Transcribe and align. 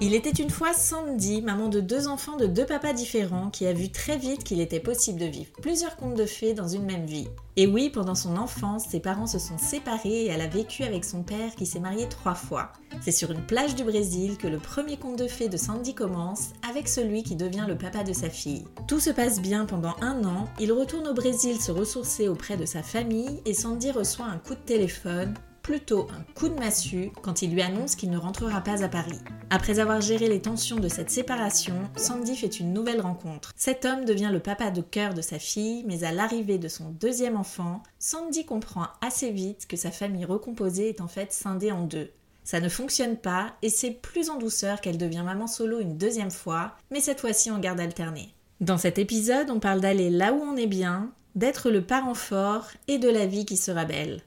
Il 0.00 0.14
était 0.14 0.30
une 0.30 0.48
fois 0.48 0.72
Sandy, 0.74 1.42
maman 1.42 1.68
de 1.68 1.80
deux 1.80 2.06
enfants 2.06 2.36
de 2.36 2.46
deux 2.46 2.64
papas 2.64 2.92
différents, 2.92 3.50
qui 3.50 3.66
a 3.66 3.72
vu 3.72 3.90
très 3.90 4.16
vite 4.16 4.44
qu'il 4.44 4.60
était 4.60 4.78
possible 4.78 5.18
de 5.18 5.26
vivre 5.26 5.50
plusieurs 5.60 5.96
contes 5.96 6.14
de 6.14 6.24
fées 6.24 6.54
dans 6.54 6.68
une 6.68 6.84
même 6.84 7.04
vie. 7.04 7.26
Et 7.56 7.66
oui, 7.66 7.90
pendant 7.90 8.14
son 8.14 8.36
enfance, 8.36 8.84
ses 8.88 9.00
parents 9.00 9.26
se 9.26 9.40
sont 9.40 9.58
séparés 9.58 10.26
et 10.26 10.26
elle 10.26 10.40
a 10.40 10.46
vécu 10.46 10.84
avec 10.84 11.04
son 11.04 11.24
père 11.24 11.52
qui 11.56 11.66
s'est 11.66 11.80
marié 11.80 12.08
trois 12.08 12.36
fois. 12.36 12.72
C'est 13.00 13.10
sur 13.10 13.32
une 13.32 13.44
plage 13.44 13.74
du 13.74 13.82
Brésil 13.82 14.36
que 14.38 14.46
le 14.46 14.58
premier 14.58 14.98
conte 14.98 15.18
de 15.18 15.26
fées 15.26 15.48
de 15.48 15.56
Sandy 15.56 15.94
commence, 15.94 16.50
avec 16.70 16.86
celui 16.86 17.24
qui 17.24 17.34
devient 17.34 17.64
le 17.66 17.76
papa 17.76 18.04
de 18.04 18.12
sa 18.12 18.30
fille. 18.30 18.66
Tout 18.86 19.00
se 19.00 19.10
passe 19.10 19.40
bien 19.40 19.66
pendant 19.66 19.96
un 20.00 20.24
an, 20.24 20.46
il 20.60 20.70
retourne 20.72 21.08
au 21.08 21.14
Brésil 21.14 21.60
se 21.60 21.72
ressourcer 21.72 22.28
auprès 22.28 22.56
de 22.56 22.66
sa 22.66 22.84
famille 22.84 23.42
et 23.44 23.52
Sandy 23.52 23.90
reçoit 23.90 24.26
un 24.26 24.38
coup 24.38 24.54
de 24.54 24.60
téléphone 24.60 25.34
plutôt 25.68 26.06
un 26.18 26.22
coup 26.32 26.48
de 26.48 26.58
massue 26.58 27.10
quand 27.20 27.42
il 27.42 27.52
lui 27.52 27.60
annonce 27.60 27.94
qu'il 27.94 28.08
ne 28.08 28.16
rentrera 28.16 28.62
pas 28.62 28.82
à 28.82 28.88
Paris. 28.88 29.18
Après 29.50 29.80
avoir 29.80 30.00
géré 30.00 30.26
les 30.26 30.40
tensions 30.40 30.78
de 30.78 30.88
cette 30.88 31.10
séparation, 31.10 31.74
Sandy 31.94 32.36
fait 32.36 32.58
une 32.58 32.72
nouvelle 32.72 33.02
rencontre. 33.02 33.52
Cet 33.54 33.84
homme 33.84 34.06
devient 34.06 34.30
le 34.32 34.40
papa 34.40 34.70
de 34.70 34.80
cœur 34.80 35.12
de 35.12 35.20
sa 35.20 35.38
fille, 35.38 35.84
mais 35.86 36.04
à 36.04 36.12
l'arrivée 36.12 36.56
de 36.56 36.68
son 36.68 36.88
deuxième 36.88 37.36
enfant, 37.36 37.82
Sandy 37.98 38.46
comprend 38.46 38.86
assez 39.02 39.30
vite 39.30 39.66
que 39.66 39.76
sa 39.76 39.90
famille 39.90 40.24
recomposée 40.24 40.88
est 40.88 41.02
en 41.02 41.06
fait 41.06 41.34
scindée 41.34 41.70
en 41.70 41.84
deux. 41.84 42.12
Ça 42.44 42.60
ne 42.60 42.70
fonctionne 42.70 43.18
pas 43.18 43.52
et 43.60 43.68
c'est 43.68 43.90
plus 43.90 44.30
en 44.30 44.38
douceur 44.38 44.80
qu'elle 44.80 44.96
devient 44.96 45.22
maman 45.22 45.46
solo 45.46 45.80
une 45.80 45.98
deuxième 45.98 46.30
fois, 46.30 46.78
mais 46.90 47.02
cette 47.02 47.20
fois-ci 47.20 47.50
en 47.50 47.58
garde 47.58 47.80
alternée. 47.80 48.32
Dans 48.62 48.78
cet 48.78 48.96
épisode, 48.96 49.50
on 49.50 49.60
parle 49.60 49.82
d'aller 49.82 50.08
là 50.08 50.32
où 50.32 50.40
on 50.40 50.56
est 50.56 50.66
bien, 50.66 51.12
d'être 51.34 51.68
le 51.68 51.84
parent 51.84 52.14
fort 52.14 52.68
et 52.86 52.96
de 52.96 53.10
la 53.10 53.26
vie 53.26 53.44
qui 53.44 53.58
sera 53.58 53.84
belle. 53.84 54.22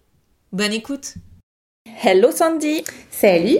Bonne 0.51 0.73
écoute 0.73 1.15
Hello 2.03 2.29
Sandy 2.31 2.83
Salut 3.09 3.59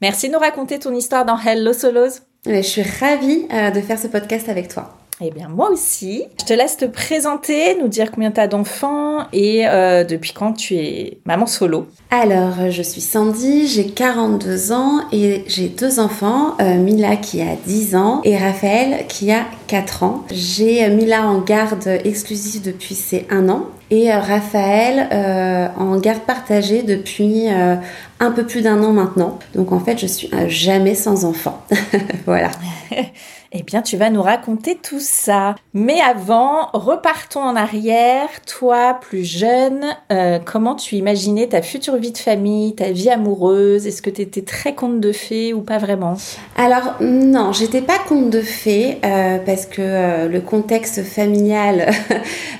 Merci 0.00 0.28
de 0.28 0.32
nous 0.34 0.38
raconter 0.38 0.78
ton 0.78 0.94
histoire 0.94 1.24
dans 1.24 1.38
Hello 1.38 1.72
Solos. 1.72 2.20
Je 2.44 2.60
suis 2.60 2.82
ravie 2.82 3.46
euh, 3.52 3.70
de 3.70 3.80
faire 3.80 3.98
ce 3.98 4.06
podcast 4.08 4.48
avec 4.48 4.68
toi. 4.68 4.96
Eh 5.20 5.30
bien, 5.30 5.48
moi 5.48 5.70
aussi. 5.70 6.24
Je 6.40 6.44
te 6.44 6.52
laisse 6.52 6.76
te 6.76 6.84
présenter, 6.84 7.76
nous 7.80 7.88
dire 7.88 8.10
combien 8.10 8.30
tu 8.30 8.40
as 8.40 8.48
d'enfants 8.48 9.26
et 9.32 9.66
euh, 9.66 10.04
depuis 10.04 10.32
quand 10.32 10.52
tu 10.52 10.74
es 10.74 11.18
maman 11.24 11.46
solo. 11.46 11.86
Alors, 12.10 12.70
je 12.70 12.82
suis 12.82 13.00
Sandy, 13.00 13.66
j'ai 13.66 13.86
42 13.86 14.72
ans 14.72 15.00
et 15.12 15.44
j'ai 15.46 15.68
deux 15.68 15.98
enfants, 15.98 16.56
euh, 16.60 16.74
Mila 16.76 17.16
qui 17.16 17.40
a 17.40 17.56
10 17.66 17.96
ans 17.96 18.20
et 18.24 18.36
Raphaël 18.36 19.06
qui 19.08 19.32
a 19.32 19.44
4 19.68 20.02
ans. 20.02 20.24
J'ai 20.30 20.88
Mila 20.90 21.26
en 21.26 21.40
garde 21.40 21.86
exclusive 22.04 22.62
depuis 22.62 22.94
ses 22.94 23.26
1 23.30 23.48
an 23.48 23.66
et 23.90 24.12
Raphaël 24.12 25.08
euh, 25.12 25.68
en 25.76 25.96
garde 25.98 26.22
partagée 26.22 26.82
depuis 26.82 27.48
un 27.48 28.30
peu 28.30 28.44
plus 28.44 28.62
d'un 28.62 28.82
an 28.82 28.92
maintenant. 28.92 29.38
Donc 29.54 29.72
en 29.72 29.80
fait, 29.80 29.98
je 29.98 30.06
suis 30.06 30.30
jamais 30.48 30.94
sans 30.94 31.24
enfant. 31.24 31.62
voilà. 32.26 32.50
Eh 33.52 33.62
bien, 33.62 33.80
tu 33.80 33.96
vas 33.96 34.10
nous 34.10 34.22
raconter 34.22 34.76
tout 34.76 34.98
ça. 34.98 35.54
Mais 35.72 36.00
avant, 36.00 36.68
repartons 36.72 37.42
en 37.42 37.54
arrière. 37.54 38.28
Toi, 38.46 38.98
plus 39.00 39.24
jeune, 39.24 39.84
euh, 40.10 40.38
comment 40.44 40.74
tu 40.74 40.96
imaginais 40.96 41.46
ta 41.46 41.62
future 41.62 41.96
vie 41.96 42.10
de 42.10 42.18
famille, 42.18 42.74
ta 42.74 42.90
vie 42.90 43.08
amoureuse? 43.08 43.86
Est-ce 43.86 44.02
que 44.02 44.10
tu 44.10 44.22
étais 44.22 44.42
très 44.42 44.74
conte 44.74 45.00
de 45.00 45.12
fées 45.12 45.54
ou 45.54 45.60
pas 45.60 45.78
vraiment? 45.78 46.16
Alors, 46.56 46.96
non, 47.00 47.52
j'étais 47.52 47.82
pas 47.82 47.98
conte 48.08 48.30
de 48.30 48.40
fées 48.40 48.98
euh, 49.04 49.38
parce 49.38 49.66
que 49.66 49.80
euh, 49.80 50.28
le 50.28 50.40
contexte 50.40 51.04
familial 51.04 51.86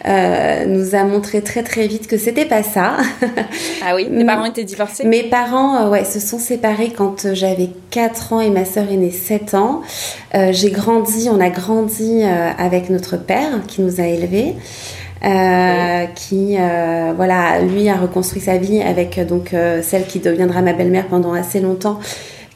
nous 0.69 0.95
a 0.95 1.03
montré 1.03 1.43
très 1.43 1.65
très 1.65 1.89
vite 1.89 2.07
que 2.07 2.17
c'était 2.17 2.45
pas 2.45 2.63
ça. 2.63 2.99
ah 3.85 3.97
oui, 3.97 4.09
tes 4.09 4.25
parents 4.25 4.45
étaient 4.45 4.65
divorcés? 4.65 5.05
Mes 5.05 5.25
parents, 5.25 5.89
ouais, 5.89 6.05
se 6.05 6.21
sont 6.21 6.39
séparés 6.39 6.93
quand 6.97 7.35
j'avais 7.35 7.71
4 7.91 8.35
ans 8.35 8.41
et 8.41 8.51
ma 8.51 8.65
sœur 8.65 8.85
est 8.91 8.97
née 8.97 9.11
7 9.11 9.55
ans. 9.55 9.83
j'ai 10.33 10.76
grandi, 10.77 11.29
on 11.31 11.41
a 11.41 11.51
grandi 11.51 12.23
euh, 12.23 12.51
avec 12.59 12.91
notre 12.91 13.17
père 13.17 13.63
qui 13.67 13.81
nous 13.83 14.01
a 14.01 14.05
élevés. 14.05 14.55
Euh, 15.25 16.05
qui 16.15 16.57
euh, 16.59 17.15
voilà 17.17 17.63
lui 17.63 17.89
a 17.89 17.97
reconstruit 17.97 18.43
sa 18.43 18.59
vie 18.59 18.83
avec 18.83 19.19
donc 19.27 19.55
celle 19.83 20.07
qui 20.07 20.19
deviendra 20.21 20.61
ma 20.61 20.75
belle-mère 20.75 21.07
pendant 21.09 21.33
assez 21.33 21.59
longtemps 21.59 21.99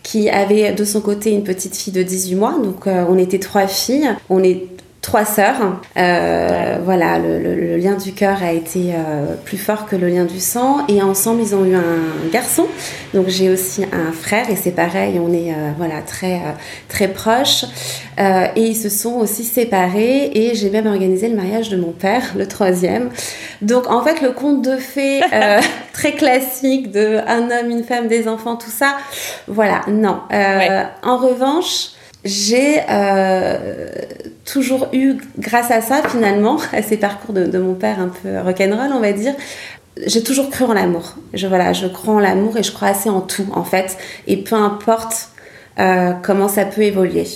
qui 0.02 0.28
avait 0.28 0.72
de 0.72 0.84
son 0.84 1.00
côté 1.00 1.30
une 1.30 1.42
petite 1.42 1.74
fille 1.74 1.92
de 1.92 2.02
18 2.02 2.34
mois 2.34 2.58
donc 2.62 2.86
on 2.86 3.16
était 3.16 3.38
trois 3.38 3.66
filles 3.66 4.10
on 4.28 4.44
est 4.44 4.66
trois 5.02 5.24
sœurs. 5.24 5.80
Euh, 5.96 6.78
voilà, 6.84 7.18
le, 7.18 7.76
lien 7.76 7.94
du 7.94 8.12
cœur 8.12 8.42
a 8.42 8.52
été 8.52 8.92
euh, 8.92 9.34
plus 9.44 9.56
fort 9.56 9.86
que 9.86 9.96
le 9.96 10.08
lien 10.08 10.24
du 10.24 10.40
sang. 10.40 10.86
Et 10.88 11.02
ensemble, 11.02 11.40
ils 11.42 11.54
ont 11.54 11.64
eu 11.64 11.74
un 11.74 12.30
garçon. 12.30 12.66
Donc 13.14 13.28
j'ai 13.28 13.50
aussi 13.50 13.84
un 13.84 14.12
frère 14.12 14.50
et 14.50 14.56
c'est 14.56 14.70
pareil, 14.70 15.18
on 15.18 15.32
est 15.32 15.52
euh, 15.52 15.70
voilà 15.76 16.00
très 16.02 16.40
très 16.88 17.08
proches. 17.08 17.64
et 18.18 18.60
ils 18.60 18.76
se 18.76 18.88
sont 18.88 19.14
aussi 19.14 19.44
séparés 19.44 20.30
et 20.34 20.54
j'ai 20.54 20.70
même 20.70 20.86
organisé 20.86 21.28
le 21.28 21.36
mariage 21.36 21.70
de 21.70 21.76
mon 21.76 21.92
père, 21.92 22.22
le 22.36 22.46
troisième. 22.46 23.10
Donc 23.62 23.90
en 23.90 24.02
fait, 24.02 24.20
le 24.20 24.30
conte 24.30 24.62
de 24.62 24.76
fées 24.76 25.20
très 25.92 26.12
classique 26.12 26.92
de 26.92 27.18
un 27.26 27.50
homme, 27.50 27.70
une 27.70 27.84
femme, 27.84 28.06
des 28.06 28.28
enfants, 28.28 28.56
tout 28.56 28.70
ça. 28.70 28.96
Voilà, 29.48 29.80
non. 29.88 30.20
En 31.02 31.16
revanche 31.16 31.92
j'ai 32.24 32.80
euh, 32.88 33.88
toujours 34.44 34.88
eu, 34.92 35.16
grâce 35.38 35.70
à 35.70 35.80
ça 35.80 36.02
finalement, 36.08 36.58
à 36.72 36.82
ces 36.82 36.96
parcours 36.96 37.34
de, 37.34 37.58
mon 37.58 37.74
père 37.74 38.00
un 38.00 38.08
peu 38.08 38.40
rock'n'roll, 38.40 38.92
on 38.92 39.00
va 39.00 39.12
dire, 39.12 39.34
j'ai 40.06 40.22
toujours 40.22 40.50
cru 40.50 40.64
en 40.64 40.72
l'amour. 40.72 41.16
Je, 41.34 41.46
voilà, 41.46 41.72
je 41.72 41.86
crois 41.86 42.14
en 42.14 42.20
l'amour 42.20 42.56
et 42.56 42.62
je 42.62 42.72
crois 42.72 42.88
assez 42.88 43.10
en 43.10 43.20
tout 43.20 43.46
en 43.52 43.64
fait. 43.64 43.96
Et 44.26 44.36
peu 44.36 44.56
importe 44.56 45.30
euh, 45.78 46.12
comment 46.22 46.48
ça 46.48 46.64
peut 46.64 46.82
évoluer. 46.82 47.26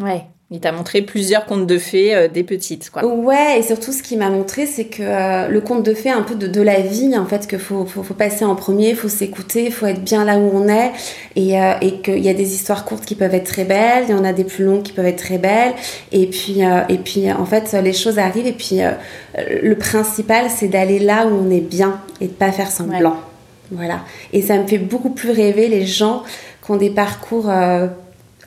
Ouais. 0.00 0.24
Il 0.54 0.60
t'a 0.60 0.70
montré 0.70 1.00
plusieurs 1.00 1.46
contes 1.46 1.66
de 1.66 1.78
fées 1.78 2.14
euh, 2.14 2.28
des 2.28 2.42
petites, 2.42 2.90
quoi. 2.90 3.06
Ouais, 3.06 3.58
et 3.58 3.62
surtout 3.62 3.90
ce 3.90 4.02
qui 4.02 4.18
m'a 4.18 4.28
montré, 4.28 4.66
c'est 4.66 4.84
que 4.84 5.02
euh, 5.02 5.48
le 5.48 5.62
conte 5.62 5.82
de 5.82 5.94
fées, 5.94 6.10
un 6.10 6.20
peu 6.20 6.34
de, 6.34 6.46
de, 6.46 6.60
la 6.60 6.80
vie, 6.80 7.16
en 7.16 7.24
fait, 7.24 7.46
qu'il 7.46 7.58
faut, 7.58 7.86
faut, 7.86 8.02
faut, 8.02 8.12
passer 8.12 8.44
en 8.44 8.54
premier, 8.54 8.94
faut 8.94 9.08
s'écouter, 9.08 9.70
faut 9.70 9.86
être 9.86 10.02
bien 10.02 10.26
là 10.26 10.36
où 10.36 10.50
on 10.52 10.68
est, 10.68 10.92
et, 11.36 11.58
euh, 11.58 11.72
et 11.80 12.02
qu'il 12.02 12.18
y 12.18 12.28
a 12.28 12.34
des 12.34 12.54
histoires 12.54 12.84
courtes 12.84 13.06
qui 13.06 13.14
peuvent 13.14 13.34
être 13.34 13.46
très 13.46 13.64
belles, 13.64 14.04
il 14.08 14.10
y 14.10 14.14
en 14.14 14.24
a 14.24 14.34
des 14.34 14.44
plus 14.44 14.66
longues 14.66 14.82
qui 14.82 14.92
peuvent 14.92 15.06
être 15.06 15.24
très 15.24 15.38
belles, 15.38 15.72
et 16.12 16.26
puis, 16.26 16.60
et 16.60 16.98
puis 16.98 17.32
en 17.32 17.46
fait, 17.46 17.72
les 17.82 17.94
choses 17.94 18.18
arrivent, 18.18 18.46
et 18.46 18.52
puis 18.52 18.80
le 19.38 19.74
principal, 19.76 20.50
c'est 20.54 20.68
d'aller 20.68 20.98
là 20.98 21.26
où 21.26 21.46
on 21.46 21.50
est 21.50 21.60
bien, 21.60 21.98
et 22.20 22.26
de 22.26 22.32
pas 22.32 22.52
faire 22.52 22.70
semblant. 22.70 23.16
Voilà. 23.70 24.00
Et 24.34 24.42
ça 24.42 24.58
me 24.58 24.66
fait 24.66 24.76
beaucoup 24.76 25.10
plus 25.10 25.30
rêver 25.30 25.68
les 25.68 25.86
gens 25.86 26.24
qui 26.62 26.70
ont 26.70 26.76
des 26.76 26.90
parcours 26.90 27.48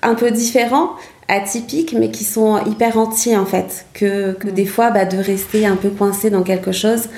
un 0.05 0.15
peu 0.15 0.31
différents, 0.31 0.91
atypiques, 1.27 1.93
mais 1.97 2.11
qui 2.11 2.23
sont 2.23 2.63
hyper 2.65 2.97
entiers 2.97 3.37
en 3.37 3.45
fait. 3.45 3.85
Que, 3.93 4.33
que 4.33 4.47
des 4.47 4.65
fois, 4.65 4.91
bah, 4.91 5.05
de 5.05 5.17
rester 5.17 5.65
un 5.65 5.75
peu 5.75 5.89
coincé 5.89 6.29
dans 6.29 6.43
quelque 6.43 6.71
chose 6.71 7.09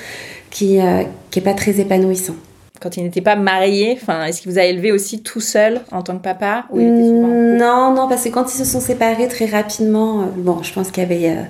qui 0.50 0.78
n'est 0.78 1.42
pas 1.44 1.54
très 1.54 1.78
épanouissant 1.78 2.34
quand 2.80 2.96
il 2.96 3.04
n'était 3.04 3.20
pas 3.20 3.36
marié 3.36 3.98
est-ce 4.26 4.40
qu'il 4.40 4.50
vous 4.50 4.58
a 4.58 4.64
élevé 4.64 4.92
aussi 4.92 5.22
tout 5.22 5.40
seul 5.40 5.80
en 5.90 6.02
tant 6.02 6.16
que 6.16 6.22
papa 6.22 6.66
ou 6.70 6.80
Non, 6.80 7.92
non, 7.94 8.08
parce 8.08 8.24
que 8.24 8.28
quand 8.28 8.52
ils 8.52 8.56
se 8.56 8.64
sont 8.64 8.80
séparés 8.80 9.28
très 9.28 9.46
rapidement, 9.46 10.22
euh, 10.22 10.24
bon, 10.36 10.62
je 10.62 10.72
pense 10.72 10.90
qu'il 10.90 11.02
y 11.02 11.06
avait 11.06 11.30
euh, 11.30 11.42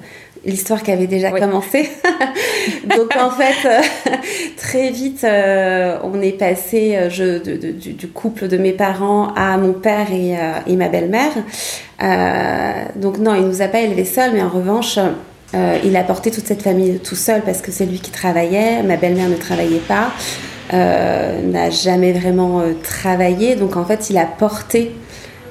l'histoire 0.49 0.83
qui 0.83 0.91
avait 0.91 1.07
déjà 1.07 1.31
commencé. 1.31 1.89
Donc 2.97 3.17
en 3.17 3.31
fait, 3.31 3.67
euh, 3.67 3.81
très 4.57 4.91
vite, 4.91 5.25
on 5.25 6.21
est 6.21 6.39
passé 6.39 6.99
je, 7.11 7.39
du, 7.39 8.09
couple 8.09 8.49
de 8.49 8.57
mes 8.57 8.73
parents 8.73 9.33
à 9.35 9.57
mon 9.57 9.73
père 9.73 10.13
et, 10.13 10.35
et 10.67 10.77
ma 10.77 10.89
belle-mère. 10.89 11.33
donc 12.97 13.19
non, 13.19 13.35
il 13.35 13.47
nous 13.47 13.63
a 13.63 13.69
pas 13.69 13.81
élevés 13.81 14.05
seuls, 14.05 14.33
mais 14.35 14.43
en 14.43 14.49
revanche. 14.49 14.99
il 15.55 15.97
a 15.97 16.03
porté 16.03 16.31
toute 16.31 16.47
cette 16.47 16.63
famille 16.63 16.99
tout 16.99 17.17
seul 17.17 17.43
parce 17.43 17.63
que 17.63 17.71
c'est 17.71 17.87
lui 17.87 18.01
qui 18.01 18.11
travaillait, 18.11 18.83
ma 18.83 18.97
belle-mère 18.97 19.29
ne 19.29 19.37
travaillait 19.37 19.79
pas. 19.79 20.13
Euh, 20.75 21.41
n'a 21.41 21.71
jamais 21.71 22.13
vraiment 22.13 22.61
euh, 22.61 22.75
travaillé. 22.83 23.57
Donc 23.57 23.77
en 23.77 23.87
fait, 23.87 24.11
il 24.11 24.19
a 24.19 24.27
porté 24.27 24.93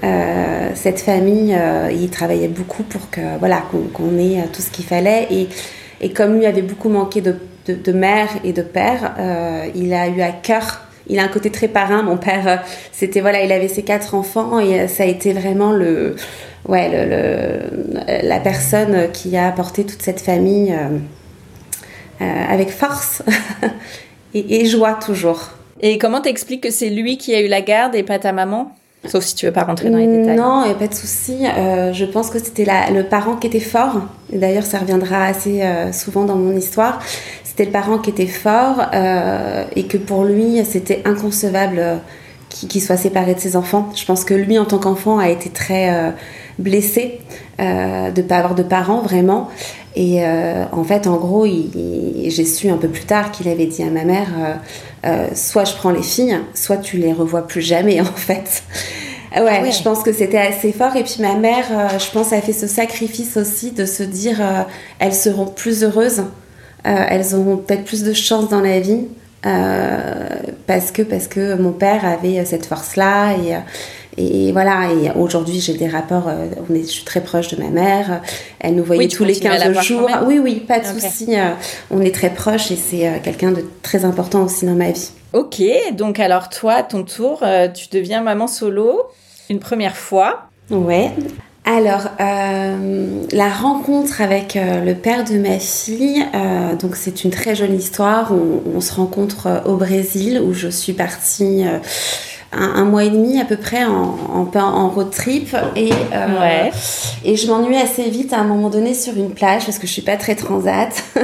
euh, 0.04 0.70
cette 0.76 1.00
famille. 1.00 1.58
il 1.92 2.10
travaillait 2.10 2.48
beaucoup 2.48 2.84
pour 2.84 3.10
que 3.10 3.22
voilà 3.40 3.64
qu'on 3.94 4.18
ait 4.20 4.44
tout 4.54 4.62
ce 4.62 4.70
qu'il 4.70 4.86
fallait. 4.86 5.28
Et, 5.32 5.48
et, 6.02 6.12
comme 6.12 6.38
lui 6.38 6.46
avait 6.46 6.62
beaucoup 6.62 6.90
manqué 6.90 7.22
de, 7.22 7.92
mère 7.92 8.30
et 8.44 8.54
de 8.54 8.62
père, 8.62 9.16
il 9.76 9.94
a 9.94 10.08
eu 10.08 10.22
à 10.22 10.32
cœur 10.32 10.82
il 11.10 11.20
a 11.20 11.24
un 11.24 11.30
côté 11.30 11.50
très 11.52 11.70
parrain. 11.70 12.04
Mon 12.04 12.18
père, 12.18 12.66
c'était 12.92 13.22
voilà, 13.22 13.42
il 13.42 13.52
avait 13.54 13.70
ses 13.70 13.84
quatre 13.84 14.14
enfants 14.14 14.60
et 14.60 14.90
ça 14.90 15.04
a 15.04 15.06
été 15.06 15.32
vraiment 15.32 15.72
le, 15.72 16.18
ouais, 16.68 16.90
la 18.24 18.40
personne 18.42 19.10
qui 19.14 19.38
a 19.38 19.48
apporté 19.48 19.86
toute 19.86 20.02
cette 20.02 20.20
famille 20.20 20.76
avec 22.20 22.70
force 22.72 23.24
et, 24.34 24.66
joie 24.66 24.94
toujours. 24.94 25.52
Et 25.82 25.98
comment 25.98 26.22
t'expliques 26.22 26.64
que 26.64 26.72
c'est 26.72 26.90
lui 26.90 27.18
qui 27.18 27.36
a 27.36 27.42
eu 27.42 27.48
la 27.48 27.62
garde 27.62 27.96
et 27.96 28.04
pas 28.04 28.20
ta 28.20 28.32
maman? 28.32 28.72
Sauf 29.06 29.24
si 29.24 29.36
tu 29.36 29.46
veux 29.46 29.52
pas 29.52 29.64
rentrer 29.64 29.90
dans 29.90 29.98
les 29.98 30.08
détails. 30.08 30.36
Non, 30.36 30.62
a 30.62 30.74
pas 30.74 30.88
de 30.88 30.94
souci. 30.94 31.46
Euh, 31.46 31.94
je 31.94 32.06
pense 32.06 32.30
que 32.30 32.40
c'était 32.40 32.66
le 32.92 33.04
parent 33.04 33.36
qui 33.36 33.48
était 33.48 33.60
fort. 33.60 34.02
D'ailleurs, 34.34 34.66
ça 34.66 34.80
reviendra 34.80 35.26
assez 35.26 35.62
euh, 35.62 35.92
souvent 35.92 36.26
dans 36.26 36.36
mon 36.36 36.56
histoire. 36.56 37.00
C'était 37.44 37.66
le 37.66 37.72
parent 37.72 38.00
qui 38.00 38.10
était 38.10 38.28
fort 38.28 38.82
euh, 38.94 39.64
et 39.76 39.84
que 39.84 39.98
pour 39.98 40.26
lui, 40.26 40.64
c'était 40.66 41.02
inconcevable 41.06 42.00
qu'il 42.50 42.82
soit 42.82 42.98
séparé 42.98 43.36
de 43.36 43.40
ses 43.40 43.56
enfants. 43.56 43.90
Je 43.96 44.06
pense 44.06 44.24
que 44.24 44.34
lui, 44.34 44.58
en 44.58 44.66
tant 44.66 44.80
qu'enfant, 44.80 45.20
a 45.20 45.30
été 45.30 45.50
très 45.50 46.14
blessé 46.58 47.20
de 47.60 48.22
ne 48.22 48.28
pas 48.28 48.38
avoir 48.38 48.56
de 48.56 48.64
parents, 48.64 49.02
vraiment. 49.02 49.50
Et 50.00 50.24
euh, 50.24 50.66
en 50.72 50.84
fait, 50.84 51.08
en 51.08 51.16
gros, 51.18 51.48
j'ai 51.48 52.46
su 52.46 52.70
un 52.70 52.78
peu 52.78 52.88
plus 52.88 53.06
tard 53.06 53.32
qu'il 53.32 53.48
avait 53.48 53.66
dit 53.66 53.82
à 53.82 53.90
ma 53.90 54.04
mère 54.04 54.28
euh, 54.38 54.54
euh, 55.08 55.28
soit 55.34 55.66
je 55.66 55.74
prends 55.74 55.90
les 55.90 56.04
filles, 56.04 56.38
soit 56.54 56.78
tu 56.78 56.98
les 56.98 57.14
revois 57.14 57.48
plus 57.48 57.64
jamais, 57.64 58.00
en 58.02 58.06
fait. 58.06 58.62
Ouais, 59.36 59.42
ah 59.60 59.64
ouais. 59.64 59.72
je 59.72 59.82
pense 59.82 60.04
que 60.04 60.14
c'était 60.14 60.38
assez 60.38 60.72
fort. 60.72 60.96
Et 60.96 61.04
puis 61.04 61.16
ma 61.20 61.34
mère, 61.34 61.66
je 62.00 62.12
pense, 62.12 62.32
a 62.32 62.42
fait 62.42 62.54
ce 62.54 62.68
sacrifice 62.68 63.38
aussi 63.38 63.72
de 63.72 63.86
se 63.86 64.04
dire 64.04 64.40
elles 65.00 65.16
seront 65.16 65.48
plus 65.48 65.84
heureuses, 65.84 66.24
elles 66.84 67.34
auront 67.34 67.58
peut-être 67.58 67.84
plus 67.84 68.04
de 68.04 68.14
chance 68.14 68.50
dans 68.50 68.62
la 68.62 68.80
vie. 68.80 69.02
parce 69.42 70.92
que 70.92 71.02
parce 71.02 71.28
que 71.28 71.56
mon 71.56 71.72
père 71.72 72.06
avait 72.06 72.46
cette 72.46 72.68
force 72.68 72.96
là 72.96 73.34
et 73.34 73.56
et 74.18 74.52
voilà, 74.52 74.92
et 74.92 75.12
aujourd'hui 75.16 75.60
j'ai 75.60 75.74
des 75.74 75.88
rapports, 75.88 76.28
euh, 76.28 76.48
on 76.68 76.74
est, 76.74 76.82
je 76.82 76.88
suis 76.88 77.04
très 77.04 77.22
proche 77.22 77.50
de 77.50 77.62
ma 77.62 77.70
mère, 77.70 78.22
elle 78.60 78.74
nous 78.74 78.84
voyait 78.84 79.08
tous 79.08 79.24
les 79.24 79.36
15 79.36 79.80
jours. 79.82 80.10
Oui, 80.26 80.40
oui, 80.40 80.56
pas 80.56 80.80
de 80.80 80.86
souci, 80.86 81.36
euh, 81.38 81.52
on 81.92 82.02
est 82.02 82.14
très 82.14 82.32
proches 82.32 82.72
et 82.72 82.76
c'est 82.76 83.08
euh, 83.08 83.12
quelqu'un 83.22 83.52
de 83.52 83.64
très 83.84 84.06
important 84.06 84.44
aussi 84.44 84.66
dans 84.66 84.74
ma 84.74 84.90
vie. 84.90 85.12
Ok, 85.34 85.62
donc 85.92 86.20
alors 86.20 86.50
toi, 86.50 86.82
ton 86.82 87.04
tour, 87.04 87.44
tu 87.76 87.88
deviens 87.92 88.22
maman 88.22 88.48
solo 88.48 89.04
une 89.50 89.60
première 89.60 89.96
fois. 89.96 90.48
Ouais. 90.72 91.12
Alors, 91.66 92.08
la 92.18 93.50
rencontre 93.50 94.22
avec 94.22 94.58
le 94.58 94.94
père 94.94 95.26
de 95.26 95.38
ma 95.38 95.60
fille, 95.60 96.26
donc 96.80 96.96
c'est 96.96 97.26
une 97.26 97.30
très 97.30 97.56
jolie 97.56 97.76
histoire. 97.76 98.32
On, 98.32 98.78
on 98.78 98.82
se 98.82 98.94
rencontre 98.94 99.64
au 99.66 99.76
Brésil 99.76 100.42
où 100.42 100.54
je 100.54 100.70
suis 100.70 100.94
partie 100.94 101.66
un, 102.52 102.86
mois 102.86 103.04
et 103.04 103.10
demi 103.10 103.40
à 103.40 103.46
peu 103.46 103.58
près 103.58 103.84
en, 103.84 104.16
en, 104.54 104.90
road 104.90 105.12
trip. 105.12 105.56
Et, 105.76 105.92
euh, 106.14 106.70
et 107.26 107.36
je 107.36 107.48
m'ennuie 107.48 107.78
assez 107.78 108.10
vite 108.10 108.34
à 108.34 108.40
un 108.40 108.44
moment 108.44 108.70
donné 108.70 108.94
sur 108.94 109.16
une 109.16 109.32
plage 109.32 109.66
parce 109.66 109.80
que 109.80 109.88
je 109.88 109.92
suis 109.92 110.02
pas 110.02 110.18
très 110.18 110.36
transat. 110.36 111.04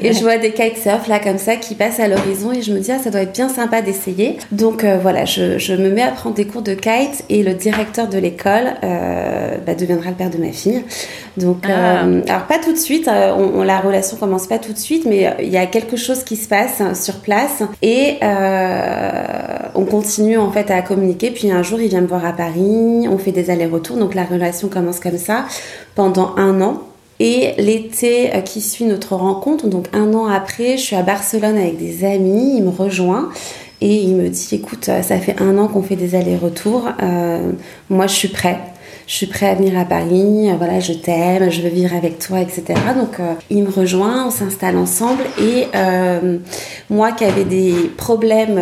Et 0.00 0.12
je 0.12 0.20
vois 0.20 0.38
des 0.38 0.52
kitesurf 0.52 1.06
là 1.08 1.18
comme 1.18 1.38
ça 1.38 1.56
qui 1.56 1.74
passent 1.74 2.00
à 2.00 2.08
l'horizon 2.08 2.52
et 2.52 2.62
je 2.62 2.72
me 2.72 2.78
dis 2.78 2.92
ah 2.92 2.98
ça 2.98 3.10
doit 3.10 3.22
être 3.22 3.32
bien 3.32 3.48
sympa 3.48 3.80
d'essayer. 3.80 4.38
Donc 4.52 4.84
euh, 4.84 4.98
voilà 5.00 5.24
je, 5.24 5.58
je, 5.58 5.74
me 5.74 5.90
mets 5.90 6.02
à 6.02 6.10
prendre 6.10 6.34
des 6.34 6.46
cours 6.46 6.62
de 6.62 6.74
kite 6.74 7.24
et 7.28 7.42
le 7.42 7.54
directeur 7.54 8.08
de 8.08 8.18
l'école 8.18 8.74
euh, 8.82 9.56
bah, 9.64 9.74
deviendra 9.74 10.10
le 10.10 10.16
père 10.16 10.30
de 10.30 10.38
ma 10.38 10.52
fille 10.52 10.82
donc 11.36 11.64
ah. 11.68 12.02
alors 12.28 12.46
pas 12.46 12.58
tout 12.58 12.72
de 12.72 12.78
suite 12.78 13.08
on, 13.08 13.62
la 13.62 13.80
relation 13.80 14.16
commence 14.16 14.46
pas 14.46 14.58
tout 14.58 14.72
de 14.72 14.78
suite 14.78 15.04
mais 15.04 15.34
il 15.40 15.48
y 15.48 15.56
a 15.56 15.66
quelque 15.66 15.96
chose 15.96 16.22
qui 16.22 16.36
se 16.36 16.48
passe 16.48 16.82
sur 16.94 17.16
place 17.16 17.62
et 17.82 18.18
on 19.74 19.84
continue 19.84 20.38
en 20.38 20.50
fait 20.50 20.70
à 20.70 20.82
communiquer. 20.82 21.30
Puis 21.30 21.50
un 21.50 21.62
jour, 21.62 21.80
il 21.80 21.88
vient 21.88 22.00
me 22.00 22.06
voir 22.06 22.24
à 22.24 22.32
Paris, 22.32 23.06
on 23.08 23.18
fait 23.18 23.32
des 23.32 23.50
allers-retours, 23.50 23.96
donc 23.96 24.14
la 24.14 24.24
relation 24.24 24.68
commence 24.68 25.00
comme 25.00 25.18
ça 25.18 25.46
pendant 25.94 26.34
un 26.36 26.60
an. 26.60 26.82
Et 27.20 27.52
l'été 27.58 28.34
euh, 28.34 28.40
qui 28.40 28.60
suit 28.60 28.86
notre 28.86 29.14
rencontre, 29.14 29.68
donc 29.68 29.86
un 29.92 30.12
an 30.14 30.26
après, 30.26 30.76
je 30.76 30.82
suis 30.82 30.96
à 30.96 31.02
Barcelone 31.02 31.56
avec 31.56 31.78
des 31.78 32.04
amis, 32.04 32.56
il 32.56 32.64
me 32.64 32.70
rejoint 32.70 33.28
et 33.80 33.94
il 34.02 34.16
me 34.16 34.28
dit 34.28 34.48
écoute, 34.52 34.88
euh, 34.88 35.02
ça 35.02 35.18
fait 35.18 35.40
un 35.40 35.58
an 35.58 35.68
qu'on 35.68 35.82
fait 35.82 35.96
des 35.96 36.14
allers-retours, 36.14 36.88
euh, 37.02 37.52
moi 37.90 38.06
je 38.06 38.14
suis 38.14 38.28
prêt 38.28 38.58
je 39.06 39.12
suis 39.12 39.26
prêt 39.26 39.48
à 39.50 39.54
venir 39.54 39.78
à 39.78 39.84
Paris, 39.84 40.48
euh, 40.48 40.54
voilà, 40.56 40.80
je 40.80 40.94
t'aime, 40.94 41.50
je 41.50 41.60
veux 41.60 41.68
vivre 41.68 41.94
avec 41.94 42.18
toi, 42.18 42.40
etc. 42.40 42.64
Donc 42.96 43.18
il 43.50 43.62
me 43.62 43.70
rejoint, 43.70 44.26
on 44.26 44.30
s'installe 44.30 44.78
ensemble 44.78 45.24
et 45.38 45.66
moi 46.88 47.12
qui 47.12 47.24
avais 47.24 47.44
des 47.44 47.74
problèmes 47.98 48.58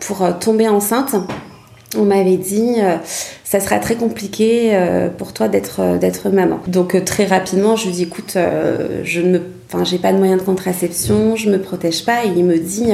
pour 0.00 0.38
tomber 0.38 0.68
enceinte, 0.68 1.14
on 1.96 2.04
m'avait 2.04 2.36
dit 2.36 2.76
ça 3.44 3.60
sera 3.60 3.78
très 3.78 3.96
compliqué 3.96 4.78
pour 5.18 5.32
toi 5.32 5.48
d'être 5.48 5.98
d'être 5.98 6.30
maman. 6.30 6.60
Donc 6.66 7.04
très 7.04 7.26
rapidement, 7.26 7.76
je 7.76 7.86
lui 7.86 7.92
dis 7.92 8.02
écoute, 8.04 8.36
je 9.04 9.20
ne 9.20 9.38
enfin 9.68 9.84
j'ai 9.84 9.98
pas 9.98 10.12
de 10.12 10.18
moyen 10.18 10.36
de 10.36 10.42
contraception, 10.42 11.36
je 11.36 11.50
me 11.50 11.58
protège 11.58 12.04
pas 12.04 12.24
et 12.24 12.28
il 12.34 12.44
me 12.44 12.58
dit 12.58 12.92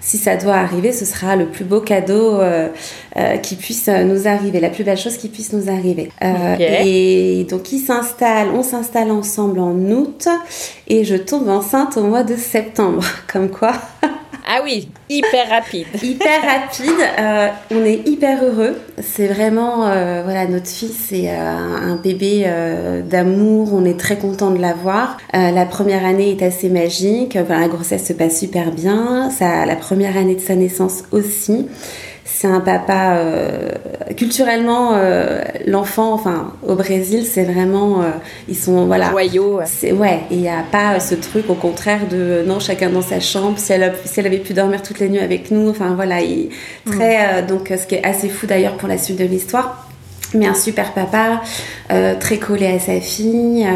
si 0.00 0.16
ça 0.16 0.36
doit 0.36 0.54
arriver, 0.54 0.92
ce 0.92 1.04
sera 1.04 1.36
le 1.36 1.46
plus 1.46 1.64
beau 1.64 1.80
cadeau 1.80 2.40
euh, 2.40 2.68
euh, 3.16 3.36
qui 3.36 3.54
puisse 3.56 3.88
nous 3.88 4.26
arriver, 4.26 4.58
la 4.58 4.70
plus 4.70 4.82
belle 4.82 4.96
chose 4.96 5.16
qui 5.18 5.28
puisse 5.28 5.52
nous 5.52 5.68
arriver. 5.68 6.10
Euh, 6.22 6.56
et 6.58 7.46
donc, 7.48 7.70
il 7.72 7.80
s'installe, 7.80 8.48
on 8.48 8.62
s'installe 8.62 9.10
ensemble 9.10 9.60
en 9.60 9.74
août 9.74 10.26
et 10.88 11.04
je 11.04 11.16
tombe 11.16 11.48
enceinte 11.48 11.96
au 11.98 12.02
mois 12.02 12.22
de 12.22 12.36
septembre. 12.36 13.04
Comme 13.32 13.50
quoi. 13.50 13.72
Ah 14.52 14.62
oui, 14.64 14.88
hyper 15.08 15.48
rapide. 15.48 15.86
hyper 16.02 16.42
rapide. 16.42 17.54
on 17.70 17.84
est 17.84 18.08
hyper 18.08 18.42
heureux. 18.42 18.76
C'est 19.00 19.28
vraiment, 19.28 19.82
voilà, 20.24 20.48
notre 20.48 20.66
fils, 20.66 21.06
c'est 21.08 21.30
un 21.30 21.94
bébé 22.02 22.50
d'amour. 23.08 23.72
On 23.72 23.84
est 23.84 23.98
très 23.98 24.16
content 24.16 24.50
de 24.50 24.60
l'avoir. 24.60 25.18
la 25.32 25.64
première 25.66 26.04
année 26.04 26.32
est 26.32 26.42
assez 26.42 26.68
magique. 26.68 27.34
la 27.34 27.68
grossesse 27.68 28.08
se 28.08 28.12
passe 28.12 28.40
super 28.40 28.72
bien. 28.72 29.30
Ça, 29.30 29.66
la 29.66 29.76
première 29.76 30.16
année 30.16 30.34
de 30.34 30.40
sa 30.40 30.56
naissance 30.56 31.04
aussi. 31.12 31.68
C'est 32.40 32.48
un 32.48 32.60
papa 32.60 33.16
euh, 33.16 33.68
culturellement 34.16 34.92
euh, 34.94 35.42
l'enfant 35.66 36.14
enfin 36.14 36.54
au 36.66 36.74
Brésil 36.74 37.26
c'est 37.26 37.44
vraiment 37.44 38.00
euh, 38.00 38.06
ils 38.48 38.56
sont 38.56 38.86
voilà 38.86 39.12
c'est 39.66 39.92
ouais 39.92 40.20
il 40.30 40.38
n'y 40.38 40.48
a 40.48 40.62
pas 40.72 41.00
ce 41.00 41.14
truc 41.14 41.50
au 41.50 41.54
contraire 41.54 42.08
de 42.08 42.42
non 42.46 42.58
chacun 42.58 42.88
dans 42.88 43.02
sa 43.02 43.20
chambre 43.20 43.58
si 43.58 43.74
elle, 43.74 43.92
si 44.06 44.20
elle 44.20 44.26
avait 44.26 44.38
pu 44.38 44.54
dormir 44.54 44.80
toutes 44.80 45.00
les 45.00 45.10
nuits 45.10 45.20
avec 45.20 45.50
nous 45.50 45.68
enfin 45.68 45.92
voilà 45.94 46.22
il, 46.22 46.48
très 46.86 47.42
mm. 47.42 47.46
donc 47.46 47.74
ce 47.78 47.86
qui 47.86 47.96
est 47.96 48.04
assez 48.06 48.30
fou 48.30 48.46
d'ailleurs 48.46 48.78
pour 48.78 48.88
la 48.88 48.96
suite 48.96 49.18
de 49.18 49.26
l'histoire 49.26 49.86
mais 50.32 50.46
un 50.46 50.54
super 50.54 50.94
papa, 50.94 51.42
très 52.20 52.38
collé 52.38 52.68
à 52.68 52.78
sa 52.78 53.00
fille, 53.00 53.66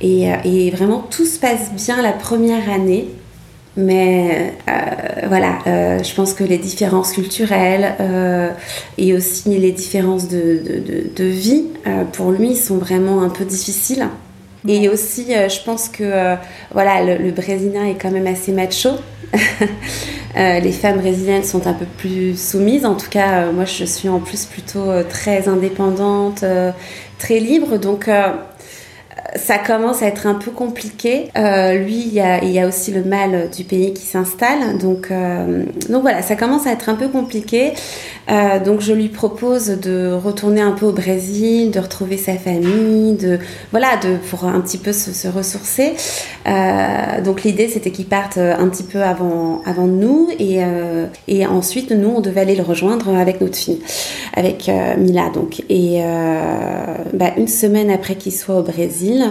et, 0.00 0.28
et, 0.44 0.70
vraiment 0.72 1.06
tout 1.08 1.24
se 1.24 1.38
passe 1.38 1.70
bien 1.70 2.02
la 2.02 2.10
première 2.10 2.68
année. 2.68 3.06
Mais 3.76 4.54
euh, 4.68 5.26
voilà, 5.26 5.58
euh, 5.66 6.02
je 6.02 6.14
pense 6.14 6.32
que 6.32 6.44
les 6.44 6.58
différences 6.58 7.12
culturelles 7.12 7.94
euh, 7.98 8.50
et 8.98 9.14
aussi 9.14 9.58
les 9.58 9.72
différences 9.72 10.28
de, 10.28 10.60
de, 10.64 11.10
de, 11.14 11.24
vie, 11.24 11.64
pour 12.12 12.30
lui, 12.30 12.54
sont 12.54 12.78
vraiment 12.78 13.22
un 13.22 13.30
peu 13.30 13.44
difficiles. 13.44 14.06
Et 14.66 14.88
aussi, 14.88 15.26
je 15.28 15.64
pense 15.64 15.88
que 15.90 16.36
voilà, 16.72 17.18
le, 17.18 17.30
Brésilien 17.32 17.84
est 17.84 18.00
quand 18.00 18.10
même 18.10 18.26
assez 18.26 18.52
macho. 18.52 18.90
les 20.36 20.72
femmes 20.72 21.00
brésiliennes 21.00 21.44
sont 21.44 21.66
un 21.66 21.74
peu 21.74 21.84
plus 21.98 22.38
soumises. 22.38 22.86
En 22.86 22.94
tout 22.94 23.10
cas, 23.10 23.50
moi, 23.50 23.66
je 23.66 23.84
suis 23.84 24.08
en 24.08 24.20
plus 24.20 24.46
plutôt 24.46 25.02
très 25.10 25.48
indépendante, 25.48 26.44
très 27.18 27.40
libre. 27.40 27.76
Donc, 27.76 28.08
ça 29.36 29.58
commence 29.58 30.02
à 30.02 30.06
être 30.06 30.26
un 30.26 30.34
peu 30.34 30.50
compliqué. 30.50 31.28
Euh, 31.36 31.74
lui, 31.74 32.04
il 32.06 32.12
y, 32.12 32.20
a, 32.20 32.66
aussi 32.66 32.92
le 32.92 33.02
mal 33.02 33.50
du 33.50 33.64
pays 33.64 33.92
qui 33.92 34.04
s'installe. 34.04 34.78
Donc, 34.78 35.10
euh, 35.10 35.64
donc 35.88 36.02
voilà, 36.02 36.22
ça 36.22 36.36
commence 36.36 36.66
à 36.66 36.72
être 36.72 36.88
un 36.88 36.94
peu 36.94 37.08
compliqué. 37.08 37.72
Euh, 38.30 38.58
donc 38.58 38.80
je 38.80 38.92
lui 38.92 39.08
propose 39.08 39.66
de 39.66 40.12
retourner 40.12 40.60
un 40.60 40.72
peu 40.72 40.86
au 40.86 40.92
Brésil, 40.92 41.70
de 41.70 41.80
retrouver 41.80 42.16
sa 42.16 42.34
famille, 42.34 43.14
de 43.14 43.38
voilà, 43.70 43.96
de 44.02 44.16
pour 44.30 44.44
un 44.44 44.60
petit 44.60 44.78
peu 44.78 44.92
se, 44.92 45.28
ressourcer. 45.28 45.94
Donc 47.24 47.42
l'idée 47.42 47.68
c'était 47.68 47.90
qu'il 47.90 48.06
parte 48.06 48.38
un 48.38 48.68
petit 48.68 48.82
peu 48.82 49.02
avant 49.02 49.62
avant 49.66 49.86
nous 49.86 50.28
et 50.38 50.60
et 51.28 51.46
ensuite 51.46 51.90
nous 51.90 52.14
on 52.16 52.20
devait 52.20 52.40
aller 52.40 52.56
le 52.56 52.62
rejoindre 52.62 53.14
avec 53.14 53.40
notre 53.40 53.56
fille, 53.56 53.80
avec 54.34 54.70
Mila 54.98 55.30
donc 55.30 55.62
et 55.68 56.02
bah, 57.12 57.32
une 57.36 57.48
semaine 57.48 57.90
après 57.90 58.14
qu'il 58.14 58.32
soit 58.32 58.58
au 58.58 58.62
Brésil 58.62 59.23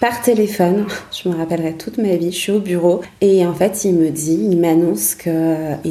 par 0.00 0.22
téléphone, 0.22 0.86
je 1.12 1.28
me 1.28 1.36
rappellerai 1.36 1.74
toute 1.74 1.98
ma 1.98 2.16
vie, 2.16 2.32
je 2.32 2.36
suis 2.36 2.52
au 2.52 2.60
bureau 2.60 3.02
et 3.20 3.46
en 3.46 3.54
fait 3.54 3.84
il 3.84 3.94
me 3.94 4.10
dit, 4.10 4.38
il 4.50 4.58
m'annonce 4.58 5.14
qu'il 5.14 5.32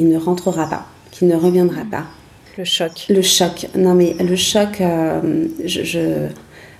ne 0.08 0.16
rentrera 0.18 0.68
pas, 0.68 0.86
qu'il 1.10 1.28
ne 1.28 1.36
reviendra 1.36 1.82
pas. 1.90 2.04
Le 2.58 2.64
choc. 2.64 3.06
Le 3.10 3.20
choc. 3.20 3.66
Non, 3.76 3.94
mais 3.94 4.14
le 4.18 4.34
choc, 4.34 4.80
euh, 4.80 5.46
je, 5.64 6.28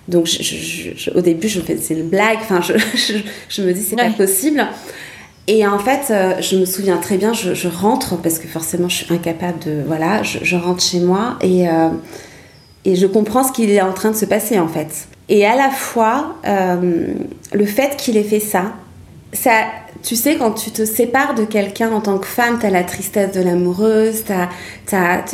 Donc, 0.08 0.26
je, 0.26 1.10
au 1.10 1.20
début, 1.20 1.48
je 1.48 1.60
faisais 1.60 1.94
une 1.94 2.08
blague. 2.08 2.38
Enfin, 2.40 2.60
je, 3.48 3.62
me 3.62 3.72
dis, 3.72 3.82
c'est 3.82 3.96
pas 3.96 4.10
possible. 4.10 4.66
Et 5.48 5.66
en 5.66 5.78
fait, 5.78 6.10
euh, 6.10 6.40
je 6.40 6.56
me 6.56 6.64
souviens 6.64 6.96
très 6.96 7.18
bien, 7.18 7.34
je, 7.34 7.68
rentre, 7.68 8.16
parce 8.16 8.38
que 8.38 8.48
forcément, 8.48 8.88
je 8.88 9.04
suis 9.04 9.14
incapable 9.14 9.58
de. 9.66 9.82
Voilà, 9.86 10.22
je, 10.22 10.56
rentre 10.56 10.82
chez 10.82 11.00
moi 11.00 11.36
et, 11.42 11.68
euh, 11.68 11.90
et 12.86 12.96
je 12.96 13.06
comprends 13.06 13.44
ce 13.44 13.52
qu'il 13.52 13.70
est 13.70 13.82
en 13.82 13.92
train 13.92 14.10
de 14.10 14.16
se 14.16 14.24
passer, 14.24 14.58
en 14.58 14.68
fait. 14.68 15.08
Et 15.28 15.44
à 15.44 15.56
la 15.56 15.70
fois, 15.70 16.36
le 16.44 17.66
fait 17.66 17.96
qu'il 17.96 18.16
ait 18.16 18.22
fait 18.22 18.40
ça, 18.40 18.72
ça, 19.32 19.64
tu 20.02 20.16
sais, 20.16 20.36
quand 20.36 20.52
tu 20.52 20.70
te 20.70 20.84
sépares 20.84 21.34
de 21.34 21.44
quelqu'un 21.44 21.92
en 21.92 22.00
tant 22.00 22.18
que 22.18 22.26
femme, 22.26 22.58
t'as 22.60 22.70
la 22.70 22.84
tristesse 22.84 23.32
de 23.32 23.42
l'amoureuse, 23.42 24.24
t'as, 24.24 25.24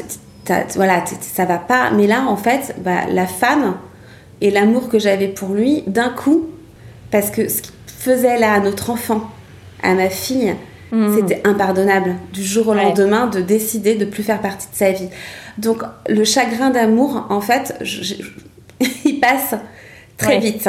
voilà, 0.74 1.04
ça 1.20 1.44
va 1.44 1.58
pas. 1.58 1.90
Mais 1.90 2.06
là, 2.06 2.24
en 2.26 2.36
fait, 2.36 2.74
bah, 2.82 3.06
la 3.10 3.26
femme 3.26 3.76
et 4.40 4.50
l'amour 4.50 4.88
que 4.88 4.98
j'avais 4.98 5.28
pour 5.28 5.50
lui, 5.50 5.84
d'un 5.86 6.10
coup, 6.10 6.48
parce 7.10 7.30
que 7.30 7.48
ce 7.48 7.62
qu'il 7.62 7.72
faisait 7.86 8.38
là 8.38 8.54
à 8.54 8.60
notre 8.60 8.90
enfant, 8.90 9.30
à 9.82 9.94
ma 9.94 10.08
fille, 10.08 10.54
mhm. 10.90 11.14
c'était 11.16 11.46
impardonnable 11.46 12.16
du 12.32 12.42
jour 12.42 12.68
au 12.68 12.74
lendemain 12.74 13.26
de 13.26 13.40
décider 13.40 13.94
de 13.94 14.04
plus 14.04 14.22
faire 14.22 14.40
partie 14.40 14.68
de 14.70 14.74
sa 14.74 14.90
vie. 14.90 15.08
Donc 15.58 15.82
le 16.08 16.24
chagrin 16.24 16.70
d'amour, 16.70 17.26
en 17.28 17.40
fait, 17.40 17.76
il 19.04 19.20
passe 19.20 19.54
très 20.22 20.38
vite. 20.38 20.68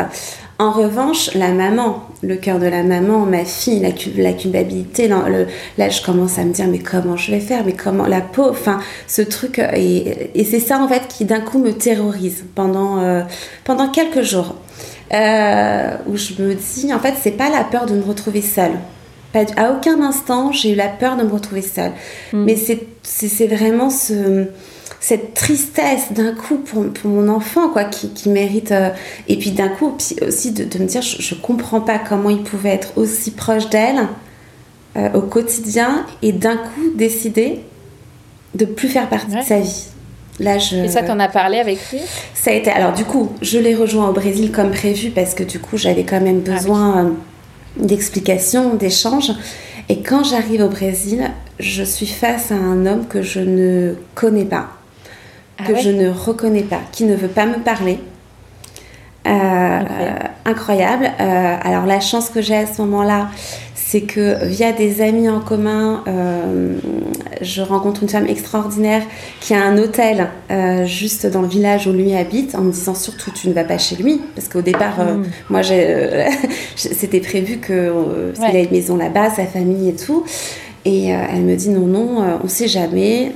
En 0.60 0.72
revanche, 0.72 1.34
la 1.34 1.50
maman, 1.50 2.04
le 2.22 2.36
cœur 2.36 2.60
de 2.60 2.68
la 2.68 2.84
maman, 2.84 3.26
ma 3.26 3.44
fille, 3.44 3.80
la, 3.80 3.90
la 4.22 4.34
culpabilité, 4.34 5.08
là 5.08 5.90
je 5.90 6.02
commence 6.04 6.38
à 6.38 6.44
me 6.44 6.54
dire 6.54 6.68
mais 6.68 6.80
comment 6.80 7.18
je 7.18 7.32
vais 7.32 7.40
faire, 7.40 7.66
mais 7.66 7.74
comment 7.74 8.06
la 8.06 8.22
peau, 8.22 8.50
enfin 8.50 8.80
ce 9.08 9.24
truc, 9.24 9.58
euh, 9.58 9.72
et, 9.76 10.44
c'est 10.46 10.60
ça 10.60 10.80
en 10.80 10.88
fait 10.88 11.08
qui 11.08 11.26
d'un 11.26 11.42
coup 11.42 11.58
me 11.58 11.74
terrorise 11.74 12.46
pendant, 12.54 13.00
euh, 13.00 13.24
pendant 13.64 13.90
quelques 13.90 14.22
jours. 14.22 14.56
Euh, 15.14 15.92
où 16.08 16.18
je 16.18 16.42
me 16.42 16.56
dis 16.56 16.92
en 16.92 17.00
fait 17.00 17.14
c'est 17.22 17.38
pas 17.38 17.50
la 17.50 17.64
peur 17.64 17.86
de 17.86 17.94
me 17.94 18.04
retrouver 18.04 18.42
seule. 18.42 18.72
à 19.58 19.72
aucun 19.72 20.02
instant 20.02 20.52
j'ai 20.52 20.72
eu 20.72 20.76
la 20.76 20.88
peur 20.88 21.18
de 21.18 21.24
me 21.24 21.32
retrouver 21.32 21.62
seule. 21.62 21.92
Mm. 22.32 22.44
Mais 22.46 22.56
c'est 22.56 23.48
vraiment 23.48 23.90
ce 23.90 24.48
cette 25.04 25.34
tristesse 25.34 26.14
d'un 26.14 26.34
coup 26.34 26.56
pour, 26.56 26.86
pour, 26.86 27.10
mon 27.12 27.28
enfant, 27.28 27.68
quoi, 27.68 27.84
qui, 27.84 28.12
qui 28.12 28.30
mérite. 28.30 28.72
Euh, 28.72 28.90
et 29.28 29.36
puis 29.36 29.52
d'un 29.52 29.68
coup, 29.68 29.98
aussi 30.26 30.54
de, 30.54 30.64
de, 30.64 30.80
me 30.80 30.86
dire, 30.86 31.02
je, 31.02 31.22
je, 31.22 31.36
comprends 31.36 31.82
pas 31.82 32.00
comment 32.00 32.30
il 32.30 32.42
pouvait 32.42 32.70
être 32.70 32.98
aussi 32.98 33.32
proche 33.32 33.70
d'elle 33.70 34.08
euh, 34.96 35.10
au 35.14 35.20
quotidien 35.20 36.06
et 36.22 36.32
d'un 36.32 36.56
coup 36.56 36.92
décider 36.96 37.60
de 38.56 38.64
plus 38.64 38.88
faire 38.88 39.10
partie 39.10 39.36
de 39.36 39.42
sa 39.42 39.60
vie. 39.60 39.88
Là, 40.40 40.58
je... 40.58 40.78
Et 40.78 40.88
ça, 40.88 41.04
t'en 41.04 41.20
as 41.20 41.28
parlé 41.28 41.60
avec 41.60 41.80
lui? 41.92 42.00
Ça 42.34 42.52
a 42.52 42.54
été. 42.54 42.72
Alors, 42.72 42.94
du 42.94 43.04
coup, 43.04 43.34
je 43.42 43.60
l'ai 43.60 43.76
rejoint 43.76 44.08
au 44.08 44.14
Brésil 44.14 44.54
comme 44.54 44.72
prévu 44.72 45.10
parce 45.10 45.34
que 45.34 45.44
du 45.44 45.60
coup, 45.60 45.76
j'avais 45.76 46.06
quand 46.06 46.22
même 46.22 46.42
ah 46.48 46.52
besoin 46.52 46.98
euh, 46.98 47.10
d'explications, 47.76 48.76
d'échanges. 48.76 49.34
Et 49.90 50.02
quand 50.02 50.24
j'arrive 50.24 50.62
au 50.62 50.70
Brésil, 50.70 51.30
je 51.60 51.84
suis 51.84 52.08
face 52.08 52.54
à 52.54 52.56
un 52.56 52.86
homme 52.86 53.06
que 53.06 53.22
je 53.22 53.42
ne 53.42 53.96
connais 54.16 54.46
pas 54.46 54.70
ah 55.63 55.72
que 55.72 55.79
je 55.79 55.89
ne 55.89 56.10
reconnais 56.10 56.63
pas, 56.63 56.82
qui 56.91 57.05
ne 57.05 57.15
veut 57.15 57.27
pas 57.27 57.46
me 57.46 57.60
parler. 57.60 58.00
Euh, 59.25 59.79
incroyable. 60.43 61.10
Euh, 61.20 61.55
alors 61.62 61.86
la 61.86 62.01
chance 62.01 62.29
que 62.29 62.41
j'ai 62.41 62.55
à 62.55 62.65
ce 62.65 62.82
moment-là, 62.82 63.29
c'est 63.74 64.01
que 64.01 64.46
via 64.46 64.74
des 64.74 65.01
amis 65.01 65.29
en 65.29 65.39
commun, 65.39 66.03
euh, 66.08 66.75
je 67.41 67.62
rencontre 67.62 68.03
une 68.03 68.10
femme 68.10 68.27
extraordinaire 68.27 69.01
qui 69.39 69.53
a 69.53 69.63
un 69.63 69.77
hôtel 69.77 70.27
juste 70.86 71.25
dans 71.25 71.41
le 71.41 71.48
village 71.48 71.88
où 71.88 71.93
lui 71.93 72.13
habite, 72.15 72.55
en 72.55 72.62
me 72.62 72.72
disant 72.72 72.96
surtout 72.96 73.32
tu 73.32 73.48
ne 73.48 73.53
vas 73.53 73.63
pas 73.63 73.77
chez 73.77 73.96
lui, 73.96 74.20
parce 74.36 74.50
qu'au 74.50 74.62
départ, 74.62 75.00
mm. 75.00 75.24
moi 75.50 75.62
c'était 76.75 77.22
prévu 77.22 77.58
que 77.58 78.34
qu'il 78.34 78.55
ait 78.55 78.65
une 78.65 78.72
maison 78.72 78.98
là-bas, 78.98 79.29
sa 79.29 79.46
famille 79.46 79.89
et 79.89 79.96
tout. 79.96 80.25
Et 80.86 81.08
elle 81.08 81.43
me 81.43 81.55
dit 81.55 81.70
non 81.70 81.86
non, 81.86 82.39
on 82.43 82.48
sait 82.50 82.67
jamais 82.67 83.32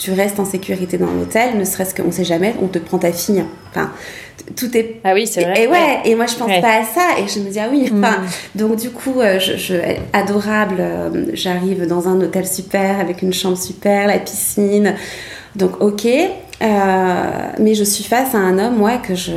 tu 0.00 0.12
restes 0.12 0.40
en 0.40 0.46
sécurité 0.46 0.96
dans 0.96 1.12
l'hôtel, 1.12 1.58
ne 1.58 1.64
serait-ce 1.64 1.94
qu'on 1.94 2.10
sait 2.10 2.24
jamais, 2.24 2.54
on 2.62 2.68
te 2.68 2.78
prend 2.78 2.98
ta 2.98 3.12
fille. 3.12 3.44
Enfin, 3.68 3.92
tout 4.56 4.74
est. 4.74 4.98
Ah 5.04 5.12
oui, 5.12 5.26
c'est 5.26 5.42
vrai. 5.42 5.64
Et, 5.64 5.68
ouais, 5.68 5.98
et 6.06 6.14
moi 6.14 6.24
je 6.24 6.36
pense 6.36 6.58
pas 6.62 6.80
à 6.80 6.84
ça, 6.84 7.18
et 7.18 7.28
je 7.28 7.38
me 7.38 7.50
dis 7.50 7.60
ah 7.60 7.68
oui. 7.70 7.90
Mm. 7.90 8.02
Enfin, 8.02 8.22
donc 8.54 8.76
du 8.76 8.88
coup, 8.88 9.20
euh, 9.20 9.38
je, 9.38 9.76
adorable, 10.14 10.76
euh, 10.80 11.26
j'arrive 11.34 11.86
dans 11.86 12.08
un 12.08 12.18
hôtel 12.18 12.46
super 12.46 12.98
avec 12.98 13.20
une 13.20 13.34
chambre 13.34 13.58
super, 13.58 14.06
la 14.06 14.18
piscine. 14.18 14.94
Donc 15.54 15.82
ok, 15.82 16.06
euh, 16.06 17.50
mais 17.58 17.74
je 17.74 17.84
suis 17.84 18.04
face 18.04 18.34
à 18.34 18.38
un 18.38 18.58
homme 18.58 18.80
ouais, 18.80 19.00
que, 19.06 19.14
je, 19.14 19.32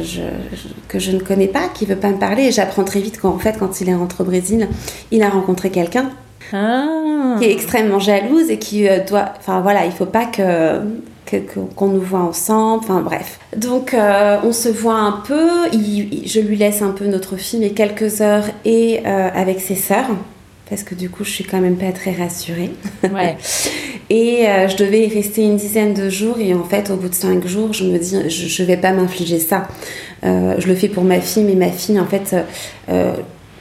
que 0.88 0.98
je 0.98 1.12
ne 1.12 1.20
connais 1.20 1.48
pas, 1.48 1.68
qui 1.74 1.86
veut 1.86 1.98
pas 1.98 2.10
me 2.10 2.20
parler. 2.20 2.44
Et 2.44 2.52
j'apprends 2.52 2.86
très 2.86 3.02
vite 3.02 3.20
qu'en 3.20 3.38
fait, 3.38 3.58
quand 3.60 3.82
il 3.82 3.90
est 3.90 3.96
rentré 3.96 4.24
au 4.24 4.26
Brésil, 4.26 4.70
il 5.12 5.24
a 5.24 5.30
rencontré 5.30 5.72
quelqu'un 5.72 6.10
ah. 6.52 7.36
qui 7.40 7.46
est 7.46 7.52
extrêmement 7.52 8.00
jalouse 8.00 8.50
et 8.50 8.58
qui 8.58 8.88
euh, 8.88 9.00
doit. 9.00 9.34
Enfin 9.40 9.62
voilà, 9.62 9.86
il 9.86 9.92
faut 9.92 10.06
pas 10.06 10.26
que 10.26 10.82
qu'on 11.76 11.88
nous 11.88 12.02
voit 12.02 12.20
ensemble, 12.20 12.84
enfin 12.84 13.02
bref. 13.02 13.40
Donc 13.58 13.96
euh, 13.96 14.38
on 14.44 14.52
se 14.52 14.70
voit 14.70 15.00
un 15.00 15.24
peu, 15.26 15.50
je 15.72 16.40
lui 16.40 16.58
laisse 16.58 16.84
un 16.84 16.92
peu 16.92 17.08
notre 17.08 17.38
film 17.38 17.64
et 17.64 17.72
quelques 17.72 18.22
heures 18.22 18.46
et 18.66 19.00
euh, 19.08 19.30
avec 19.34 19.60
ses 19.60 19.74
sœurs, 19.74 20.10
parce 20.70 20.84
que 20.84 20.94
du 20.94 21.10
coup 21.10 21.24
je 21.24 21.32
suis 21.32 21.44
quand 21.44 21.60
même 21.60 21.78
pas 21.78 21.92
très 21.92 22.12
rassurée. 22.12 22.70
Ouais. 23.04 23.36
et 24.12 24.46
je 24.68 24.78
devais 24.78 25.08
y 25.08 25.12
rester 25.12 25.44
une 25.44 25.56
dizaine 25.56 25.96
de 25.96 26.08
jours 26.08 26.38
et 26.40 26.54
en 26.54 26.66
fait 26.66 26.92
au 26.92 26.98
bout 26.98 27.10
de 27.10 27.16
cinq 27.16 27.48
jours 27.48 27.74
je 27.74 27.86
me 27.86 27.98
dis 27.98 28.30
je, 28.30 28.48
je 28.48 28.64
vais 28.64 28.78
pas 28.78 28.92
m'infliger 28.92 29.40
ça. 29.40 29.68
je 30.22 30.68
le 30.68 30.76
fais 30.76 30.90
pour 30.90 31.04
ma 31.04 31.20
fille, 31.20 31.44
mais 31.44 31.56
ma 31.56 31.72
fille 31.72 32.00
en 32.00 32.06
fait 32.06 32.36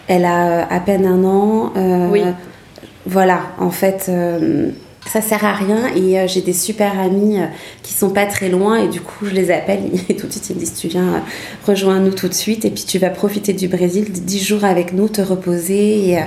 elle 0.09 0.25
a 0.27 0.71
à 0.71 0.81
peine 0.81 1.07
un 1.07 1.25
an. 1.25 1.73
oui 2.11 2.23
voilà, 3.07 3.41
en 3.59 3.71
fait, 3.71 4.07
euh, 4.09 4.71
ça 5.13 5.21
sert 5.21 5.45
à 5.45 5.55
rien 5.55 5.89
et 5.97 6.19
euh, 6.19 6.27
j'ai 6.29 6.41
des 6.41 6.53
super 6.53 6.99
amis 7.01 7.39
euh, 7.39 7.47
qui 7.83 7.93
sont 7.93 8.11
pas 8.11 8.27
très 8.27 8.49
loin 8.49 8.77
et 8.77 8.87
du 8.87 9.01
coup 9.01 9.27
je 9.27 9.33
les 9.33 9.51
appelle 9.51 9.81
et 10.09 10.15
tout 10.15 10.29
de 10.29 10.33
suite 10.33 10.51
ils 10.51 10.55
me 10.55 10.61
disent 10.61 10.75
tu 10.75 10.87
viens 10.87 11.25
rejoindre 11.67 12.05
nous 12.05 12.15
tout 12.15 12.29
de 12.29 12.35
suite 12.35 12.65
et 12.65 12.71
puis 12.71 12.85
tu 12.85 12.99
vas 12.99 13.11
profiter 13.11 13.53
du 13.53 13.67
Brésil 13.67 14.13
10 14.13 14.45
jours 14.45 14.65
avec 14.65 14.93
nous, 14.93 15.09
te 15.09 15.21
reposer 15.21 16.19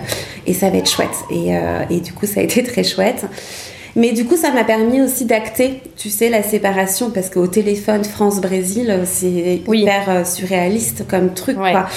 et, 0.45 0.53
ça 0.53 0.69
va 0.69 0.77
être 0.77 0.89
chouette. 0.89 1.15
Et, 1.29 1.99
du 2.01 2.11
coup 2.11 2.25
ça 2.25 2.41
a 2.41 2.43
été 2.43 2.63
très 2.63 2.83
chouette. 2.83 3.25
Mais 3.97 4.11
du 4.11 4.25
coup, 4.25 4.35
ça 4.35 4.51
m'a 4.51 4.65
permis 4.65 5.01
aussi 5.01 5.23
d'acter, 5.23 5.79
tu 5.95 6.09
sais, 6.09 6.27
la 6.27 6.43
séparation, 6.43 7.11
parce 7.11 7.29
qu'au 7.29 7.47
téléphone 7.47 8.03
France-Brésil, 8.03 8.93
c'est 9.05 9.61
hyper 9.65 10.27
surréaliste 10.27 11.07
comme 11.07 11.33
truc, 11.33 11.55
quoi. 11.55 11.87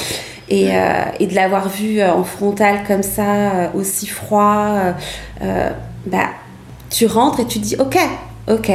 Et, 0.50 0.70
euh, 0.70 1.02
et 1.20 1.26
de 1.26 1.34
l'avoir 1.34 1.68
vu 1.68 2.00
euh, 2.00 2.12
en 2.12 2.24
frontal 2.24 2.80
comme 2.86 3.02
ça, 3.02 3.22
euh, 3.22 3.68
aussi 3.74 4.06
froid, 4.06 4.94
bah, 6.06 6.28
tu 6.90 7.06
rentres 7.06 7.40
et 7.40 7.46
tu 7.46 7.58
dis 7.58 7.76
ok, 7.78 7.98
ok, 8.50 8.72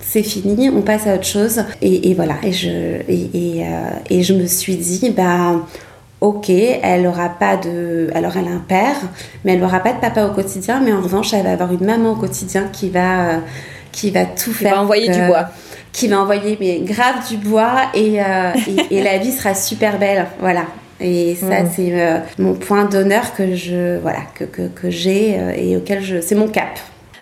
c'est 0.00 0.22
fini, 0.22 0.70
on 0.70 0.80
passe 0.80 1.06
à 1.06 1.14
autre 1.14 1.26
chose. 1.26 1.62
Et, 1.82 2.10
et 2.10 2.14
voilà, 2.14 2.36
et 2.42 2.52
je, 2.52 2.68
et, 2.68 3.64
et, 4.08 4.22
je 4.22 4.32
me 4.32 4.46
suis 4.46 4.76
dit, 4.76 5.10
bah, 5.10 5.60
ok, 6.22 6.48
elle 6.48 7.06
aura 7.06 7.28
pas 7.28 7.58
de. 7.58 8.08
Alors 8.14 8.36
elle 8.38 8.48
a 8.48 8.52
un 8.52 8.64
père, 8.66 8.96
mais 9.44 9.52
elle 9.52 9.60
n'aura 9.60 9.80
pas 9.80 9.92
de 9.92 10.00
papa 10.00 10.24
au 10.24 10.32
quotidien, 10.32 10.80
mais 10.80 10.92
en 10.92 11.02
revanche, 11.02 11.34
elle 11.34 11.44
va 11.44 11.52
avoir 11.52 11.70
une 11.70 11.84
maman 11.84 12.12
au 12.12 12.16
quotidien 12.16 12.68
qui 12.72 12.88
va, 12.88 13.40
qui 13.92 14.10
va 14.10 14.24
tout 14.24 14.54
faire. 14.54 14.70
Qui 14.70 14.74
va 14.76 14.82
envoyer 14.82 15.08
du 15.10 15.20
bois. 15.26 15.48
Qui 15.92 16.08
va 16.08 16.20
envoyer 16.20 16.56
mais 16.58 16.80
grave 16.80 17.28
du 17.28 17.36
bois 17.36 17.90
et, 17.94 18.20
et, 18.90 19.02
la 19.02 19.18
vie 19.18 19.32
sera 19.32 19.54
super 19.54 19.98
belle. 19.98 20.26
Voilà. 20.40 20.64
Et 21.04 21.34
ça, 21.34 21.62
mm. 21.62 21.70
c'est 21.76 22.00
euh, 22.00 22.18
mon 22.38 22.54
point 22.54 22.86
d'honneur 22.86 23.34
que 23.34 23.54
je 23.54 23.98
voilà 23.98 24.20
que, 24.34 24.44
que, 24.44 24.62
que 24.68 24.88
j'ai 24.88 25.38
euh, 25.38 25.52
et 25.54 25.76
auquel 25.76 26.02
je 26.02 26.20
c'est 26.22 26.34
mon 26.34 26.48
cap. 26.48 26.78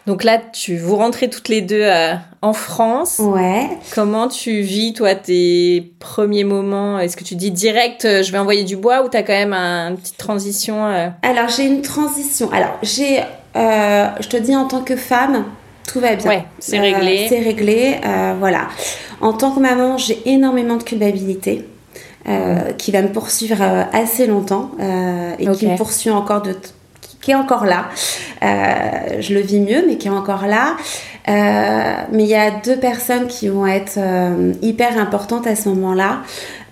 Donc 0.07 0.25
là, 0.25 0.39
tu 0.53 0.77
vous 0.77 0.97
rentrez 0.97 1.29
toutes 1.31 1.49
les 1.49 1.61
deux 1.61 1.83
euh, 1.83 2.15
en 2.43 2.53
France. 2.53 3.21
Ouais. 3.21 3.69
Comment 3.95 4.27
tu 4.29 4.61
vis, 4.61 4.95
toi, 4.95 5.15
tes 5.15 5.93
premiers 6.01 6.43
moments? 6.45 6.99
Est-ce 6.99 7.17
que 7.17 7.23
tu 7.25 7.37
dis 7.37 7.51
direct, 7.53 8.05
euh, 8.05 8.23
je 8.23 8.33
vais 8.33 8.39
envoyer 8.39 8.65
du 8.65 8.77
bois 8.77 9.05
ou 9.05 9.09
tu 9.09 9.17
as 9.17 9.23
quand 9.23 9.33
même 9.33 9.53
un- 9.53 9.91
une 9.91 9.97
petite 9.97 10.19
transition 10.19 10.87
euh? 10.87 11.09
Alors, 11.23 11.49
j'ai 11.49 11.67
une 11.67 11.83
transition. 11.83 12.51
Alors, 12.53 12.79
j'ai, 12.83 13.21
je 13.55 14.29
te 14.29 14.37
dis 14.37 14.57
en 14.57 14.67
tant 14.67 14.83
que 14.83 14.97
femme, 14.97 15.45
tout 15.87 16.01
va 16.01 16.17
bien. 16.17 16.29
Ouais, 16.29 16.45
c'est 16.59 16.81
réglé. 16.81 17.27
c'est 17.29 17.41
réglé, 17.41 17.97
voilà. 18.41 18.69
En 19.21 19.33
tant 19.33 19.53
que 19.53 19.61
maman, 19.61 19.99
j'ai 19.99 20.21
énormément 20.27 20.77
de 20.79 20.83
culpabilité. 20.83 21.65
Euh, 22.29 22.73
qui 22.73 22.93
va 22.93 23.03
me 23.03 23.09
poursuivre 23.09 23.61
euh, 23.61 23.83
assez 23.93 24.27
longtemps 24.27 24.71
euh, 24.81 25.33
et 25.39 25.47
qui 25.53 25.67
me 25.67 25.77
poursuit 25.77 26.11
encore 26.11 26.43
de 26.43 26.57
qui- 27.21 27.31
est 27.31 27.35
encore 27.37 27.65
là. 27.67 27.87
Euh, 28.43 29.21
je 29.21 29.33
le 29.35 29.41
vis 29.41 29.61
mieux, 29.61 29.85
mais 29.87 29.97
qui 29.97 30.09
est 30.09 30.11
encore 30.11 30.47
là. 30.47 30.77
Euh, 31.29 31.93
mais 32.13 32.25
il 32.25 32.29
y 32.29 32.35
a 32.35 32.51
deux 32.51 32.77
personnes 32.77 33.29
qui 33.29 33.47
vont 33.49 33.65
être 33.67 33.95
euh, 33.97 34.53
hyper 34.61 34.99
importantes 34.99 35.47
à 35.47 35.55
ce 35.55 35.69
moment-là. 35.69 36.23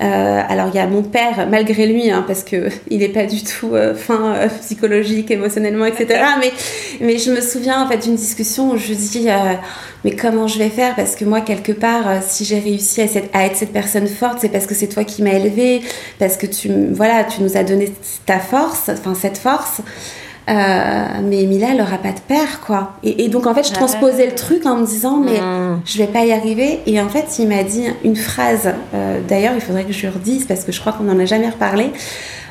Euh, 0.03 0.43
alors 0.49 0.69
il 0.73 0.77
y 0.77 0.81
a 0.81 0.87
mon 0.89 1.03
père, 1.03 1.47
malgré 1.49 1.87
lui, 1.87 2.11
hein, 2.11 2.25
parce 2.27 2.43
que 2.43 2.69
il 2.91 2.99
n'est 2.99 3.09
pas 3.11 3.27
du 3.27 3.43
tout 3.45 3.75
euh, 3.75 3.95
fin 3.95 4.35
euh, 4.35 4.49
psychologique, 4.61 5.31
émotionnellement, 5.31 5.85
etc. 5.87 6.21
mais 6.41 6.53
mais 7.01 7.19
je 7.19 7.31
me 7.31 7.41
souviens 7.41 7.85
en 7.85 7.89
fait 7.89 7.99
d'une 7.99 8.17
discussion 8.17 8.71
où 8.73 8.77
je 8.77 8.93
dis 8.93 9.27
euh, 9.29 9.35
mais 10.05 10.13
comment 10.17 10.49
je 10.49 10.59
vais 10.59 10.69
faire? 10.71 10.97
Parce 10.97 11.15
que 11.15 11.25
moi 11.25 11.43
quelque 11.43 11.73
part 11.73 12.21
si 12.23 12.45
j'ai 12.45 12.59
réussi 12.59 13.03
à, 13.03 13.07
cette- 13.09 13.31
à 13.33 13.47
être 13.47 13.57
cette 13.57 13.73
personne 13.73 14.09
forte 14.09 14.39
c'est 14.41 14.49
parce 14.49 14.67
que 14.67 14.75
c'est 14.75 14.89
toi 14.89 15.05
qui 15.05 15.23
m'as 15.23 15.33
élevée 15.35 15.81
parce 16.19 16.37
que 16.37 16.47
tu 16.47 16.71
voilà 16.91 17.23
tu 17.25 17.43
nous 17.43 17.57
as 17.57 17.63
donné 17.63 17.93
ta 18.27 18.39
force 18.41 18.89
enfin 18.89 19.15
cette 19.15 19.39
force 19.39 19.81
Euh, 20.51 21.05
mais 21.23 21.45
Mila 21.45 21.69
elle 21.75 21.81
aura 21.81 21.99
pas 21.99 22.11
de 22.11 22.19
père 22.27 22.61
quoi 22.67 22.95
et, 23.05 23.25
et 23.25 23.29
donc 23.29 23.47
en 23.47 23.55
fait 23.55 23.63
je 23.69 23.73
transposais 23.73 24.27
le 24.27 24.35
truc 24.35 24.67
en 24.67 24.77
me 24.79 24.85
disant 24.85 25.17
mais 25.19 25.39
Mm. 25.41 25.81
je 25.85 25.99
vais 25.99 26.09
pas 26.09 26.25
y 26.25 26.33
arriver. 26.33 26.81
Et 26.87 27.01
en 27.01 27.09
fait, 27.09 27.39
il 27.39 27.47
m'a 27.47 27.63
dit 27.63 27.85
une 28.03 28.17
phrase, 28.17 28.73
euh, 28.95 29.21
d'ailleurs, 29.29 29.53
il 29.55 29.61
faudrait 29.61 29.85
que 29.85 29.93
je 29.93 30.01
lui 30.01 30.09
redise 30.09 30.47
parce 30.47 30.65
que 30.65 30.73
je 30.73 30.81
crois 30.81 30.93
qu'on 30.93 31.05
n'en 31.05 31.19
a 31.21 31.25
jamais 31.25 31.49
reparlé, 31.49 31.93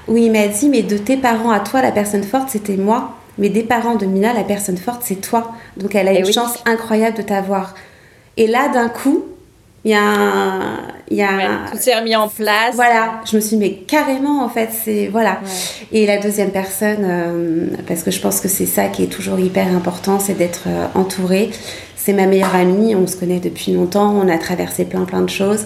où 0.07 0.15
il 0.15 0.31
m'a 0.31 0.47
dit 0.47 0.69
Mais 0.69 0.81
de 0.81 0.97
tes 0.97 1.17
parents 1.17 1.51
à 1.51 1.59
toi, 1.59 1.81
la 1.81 1.91
personne 1.91 2.23
forte, 2.23 2.49
c'était 2.49 2.77
moi. 2.77 3.11
Mais 3.37 3.49
des 3.49 3.63
parents 3.63 3.95
de 3.95 4.05
Mina, 4.05 4.31
la 4.33 4.43
personne 4.43 4.77
forte, 4.77 5.01
c'est 5.03 5.19
toi. 5.21 5.51
Donc 5.77 5.93
elle 5.95 6.07
a 6.07 6.13
Eh 6.13 6.19
une 6.19 6.25
oui. 6.25 6.33
chance 6.33 6.55
incroyable 6.65 7.17
de 7.17 7.21
t'avoir. 7.23 7.73
Et 8.37 8.47
là, 8.47 8.69
d'un 8.69 8.87
coup, 8.89 9.25
il 9.85 9.91
y 9.91 9.93
a 9.93 10.01
un. 10.01 10.77
Il 11.11 11.17
y 11.17 11.23
a 11.23 11.35
Ouais, 11.35 11.47
tout 11.71 11.77
s'est 11.77 11.95
remis 11.95 12.15
en 12.15 12.27
place. 12.27 12.75
voilà, 12.75 13.21
je 13.29 13.35
me 13.35 13.41
suis 13.41 13.57
dit, 13.57 13.57
mais 13.57 13.73
carrément, 13.73 14.43
en 14.43 14.49
fait, 14.49 14.69
c'est. 14.71 15.07
Voilà. 15.07 15.39
Et 15.91 16.05
la 16.05 16.19
deuxième 16.19 16.51
personne, 16.51 16.99
euh, 17.03 17.67
parce 17.87 18.03
que 18.03 18.11
je 18.11 18.19
pense 18.21 18.39
que 18.41 18.47
c'est 18.47 18.65
ça 18.67 18.87
qui 18.87 19.03
est 19.03 19.07
toujours 19.07 19.39
hyper 19.39 19.67
important, 19.75 20.19
c'est 20.19 20.35
d'être 20.35 20.65
euh, 20.67 20.85
entourée. 20.93 21.49
C'est 21.95 22.13
ma 22.13 22.27
meilleure 22.27 22.55
amie, 22.55 22.95
on 22.95 23.07
se 23.07 23.15
connaît 23.17 23.39
depuis 23.39 23.73
longtemps, 23.73 24.11
on 24.15 24.29
a 24.29 24.37
traversé 24.37 24.85
plein 24.85 25.03
plein 25.05 25.21
de 25.21 25.29
choses. 25.29 25.65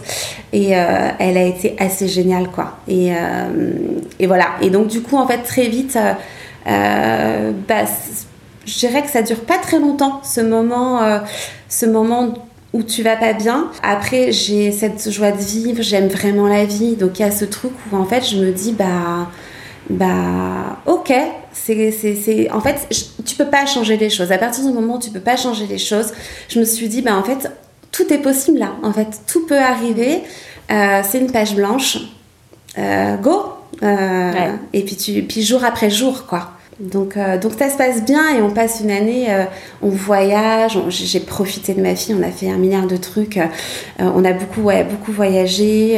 Et 0.51 0.75
euh, 0.77 1.09
elle 1.19 1.37
a 1.37 1.43
été 1.43 1.75
assez 1.77 2.07
géniale, 2.07 2.47
quoi. 2.49 2.77
Et, 2.87 3.13
euh, 3.13 3.73
et 4.19 4.27
voilà. 4.27 4.47
Et 4.61 4.69
donc, 4.69 4.87
du 4.87 5.01
coup, 5.01 5.17
en 5.17 5.27
fait, 5.27 5.39
très 5.39 5.67
vite, 5.67 5.97
bah, 6.65 7.85
je 8.65 8.79
dirais 8.79 9.01
que 9.03 9.09
ça 9.09 9.21
dure 9.21 9.41
pas 9.41 9.57
très 9.57 9.79
longtemps, 9.79 10.21
ce 10.23 10.41
moment, 10.41 11.01
ce 11.69 11.85
moment 11.85 12.33
où 12.73 12.81
tu 12.83 13.03
vas 13.03 13.15
pas 13.15 13.33
bien. 13.33 13.69
Après, 13.83 14.31
j'ai 14.31 14.71
cette 14.71 15.09
joie 15.11 15.31
de 15.31 15.41
vivre, 15.41 15.81
j'aime 15.83 16.07
vraiment 16.07 16.47
la 16.47 16.65
vie. 16.65 16.95
Donc, 16.95 17.19
il 17.19 17.21
y 17.21 17.25
a 17.25 17.31
ce 17.31 17.45
truc 17.45 17.71
où, 17.91 17.95
en 17.95 18.05
fait, 18.05 18.27
je 18.27 18.37
me 18.37 18.51
dis, 18.51 18.71
bah, 18.73 19.29
bah, 19.89 20.79
ok. 20.85 21.13
C'est, 21.51 21.91
c'est, 21.91 22.15
c'est... 22.15 22.49
En 22.51 22.61
fait, 22.61 22.87
je- 22.91 23.23
tu 23.23 23.35
peux 23.35 23.45
pas 23.45 23.65
changer 23.65 23.97
les 23.97 24.09
choses. 24.09 24.31
À 24.31 24.37
partir 24.37 24.65
du 24.65 24.71
moment 24.73 24.95
où 24.95 24.99
tu 24.99 25.11
peux 25.11 25.19
pas 25.19 25.37
changer 25.37 25.67
les 25.67 25.77
choses, 25.77 26.11
je 26.49 26.59
me 26.59 26.65
suis 26.65 26.87
dit, 26.89 27.01
bah, 27.01 27.15
en 27.15 27.23
fait, 27.23 27.51
tout 27.91 28.11
est 28.11 28.17
possible 28.17 28.57
là. 28.59 28.71
En 28.81 28.91
fait, 28.91 29.07
tout 29.27 29.45
peut 29.45 29.59
arriver. 29.59 30.21
Euh, 30.71 31.01
c'est 31.07 31.19
une 31.19 31.31
page 31.31 31.55
blanche. 31.55 31.97
Euh, 32.77 33.17
go! 33.17 33.43
Euh, 33.83 34.31
Ouais. 34.31 34.51
Et 34.73 34.81
puis, 34.83 34.95
tu, 34.95 35.21
puis 35.23 35.43
jour 35.43 35.63
après 35.63 35.89
jour, 35.91 36.25
quoi. 36.25 36.52
Donc, 36.79 37.17
euh, 37.17 37.37
donc 37.37 37.53
ça 37.57 37.69
se 37.69 37.77
passe 37.77 38.03
bien 38.03 38.35
et 38.35 38.41
on 38.41 38.49
passe 38.49 38.79
une 38.81 38.91
année, 38.91 39.31
euh, 39.31 39.45
on 39.81 39.89
voyage, 39.89 40.77
j'ai 40.89 41.19
profité 41.19 41.73
de 41.73 41.81
ma 41.81 41.95
fille, 41.95 42.15
on 42.19 42.23
a 42.23 42.31
fait 42.31 42.49
un 42.49 42.57
milliard 42.57 42.87
de 42.87 42.97
trucs, 42.97 43.37
euh, 43.37 43.45
on 43.99 44.25
a 44.25 44.33
beaucoup, 44.33 44.61
ouais, 44.61 44.83
beaucoup 44.83 45.11
voyagé 45.11 45.93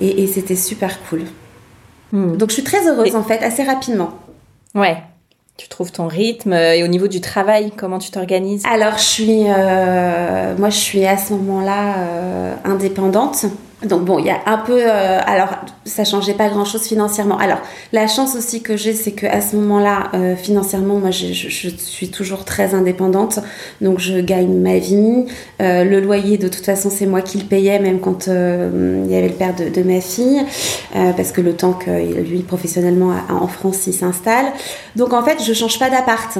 et, 0.00 0.22
et 0.22 0.26
c'était 0.26 0.56
super 0.56 0.98
cool. 1.08 1.22
Mm. 2.12 2.36
Donc 2.36 2.50
je 2.50 2.54
suis 2.54 2.64
très 2.64 2.86
heureuse 2.86 3.08
Et- 3.08 3.16
en 3.16 3.22
fait, 3.22 3.42
assez 3.42 3.62
rapidement. 3.62 4.10
Ouais. 4.74 4.98
Tu 5.56 5.68
trouves 5.68 5.92
ton 5.92 6.06
rythme 6.06 6.54
et 6.54 6.82
au 6.84 6.86
niveau 6.86 7.06
du 7.06 7.20
travail, 7.20 7.70
comment 7.76 7.98
tu 7.98 8.10
t'organises? 8.10 8.62
Alors 8.70 8.96
je 8.96 9.02
suis, 9.04 9.42
moi 9.44 10.70
je 10.70 10.76
suis 10.78 11.04
à 11.04 11.18
ce 11.18 11.34
moment-là 11.34 11.96
indépendante. 12.64 13.44
Donc 13.82 14.04
bon, 14.04 14.18
il 14.18 14.26
y 14.26 14.30
a 14.30 14.40
un 14.44 14.58
peu, 14.58 14.78
euh, 14.78 15.20
alors 15.26 15.48
ça 15.86 16.04
changeait 16.04 16.34
pas 16.34 16.48
grand-chose 16.50 16.82
financièrement. 16.82 17.38
Alors 17.38 17.58
la 17.92 18.06
chance 18.06 18.36
aussi 18.36 18.60
que 18.60 18.76
j'ai, 18.76 18.92
c'est 18.92 19.12
que 19.12 19.24
à 19.26 19.40
ce 19.40 19.56
moment-là, 19.56 20.10
euh, 20.12 20.36
financièrement, 20.36 20.96
moi 20.96 21.10
je, 21.10 21.32
je- 21.32 21.48
je 21.48 21.68
suis 21.70 22.10
toujours 22.10 22.44
très 22.44 22.74
indépendante, 22.74 23.38
donc 23.80 23.98
je 23.98 24.20
gagne 24.20 24.52
ma 24.60 24.76
vie. 24.76 25.24
Euh, 25.62 25.84
le 25.84 26.00
loyer, 26.00 26.36
de 26.36 26.48
toute 26.48 26.66
façon, 26.66 26.90
c'est 26.90 27.06
moi 27.06 27.22
qui 27.22 27.38
le 27.38 27.44
payais, 27.44 27.78
même 27.78 28.00
quand 28.00 28.28
euh, 28.28 29.02
il 29.06 29.10
y 29.10 29.16
avait 29.16 29.28
le 29.28 29.34
père 29.34 29.54
de, 29.54 29.70
de 29.70 29.82
ma 29.82 30.02
fille, 30.02 30.42
euh, 30.96 31.12
parce 31.16 31.32
que 31.32 31.40
le 31.40 31.54
temps 31.54 31.72
que 31.72 31.90
lui 32.20 32.40
professionnellement 32.40 33.14
en 33.30 33.46
France 33.48 33.86
il 33.86 33.94
s'installe. 33.94 34.46
Donc 34.96 35.14
en 35.14 35.22
fait, 35.24 35.42
je 35.42 35.54
change 35.54 35.78
pas 35.78 35.88
d'appart. 35.88 36.36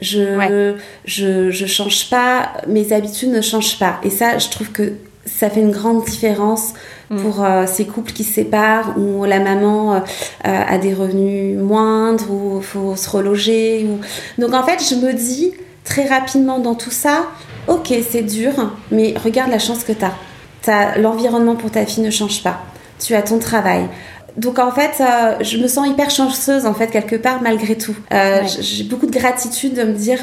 Je, 0.00 0.36
Ouais. 0.36 0.74
je, 1.04 1.52
je 1.52 1.66
change 1.66 2.10
pas, 2.10 2.48
mes 2.66 2.92
habitudes 2.92 3.30
ne 3.30 3.40
changent 3.40 3.78
pas. 3.78 4.00
Et 4.02 4.10
ça, 4.10 4.36
je 4.38 4.48
trouve 4.48 4.72
que 4.72 4.94
ça 5.24 5.50
fait 5.50 5.60
une 5.60 5.70
grande 5.70 6.04
différence 6.04 6.74
pour 7.20 7.44
euh, 7.44 7.66
ces 7.66 7.86
couples 7.86 8.12
qui 8.12 8.24
se 8.24 8.34
séparent, 8.34 8.96
où 8.98 9.24
la 9.24 9.38
maman 9.38 9.94
euh, 9.94 9.98
euh, 10.46 10.64
a 10.66 10.78
des 10.78 10.94
revenus 10.94 11.58
moindres, 11.58 12.30
où 12.30 12.58
il 12.58 12.64
faut 12.64 12.96
se 12.96 13.08
reloger. 13.10 13.86
Ou... 13.86 14.00
Donc 14.40 14.54
en 14.54 14.62
fait, 14.64 14.82
je 14.82 14.94
me 14.94 15.12
dis 15.12 15.52
très 15.84 16.06
rapidement 16.06 16.58
dans 16.58 16.74
tout 16.74 16.90
ça, 16.90 17.26
ok, 17.68 17.92
c'est 18.08 18.22
dur, 18.22 18.52
mais 18.90 19.14
regarde 19.22 19.50
la 19.50 19.58
chance 19.58 19.84
que 19.84 19.92
tu 19.92 20.04
as. 20.04 20.98
L'environnement 20.98 21.56
pour 21.56 21.70
ta 21.70 21.84
fille 21.84 22.04
ne 22.04 22.10
change 22.10 22.42
pas. 22.42 22.62
Tu 23.00 23.14
as 23.14 23.22
ton 23.22 23.38
travail. 23.38 23.88
Donc 24.36 24.58
en 24.58 24.70
fait, 24.70 24.92
euh, 25.00 25.36
je 25.42 25.58
me 25.58 25.66
sens 25.66 25.88
hyper 25.88 26.08
chanceuse 26.08 26.66
en 26.66 26.72
fait 26.72 26.86
quelque 26.86 27.16
part 27.16 27.42
malgré 27.42 27.76
tout. 27.76 27.96
Ouais. 28.10 28.42
J'ai 28.46 28.84
beaucoup 28.84 29.06
de 29.06 29.12
gratitude 29.12 29.74
de 29.74 29.82
me 29.82 29.92
dire, 29.92 30.20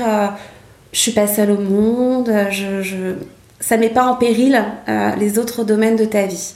je 0.91 0.99
suis 0.99 1.11
pas 1.11 1.27
seule 1.27 1.51
au 1.51 1.59
monde. 1.59 2.31
Je, 2.49 2.81
je... 2.81 3.15
ça 3.59 3.77
met 3.77 3.89
pas 3.89 4.05
en 4.05 4.15
péril 4.15 4.63
euh, 4.87 5.11
les 5.17 5.37
autres 5.39 5.63
domaines 5.63 5.95
de 5.95 6.05
ta 6.05 6.25
vie. 6.25 6.53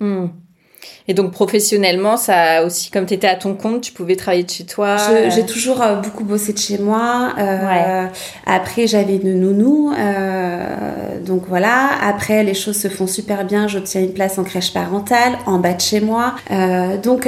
Hmm. 0.00 0.26
Et 1.10 1.14
donc 1.14 1.32
professionnellement, 1.32 2.18
ça 2.18 2.64
aussi, 2.64 2.90
comme 2.90 3.06
tu 3.06 3.14
étais 3.14 3.26
à 3.26 3.34
ton 3.34 3.54
compte, 3.54 3.80
tu 3.80 3.92
pouvais 3.92 4.14
travailler 4.14 4.42
de 4.44 4.50
chez 4.50 4.66
toi. 4.66 4.96
Euh, 5.10 5.30
J'ai 5.30 5.46
toujours 5.46 5.80
euh, 5.80 5.94
beaucoup 5.96 6.22
bossé 6.22 6.52
de 6.52 6.58
chez 6.58 6.76
moi. 6.76 7.32
Euh, 7.38 8.06
Après, 8.46 8.86
j'avais 8.86 9.16
une 9.16 9.40
nounou. 9.40 9.90
donc 11.24 11.44
voilà. 11.48 11.88
Après, 12.02 12.44
les 12.44 12.52
choses 12.52 12.76
se 12.78 12.88
font 12.88 13.06
super 13.06 13.44
bien. 13.46 13.68
J'obtiens 13.68 14.02
une 14.02 14.12
place 14.12 14.38
en 14.38 14.44
crèche 14.44 14.72
parentale, 14.74 15.32
en 15.46 15.58
bas 15.58 15.72
de 15.72 15.80
chez 15.80 16.00
moi. 16.00 16.34
Donc, 17.02 17.26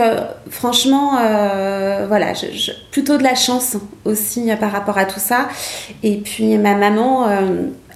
franchement, 0.50 1.12
voilà, 2.06 2.34
je- 2.34 2.52
je- 2.52 2.72
plutôt 2.92 3.16
de 3.16 3.22
la 3.22 3.34
chance 3.34 3.76
aussi 4.04 4.50
par 4.60 4.72
rapport 4.72 4.98
à 4.98 5.06
tout 5.06 5.20
ça. 5.20 5.48
Et 6.02 6.18
puis, 6.18 6.56
ma 6.58 6.74
maman. 6.74 7.26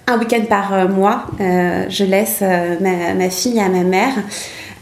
Un 0.07 0.19
week-end 0.19 0.45
par 0.49 0.73
euh, 0.75 0.89
mois, 0.89 1.27
euh, 1.41 1.85
je 1.89 2.05
laisse 2.05 2.41
euh, 2.43 2.77
ma, 2.81 3.15
ma 3.15 3.31
fille 3.31 3.59
à 3.61 3.69
ma 3.69 3.83
mère. 3.85 4.13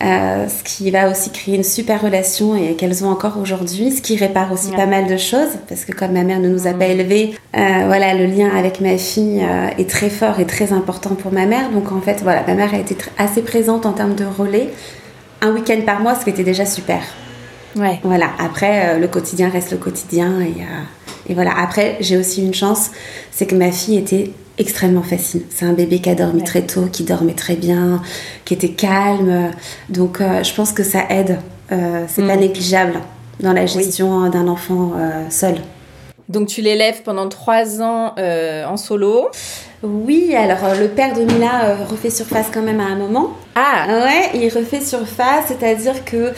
Euh, 0.04 0.48
ce 0.48 0.64
qui 0.64 0.90
va 0.90 1.08
aussi 1.08 1.30
créer 1.30 1.54
une 1.54 1.62
super 1.62 2.02
relation 2.02 2.56
et 2.56 2.74
qu'elles 2.74 3.04
ont 3.04 3.08
encore 3.08 3.38
aujourd'hui, 3.40 3.92
ce 3.92 4.02
qui 4.02 4.16
répare 4.16 4.50
aussi 4.50 4.70
Ouais. 4.70 4.76
pas 4.76 4.86
mal 4.86 5.06
de 5.06 5.16
choses 5.16 5.50
parce 5.68 5.84
que 5.84 5.92
comme 5.92 6.10
ma 6.10 6.24
mère 6.24 6.40
ne 6.40 6.48
nous 6.48 6.66
a 6.66 6.72
pas 6.72 6.86
élevés, 6.86 7.36
euh, 7.56 7.60
voilà, 7.86 8.12
le 8.14 8.26
lien 8.26 8.50
avec 8.58 8.80
ma 8.80 8.98
fille 8.98 9.40
euh, 9.48 9.68
est 9.78 9.88
très 9.88 10.10
fort 10.10 10.40
et 10.40 10.44
très 10.44 10.72
important 10.72 11.14
pour 11.14 11.32
ma 11.32 11.46
mère. 11.46 11.70
Donc 11.70 11.92
en 11.92 12.00
fait, 12.00 12.20
voilà, 12.24 12.42
ma 12.48 12.54
mère 12.54 12.74
a 12.74 12.78
été 12.78 12.96
assez 13.16 13.42
présente 13.42 13.86
en 13.86 13.92
termes 13.92 14.16
de 14.16 14.24
relais. 14.24 14.70
Un 15.40 15.52
week-end 15.52 15.78
par 15.86 16.00
mois, 16.00 16.16
ce 16.16 16.24
qui 16.24 16.30
était 16.30 16.42
déjà 16.42 16.66
super. 16.66 17.00
Ouais. 17.76 18.00
Voilà, 18.02 18.30
après, 18.44 18.98
le 18.98 19.06
quotidien 19.06 19.50
reste 19.50 19.70
le 19.70 19.76
quotidien. 19.78 20.40
Et, 20.40 21.30
et 21.30 21.34
voilà, 21.34 21.52
après, 21.56 21.96
j'ai 22.00 22.16
aussi 22.16 22.44
une 22.44 22.54
chance, 22.54 22.90
c'est 23.30 23.46
que 23.46 23.54
ma 23.54 23.70
fille 23.70 23.98
était 23.98 24.32
extrêmement 24.58 25.02
facile. 25.02 25.42
C'est 25.50 25.64
un 25.64 25.72
bébé 25.72 26.00
qui 26.00 26.10
a 26.10 26.14
dormi 26.14 26.40
Ouais. 26.40 26.46
très 26.46 26.62
tôt, 26.62 26.86
qui 26.92 27.04
dormait 27.04 27.34
très 27.34 27.56
bien, 27.56 28.02
qui 28.44 28.54
était 28.54 28.70
calme. 28.70 29.50
Donc, 29.88 30.20
euh, 30.20 30.42
je 30.42 30.52
pense 30.54 30.72
que 30.72 30.82
ça 30.82 31.00
aide. 31.10 31.38
Euh, 31.70 32.04
c'est 32.08 32.26
pas 32.26 32.36
Mm. 32.36 32.40
négligeable 32.40 32.94
dans 33.40 33.52
la 33.52 33.66
gestion 33.66 34.28
d'un 34.28 34.46
enfant 34.48 34.92
euh, 34.96 35.24
seul. 35.30 35.54
Donc 36.28 36.48
tu 36.48 36.60
l'élèves 36.62 37.02
pendant 37.02 37.28
trois 37.28 37.82
ans 37.82 38.12
euh, 38.18 38.64
en 38.66 38.76
solo. 38.76 39.28
Oui, 39.82 40.34
alors 40.36 40.64
euh, 40.64 40.80
le 40.80 40.88
père 40.88 41.14
de 41.14 41.22
Mila 41.22 41.64
euh, 41.64 41.74
refait 41.90 42.10
surface 42.10 42.46
quand 42.52 42.62
même 42.62 42.80
à 42.80 42.84
un 42.84 42.94
moment. 42.94 43.30
Ah, 43.54 43.86
Ouais, 43.88 44.30
il 44.38 44.48
refait 44.48 44.80
surface, 44.80 45.46
c'est-à-dire 45.48 46.04
que 46.04 46.32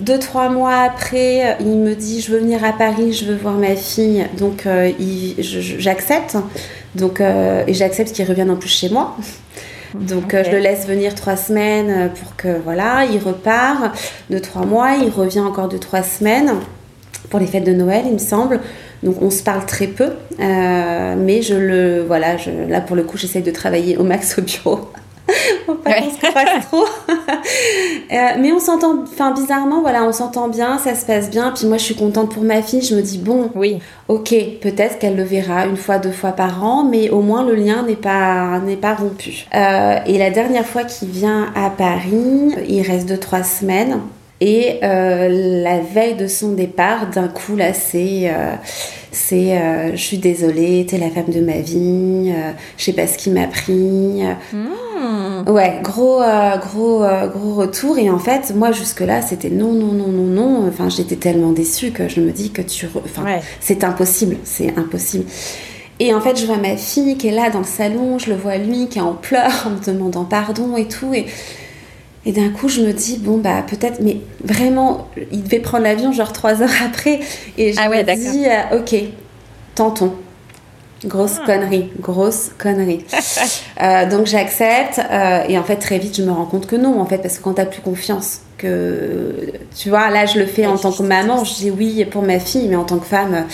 Deux, 0.00 0.18
trois 0.18 0.48
mois 0.48 0.76
après, 0.78 1.56
il 1.60 1.76
me 1.78 1.94
dit 1.94 2.20
je 2.20 2.32
veux 2.32 2.38
venir 2.38 2.64
à 2.64 2.72
Paris, 2.72 3.12
je 3.12 3.26
veux 3.26 3.36
voir 3.36 3.54
ma 3.54 3.76
fille. 3.76 4.26
Donc 4.38 4.66
euh, 4.66 4.90
j'accepte. 5.38 6.36
Donc 6.94 7.20
euh, 7.20 7.64
et 7.66 7.74
j'accepte 7.74 8.12
qu'il 8.12 8.26
revienne 8.26 8.50
en 8.50 8.56
plus 8.56 8.68
chez 8.68 8.88
moi. 8.88 9.16
Donc 9.94 10.34
euh, 10.34 10.42
je 10.44 10.50
le 10.50 10.58
laisse 10.58 10.86
venir 10.86 11.14
trois 11.14 11.36
semaines 11.36 11.90
euh, 11.90 12.08
pour 12.08 12.34
que 12.36 12.58
voilà, 12.64 13.04
il 13.04 13.18
repart. 13.18 13.96
Deux, 14.30 14.40
trois 14.40 14.66
mois, 14.66 14.96
il 15.00 15.08
revient 15.10 15.40
encore 15.40 15.68
deux, 15.68 15.78
trois 15.78 16.02
semaines 16.02 16.54
pour 17.30 17.38
les 17.38 17.46
fêtes 17.46 17.64
de 17.64 17.72
Noël, 17.72 18.02
il 18.06 18.14
me 18.14 18.18
semble. 18.18 18.60
Donc 19.02 19.22
on 19.22 19.30
se 19.30 19.42
parle 19.42 19.64
très 19.66 19.86
peu, 19.86 20.10
euh, 20.40 21.14
mais 21.16 21.42
je 21.42 21.54
le 21.54 22.02
voilà, 22.02 22.36
je, 22.36 22.50
là 22.68 22.80
pour 22.80 22.96
le 22.96 23.02
coup, 23.02 23.18
j'essaye 23.18 23.42
de 23.42 23.50
travailler 23.50 23.96
au 23.96 24.02
max 24.02 24.38
au 24.38 24.42
bureau. 24.42 24.90
Faut 25.66 25.74
pas 25.74 25.94
qu'on 25.94 26.10
se 26.10 26.18
croise 26.18 26.66
trop. 26.70 26.84
Euh, 28.12 28.16
mais 28.38 28.52
on 28.52 28.58
s'entend, 28.60 29.02
enfin 29.02 29.32
bizarrement, 29.32 29.80
voilà, 29.80 30.04
on 30.04 30.12
s'entend 30.12 30.48
bien, 30.48 30.78
ça 30.78 30.94
se 30.94 31.04
passe 31.04 31.30
bien. 31.30 31.52
Puis 31.56 31.66
moi, 31.66 31.78
je 31.78 31.84
suis 31.84 31.94
contente 31.94 32.32
pour 32.32 32.42
ma 32.44 32.62
fille. 32.62 32.82
Je 32.82 32.94
me 32.94 33.02
dis 33.02 33.18
bon, 33.18 33.50
Oui. 33.54 33.78
ok, 34.08 34.34
peut-être 34.60 34.98
qu'elle 34.98 35.16
le 35.16 35.22
verra 35.24 35.66
une 35.66 35.76
fois, 35.76 35.98
deux 35.98 36.12
fois 36.12 36.32
par 36.32 36.62
an, 36.64 36.84
mais 36.84 37.10
au 37.10 37.20
moins 37.22 37.44
le 37.44 37.54
lien 37.54 37.82
n'est 37.82 37.96
pas 37.96 38.60
n'est 38.60 38.76
pas 38.76 38.94
rompu. 38.94 39.46
Euh, 39.54 39.96
et 40.06 40.18
la 40.18 40.30
dernière 40.30 40.66
fois 40.66 40.84
qu'il 40.84 41.08
vient 41.08 41.52
à 41.56 41.70
Paris, 41.70 42.54
il 42.68 42.82
reste 42.82 43.08
deux 43.08 43.18
trois 43.18 43.42
semaines. 43.42 44.00
Et 44.46 44.78
euh, 44.82 45.62
la 45.62 45.78
veille 45.80 46.16
de 46.16 46.26
son 46.26 46.52
départ, 46.52 47.08
d'un 47.08 47.28
coup 47.28 47.56
là, 47.56 47.72
c'est 47.72 48.24
euh, 48.30 48.52
c'est 49.10 49.56
euh, 49.56 49.92
je 49.92 49.96
suis 50.02 50.18
désolée, 50.18 50.84
t'es 50.86 50.98
la 50.98 51.08
femme 51.08 51.32
de 51.32 51.40
ma 51.40 51.60
vie, 51.60 52.30
je 52.76 52.84
sais 52.84 52.92
pas 52.92 53.06
ce 53.06 53.16
qui 53.16 53.30
m'a 53.30 53.46
pris. 53.46 54.22
Hmm. 54.52 55.48
Ouais, 55.48 55.78
gros, 55.82 56.20
gros, 56.60 56.98
gros 57.34 57.54
retour. 57.54 57.98
Et 57.98 58.10
en 58.10 58.18
fait, 58.18 58.52
moi, 58.54 58.70
jusque-là, 58.72 59.22
c'était 59.22 59.50
non, 59.50 59.72
non, 59.72 59.92
non, 59.92 60.08
non, 60.08 60.24
non. 60.26 60.68
Enfin, 60.68 60.88
j'étais 60.90 61.16
tellement 61.16 61.52
déçue 61.52 61.90
que 61.90 62.08
je 62.08 62.20
me 62.20 62.30
dis 62.30 62.50
que 62.50 62.60
tu. 62.62 62.86
re- 62.86 63.00
Enfin, 63.04 63.24
Ouais. 63.24 63.40
c'est 63.60 63.82
impossible, 63.84 64.36
c'est 64.44 64.76
impossible. 64.76 65.24
Et 66.00 66.12
en 66.12 66.20
fait, 66.20 66.36
je 66.38 66.44
vois 66.46 66.56
ma 66.58 66.76
fille 66.76 67.16
qui 67.16 67.28
est 67.28 67.32
là 67.32 67.48
dans 67.50 67.60
le 67.60 67.64
salon, 67.64 68.18
je 68.18 68.28
le 68.30 68.36
vois 68.36 68.56
lui 68.58 68.88
qui 68.88 68.98
est 68.98 69.02
en 69.02 69.14
pleurs, 69.14 69.64
en 69.66 69.70
me 69.70 69.84
demandant 69.84 70.24
pardon 70.24 70.76
et 70.76 70.86
tout. 70.88 71.14
Et, 71.14 71.26
et 72.26 72.32
d'un 72.32 72.48
coup, 72.50 72.68
je 72.68 72.80
me 72.80 72.92
dis, 72.92 73.18
bon, 73.18 73.38
bah, 73.38 73.62
peut-être, 73.68 74.00
mais 74.00 74.18
vraiment, 74.42 75.08
il 75.32 75.42
devait 75.42 75.58
prendre 75.60 75.84
l'avion 75.84 76.12
genre 76.12 76.32
trois 76.32 76.62
heures 76.62 76.70
après. 76.86 77.20
Et 77.58 77.72
je 77.72 77.78
Ah 77.82 77.90
ouais, 77.90 78.02
me 78.04 78.32
dis, 78.32 78.46
euh, 78.46 78.78
ok, 78.78 78.94
tentons. 79.74 80.12
Grosse 81.04 81.36
Ah. 81.42 81.46
connerie, 81.46 81.90
grosse 82.00 82.50
connerie. 82.58 83.04
Euh, 83.82 84.08
donc 84.08 84.26
j'accepte 84.26 85.00
euh, 85.10 85.42
et 85.48 85.58
en 85.58 85.64
fait 85.64 85.74
très 85.76 85.98
vite 85.98 86.16
je 86.16 86.22
me 86.22 86.30
rends 86.30 86.44
compte 86.44 86.64
que 86.66 86.76
non 86.76 87.00
en 87.00 87.06
fait 87.06 87.18
parce 87.18 87.38
que 87.38 87.42
quand 87.42 87.54
t'as 87.54 87.66
plus 87.66 87.80
confiance 87.82 88.38
que 88.56 89.34
tu 89.76 89.88
vois 89.88 90.10
là 90.10 90.26
je 90.26 90.38
le 90.38 90.46
fais 90.46 90.64
en 90.64 90.78
tant 90.78 90.92
que 90.92 91.02
maman 91.02 91.42
je 91.44 91.54
dis 91.54 91.70
oui 91.72 92.04
pour 92.04 92.22
ma 92.22 92.38
fille 92.38 92.68
mais 92.68 92.76
en 92.76 92.84
tant 92.84 92.98
que 92.98 93.06
femme 93.06 93.46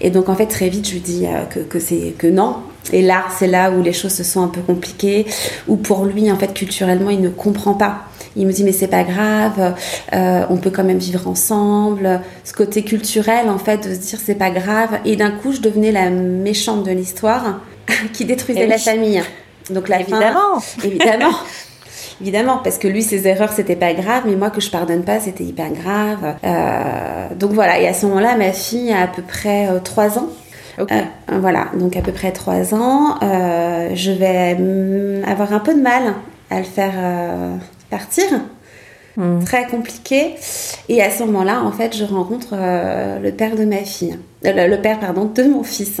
et 0.00 0.10
donc 0.10 0.28
en 0.28 0.36
fait 0.36 0.46
très 0.46 0.68
vite 0.68 0.86
je 0.86 0.92
lui 0.92 1.00
dis 1.00 1.26
euh, 1.26 1.44
que, 1.46 1.58
que 1.58 1.80
c'est 1.80 2.14
que 2.16 2.28
non 2.28 2.58
et 2.92 3.02
là 3.02 3.24
c'est 3.36 3.48
là 3.48 3.72
où 3.72 3.82
les 3.82 3.92
choses 3.92 4.14
se 4.14 4.22
sont 4.22 4.44
un 4.44 4.48
peu 4.48 4.60
compliquées 4.60 5.26
où 5.66 5.74
pour 5.76 6.04
lui 6.04 6.30
en 6.30 6.36
fait 6.36 6.54
culturellement 6.54 7.10
il 7.10 7.20
ne 7.20 7.28
comprend 7.30 7.74
pas 7.74 8.04
il 8.36 8.46
me 8.46 8.52
dit 8.52 8.64
mais 8.64 8.72
c'est 8.72 8.88
pas 8.88 9.04
grave 9.04 9.74
euh, 10.12 10.44
on 10.50 10.56
peut 10.56 10.70
quand 10.70 10.84
même 10.84 10.98
vivre 10.98 11.28
ensemble 11.28 12.20
ce 12.44 12.52
côté 12.52 12.82
culturel 12.82 13.48
en 13.48 13.58
fait 13.58 13.88
de 13.88 13.94
se 13.94 13.98
dire 14.00 14.18
c'est 14.24 14.34
pas 14.34 14.50
grave 14.50 14.98
et 15.04 15.16
d'un 15.16 15.30
coup 15.30 15.52
je 15.52 15.60
devenais 15.60 15.92
la 15.92 16.10
méchante 16.10 16.84
de 16.84 16.90
l'histoire 16.90 17.60
qui 18.12 18.24
détruisait 18.24 18.60
Eh 18.60 18.64
oui. 18.64 18.70
la 18.70 18.78
famille 18.78 19.22
donc 19.70 19.88
la 19.88 19.98
fin- 20.00 20.02
Évidemment. 20.20 20.62
évidemment. 20.84 21.32
Évidemment, 22.20 22.60
parce 22.62 22.78
que 22.78 22.86
lui, 22.86 23.02
ses 23.02 23.26
erreurs, 23.26 23.52
c'était 23.52 23.74
pas 23.74 23.92
grave, 23.92 24.22
mais 24.26 24.36
moi, 24.36 24.50
que 24.50 24.60
je 24.60 24.70
pardonne 24.70 25.02
pas, 25.02 25.18
c'était 25.18 25.42
hyper 25.42 25.70
grave. 25.72 26.36
Euh, 26.44 27.26
donc 27.34 27.50
voilà, 27.52 27.80
et 27.80 27.88
à 27.88 27.92
ce 27.94 28.06
moment-là, 28.06 28.36
ma 28.36 28.52
fille 28.52 28.92
a 28.92 29.02
à 29.02 29.06
peu 29.08 29.22
près 29.22 29.66
3 29.82 30.18
ans. 30.20 30.28
Euh, 30.78 30.84
voilà, 31.40 31.66
donc 31.74 31.96
à 31.96 32.02
peu 32.02 32.12
près 32.12 32.30
3 32.30 32.72
ans. 32.74 33.16
Euh, 33.22 33.90
je 33.94 34.12
vais 34.12 34.54
mm, 34.54 35.24
avoir 35.26 35.52
un 35.52 35.58
peu 35.60 35.74
de 35.74 35.80
mal 35.80 36.14
à 36.50 36.58
le 36.58 36.64
faire 36.64 36.92
euh, 36.96 37.56
partir. 37.90 38.24
Hmm. 39.16 39.44
Très 39.44 39.66
compliqué. 39.66 40.34
Et 40.88 41.00
à 41.00 41.10
ce 41.10 41.22
moment-là, 41.24 41.62
en 41.62 41.70
fait, 41.70 41.96
je 41.96 42.04
rencontre 42.04 42.48
euh, 42.52 43.20
le 43.20 43.30
père 43.30 43.54
de 43.54 43.64
ma 43.64 43.76
fille. 43.78 44.18
Euh, 44.44 44.66
le, 44.66 44.76
père, 44.82 44.98
pardon, 44.98 45.30
de 45.32 45.42
mon 45.44 45.62
fils. 45.62 46.00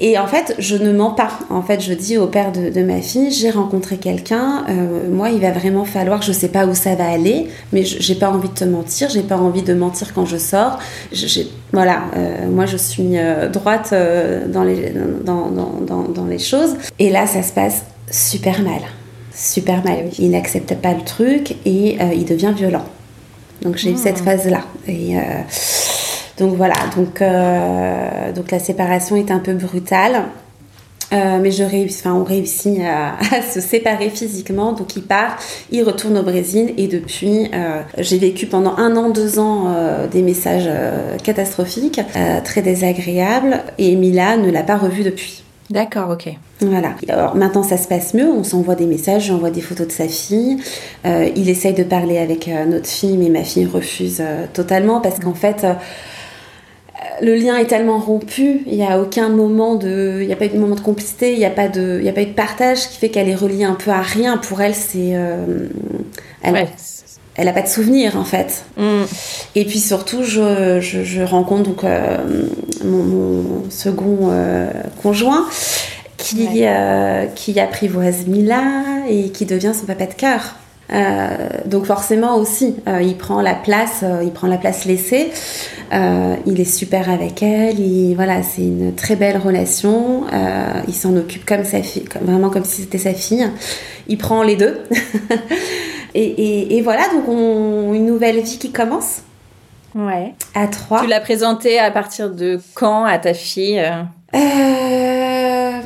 Et 0.00 0.18
en 0.18 0.26
fait, 0.26 0.54
je 0.58 0.74
ne 0.76 0.90
mens 0.90 1.10
pas. 1.10 1.28
En 1.50 1.60
fait, 1.62 1.80
je 1.80 1.92
dis 1.92 2.16
au 2.16 2.26
père 2.26 2.50
de, 2.52 2.70
de 2.70 2.82
ma 2.82 3.00
fille, 3.02 3.30
j'ai 3.30 3.50
rencontré 3.50 3.98
quelqu'un. 3.98 4.64
euh, 4.70 5.08
moi, 5.10 5.28
il 5.28 5.40
va 5.40 5.50
vraiment 5.52 5.84
falloir, 5.84 6.22
je 6.22 6.32
sais 6.32 6.48
pas 6.48 6.64
où 6.66 6.74
ça 6.74 6.94
va 6.94 7.08
aller, 7.08 7.48
mais 7.72 7.84
je- 7.84 8.00
j'ai 8.00 8.14
pas 8.16 8.30
envie 8.30 8.48
de 8.48 8.54
te 8.54 8.64
mentir. 8.64 9.08
J'ai 9.10 9.22
pas 9.22 9.36
envie 9.36 9.62
de 9.62 9.74
mentir 9.74 10.12
quand 10.14 10.24
je 10.24 10.38
sors. 10.38 10.78
Je- 11.12 11.42
voilà, 11.72 12.04
euh, 12.16 12.48
moi, 12.48 12.64
je 12.66 12.78
suis 12.78 13.18
euh, 13.18 13.48
droite 13.50 13.94
dans, 14.48 14.64
les, 14.64 14.90
dans, 15.24 15.50
dans, 15.50 15.80
dans, 15.86 16.02
dans 16.08 16.24
les 16.24 16.38
choses. 16.40 16.76
Et 16.98 17.10
là, 17.10 17.26
ça 17.26 17.42
se 17.42 17.52
passe 17.52 17.84
super 18.10 18.62
mal. 18.62 18.80
Super 19.34 19.84
mal. 19.84 20.10
Il 20.18 20.30
n'accepte 20.30 20.74
pas 20.76 20.94
le 20.94 21.02
truc 21.02 21.56
et 21.66 21.96
euh, 22.00 22.14
il 22.14 22.24
devient 22.24 22.52
violent. 22.56 22.84
Donc 23.62 23.76
j'ai 23.76 23.90
eu 23.90 23.96
cette 23.96 24.18
phase-là. 24.18 24.60
Et 24.86 25.18
euh, 25.18 25.20
donc 26.38 26.54
voilà, 26.54 26.74
donc, 26.96 27.20
euh, 27.20 28.32
donc 28.32 28.50
la 28.52 28.60
séparation 28.60 29.16
est 29.16 29.30
un 29.30 29.40
peu 29.40 29.54
brutale. 29.54 30.24
Mais 31.12 31.52
je 31.52 31.62
réussis, 31.62 32.00
enfin, 32.00 32.12
on 32.12 32.24
réussit 32.24 32.80
à, 32.80 33.12
à 33.36 33.40
se 33.40 33.60
séparer 33.60 34.10
physiquement. 34.10 34.72
Donc 34.72 34.96
il 34.96 35.02
part, 35.02 35.36
il 35.70 35.84
retourne 35.84 36.18
au 36.18 36.24
Brésil 36.24 36.74
et 36.76 36.88
depuis, 36.88 37.52
j'ai 37.98 38.18
vécu 38.18 38.46
pendant 38.46 38.76
un 38.78 38.96
an, 38.96 39.10
deux 39.10 39.38
ans 39.38 39.72
des 40.10 40.22
messages 40.22 40.68
catastrophiques, 41.22 42.00
très 42.42 42.62
désagréables. 42.62 43.62
Et 43.78 43.94
Mila 43.94 44.38
ne 44.38 44.50
l'a 44.50 44.64
pas 44.64 44.76
revu 44.76 45.04
depuis. 45.04 45.43
D'accord, 45.70 46.10
ok. 46.10 46.28
Voilà. 46.60 46.94
Alors 47.08 47.34
maintenant 47.36 47.62
ça 47.62 47.76
se 47.76 47.88
passe 47.88 48.14
mieux, 48.14 48.28
on 48.30 48.44
s'envoie 48.44 48.74
des 48.74 48.86
messages, 48.86 49.26
j'envoie 49.26 49.50
des 49.50 49.62
photos 49.62 49.86
de 49.86 49.92
sa 49.92 50.08
fille. 50.08 50.58
Euh, 51.06 51.28
il 51.34 51.48
essaye 51.48 51.72
de 51.74 51.84
parler 51.84 52.18
avec 52.18 52.48
euh, 52.48 52.66
notre 52.66 52.86
fille, 52.86 53.16
mais 53.16 53.30
ma 53.30 53.44
fille 53.44 53.66
refuse 53.66 54.18
euh, 54.20 54.46
totalement 54.52 55.00
parce 55.00 55.18
qu'en 55.20 55.34
fait 55.34 55.66
le 57.20 57.36
lien 57.36 57.56
est 57.56 57.66
tellement 57.66 57.98
rompu, 57.98 58.62
il 58.66 58.76
n'y 58.76 58.84
a 58.84 59.00
aucun 59.00 59.28
moment 59.28 59.74
de, 59.76 60.18
il 60.20 60.26
n'y 60.26 60.32
a 60.32 60.36
pas 60.36 60.46
eu 60.46 60.50
de 60.50 60.58
moment 60.58 60.74
de 60.74 60.80
complicité, 60.80 61.32
il 61.32 61.38
n'y 61.38 61.44
a 61.44 61.50
pas 61.50 61.68
de, 61.68 61.98
il 62.00 62.04
y 62.04 62.08
a 62.08 62.12
pas 62.12 62.22
eu 62.22 62.26
de 62.26 62.32
partage 62.32 62.88
qui 62.88 62.98
fait 62.98 63.08
qu'elle 63.08 63.28
est 63.28 63.34
reliée 63.34 63.64
un 63.64 63.74
peu 63.74 63.90
à 63.90 64.00
rien. 64.00 64.36
Pour 64.36 64.60
elle, 64.60 64.74
c'est, 64.74 65.12
euh, 65.14 65.68
elle, 66.42 66.54
Ouais. 66.54 66.68
Elle 67.36 67.48
a 67.48 67.52
pas 67.52 67.62
de 67.62 67.68
souvenirs 67.68 68.16
en 68.16 68.24
fait. 68.24 68.64
Hmm. 68.76 69.02
Et 69.54 69.64
puis 69.64 69.80
surtout, 69.80 70.22
je, 70.22 70.78
je, 70.80 71.02
je 71.04 71.22
rencontre 71.22 71.62
donc 71.64 71.84
euh, 71.84 72.18
mon, 72.84 73.02
mon 73.02 73.70
second 73.70 74.28
euh, 74.30 74.70
conjoint 75.02 75.46
qui, 76.16 76.46
Ouais. 76.46 76.66
euh, 76.68 77.26
qui 77.34 77.58
apprivoise 77.60 78.26
Mila 78.26 78.62
et 79.08 79.30
qui 79.30 79.44
devient 79.46 79.72
son 79.78 79.86
papa 79.86 80.06
de 80.06 80.14
cœur. 80.14 80.54
Donc 81.66 81.86
forcément 81.86 82.36
aussi, 82.36 82.76
il 83.02 83.16
prend 83.16 83.40
la 83.40 83.54
place, 83.54 84.04
il 84.22 84.30
prend 84.30 84.46
la 84.46 84.58
place 84.58 84.84
laissée. 84.84 85.30
Il 85.92 86.60
est 86.60 86.64
super 86.70 87.10
avec 87.10 87.42
elle. 87.42 87.80
Il, 87.80 88.14
voilà, 88.14 88.42
c'est 88.44 88.62
une 88.62 88.94
très 88.94 89.16
belle 89.16 89.38
relation. 89.38 90.22
Il 90.86 90.94
s'en 90.94 91.16
occupe 91.16 91.44
comme 91.46 91.64
sa 91.64 91.82
fille, 91.82 92.04
comme- 92.04 92.24
vraiment 92.26 92.48
comme 92.50 92.64
si 92.64 92.82
c'était 92.82 92.98
sa 92.98 93.12
fille. 93.12 93.48
Il 94.08 94.18
prend 94.18 94.42
les 94.44 94.54
deux. 94.56 94.78
et, 96.14 96.22
et- 96.24 96.76
et 96.76 96.82
voilà, 96.82 97.02
donc 97.12 97.28
on, 97.28 97.92
une 97.94 98.06
nouvelle 98.06 98.40
vie 98.40 98.58
qui 98.58 98.70
commence 98.72 99.22
Ouais. 99.94 100.34
à 100.54 100.66
trois. 100.66 101.00
Tu 101.02 101.06
l'as 101.06 101.20
présenté 101.20 101.78
à 101.78 101.90
partir 101.90 102.30
de 102.30 102.60
quand 102.74 103.04
à 103.04 103.18
ta 103.18 103.32
fille 103.34 103.78
euh 103.80 104.02
Euh, 104.34 105.80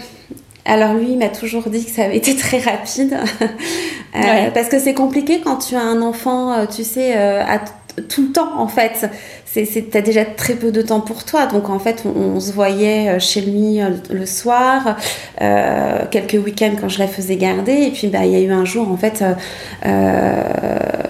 Alors 0.64 0.94
lui, 0.94 1.12
il 1.12 1.18
m'a 1.18 1.28
toujours 1.28 1.68
dit 1.68 1.84
que 1.84 1.90
ça 1.90 2.04
avait 2.04 2.16
été 2.16 2.36
très 2.36 2.58
rapide. 2.58 3.16
Euh, 4.16 4.20
Ouais. 4.22 4.50
Parce 4.54 4.68
que 4.68 4.78
c'est 4.78 4.94
compliqué 4.94 5.42
quand 5.44 5.56
tu 5.58 5.76
as 5.76 5.82
un 5.82 6.00
enfant, 6.00 6.66
tu 6.66 6.82
sais, 6.82 7.14
euh, 7.14 7.42
à 7.44 7.58
tout 8.08 8.22
le 8.22 8.32
temps 8.32 8.58
en 8.58 8.66
fait. 8.66 9.06
C'est, 9.50 9.90
t'as 9.90 10.02
déjà 10.02 10.24
très 10.24 10.54
peu 10.54 10.70
de 10.70 10.82
temps 10.82 11.00
pour 11.00 11.24
toi. 11.24 11.46
Donc 11.46 11.70
en 11.70 11.78
fait, 11.78 12.04
on, 12.04 12.10
on 12.36 12.40
se 12.40 12.52
voyait 12.52 13.08
euh, 13.08 13.18
chez 13.18 13.40
lui 13.40 13.80
euh, 13.80 13.90
le 14.10 14.26
soir, 14.26 14.96
euh, 15.40 15.98
quelques 16.10 16.34
week-ends 16.44 16.72
quand 16.80 16.88
je 16.88 16.98
la 16.98 17.06
faisais 17.08 17.36
garder. 17.36 17.72
Et 17.72 17.90
puis 17.90 18.08
bah, 18.08 18.24
il 18.24 18.32
y 18.32 18.36
a 18.36 18.40
eu 18.40 18.52
un 18.52 18.64
jour, 18.64 18.90
en 18.90 18.96
fait, 18.96 19.24
euh, 19.86 20.42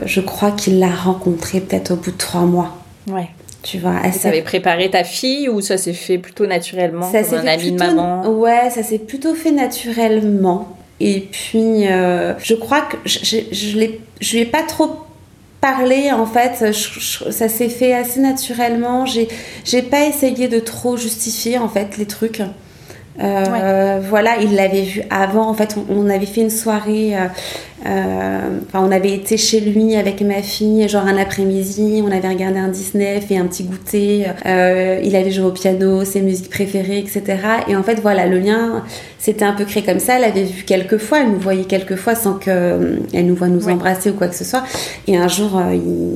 je 0.07 0.21
crois 0.21 0.53
qu'il 0.53 0.79
l'a 0.79 0.89
rencontrée 0.89 1.61
peut-être 1.61 1.93
au 1.93 1.97
bout 1.97 2.13
de 2.13 2.17
trois 2.17 2.43
mois. 2.43 2.77
Ouais. 3.11 3.29
Tu 3.63 3.79
vois, 3.79 3.95
elle 4.05 4.13
avais 4.29 4.43
préparé 4.43 4.89
ta 4.89 5.03
fille 5.05 5.49
ou 5.49 5.61
ça 5.61 5.77
s'est 5.77 5.93
fait 5.93 6.17
plutôt 6.17 6.47
naturellement 6.47 7.11
Ça 7.11 7.23
comme 7.25 7.39
un 7.41 7.47
ami 7.47 7.73
de 7.73 7.77
maman? 7.79 8.27
Ouais, 8.31 8.71
ça 8.71 8.83
s'est 8.85 8.99
plutôt 9.01 9.35
fait 9.35 9.51
naturellement. 9.51 10.69
Et 11.01 11.21
puis, 11.31 11.87
euh, 11.89 12.35
je 12.39 12.55
crois 12.55 12.83
que 12.83 12.97
je, 13.05 13.19
je, 13.23 13.37
je, 13.53 13.79
l'ai- 13.79 14.01
je 14.21 14.33
lui 14.37 14.43
ai 14.43 14.47
pas 14.47 14.63
trop 14.63 14.91
parlé 15.61 16.11
en 16.13 16.27
fait. 16.27 16.73
Je- 16.73 17.01
je- 17.01 17.31
ça 17.31 17.49
s'est 17.49 17.69
fait 17.69 17.93
assez 17.95 18.21
naturellement. 18.21 19.07
J'ai, 19.07 19.29
j'ai 19.65 19.83
pas 19.83 20.05
essayé 20.05 20.49
de 20.49 20.59
trop 20.61 20.97
justifier 20.97 21.59
en 21.59 21.69
fait 21.69 21.97
les 21.99 22.07
trucs. 22.07 22.43
Euh, 23.21 24.01
Voilà, 24.09 24.37
il 24.41 24.55
l'avait 24.55 24.83
vu 24.83 25.03
avant. 25.11 25.49
En 25.49 25.55
fait, 25.55 25.77
on, 25.77 26.05
on 26.07 26.09
avait 26.11 26.27
fait 26.27 26.43
une 26.43 26.51
soirée 26.51 27.17
euh, 27.87 28.29
Euh, 28.49 28.59
enfin, 28.67 28.85
on 28.87 28.91
avait 28.91 29.13
été 29.13 29.37
chez 29.37 29.61
lui 29.61 29.97
avec 29.97 30.21
ma 30.23 30.43
fille, 30.43 30.89
genre 30.89 31.07
un 31.07 31.17
après-midi, 31.17 32.03
on 32.05 32.11
avait 32.11 32.29
regardé 32.29 32.59
un 32.59 32.69
Disney, 32.69 33.21
fait 33.21 33.37
un 33.37 33.47
petit 33.47 33.65
goûter. 33.65 34.27
Euh, 34.47 35.01
il 35.03 35.17
avait 35.17 35.31
joué 35.31 35.47
au 35.47 35.53
piano, 35.53 36.05
ses 36.05 36.21
musiques 36.21 36.51
préférées, 36.51 36.99
etc. 36.99 37.23
Et 37.69 37.77
en 37.77 37.83
fait, 37.83 38.01
voilà, 38.01 38.27
le 38.27 38.39
lien 38.39 38.85
s'était 39.19 39.45
un 39.45 39.53
peu 39.53 39.65
créé 39.65 39.83
comme 39.83 40.01
ça. 40.01 40.17
Elle 40.17 40.25
avait 40.25 40.45
vu 40.45 40.65
quelques 40.65 40.99
fois, 40.99 41.21
elle 41.21 41.33
nous 41.33 41.41
voyait 41.41 41.65
quelques 41.65 41.97
fois 41.97 42.15
sans 42.15 42.35
qu'elle 42.35 43.01
nous 43.13 43.35
voit 43.35 43.49
nous 43.49 43.69
embrasser 43.69 44.11
ou 44.11 44.15
quoi 44.15 44.29
que 44.29 44.37
ce 44.37 44.45
soit. 44.45 44.65
Et 45.07 45.17
un 45.17 45.29
jour, 45.29 45.61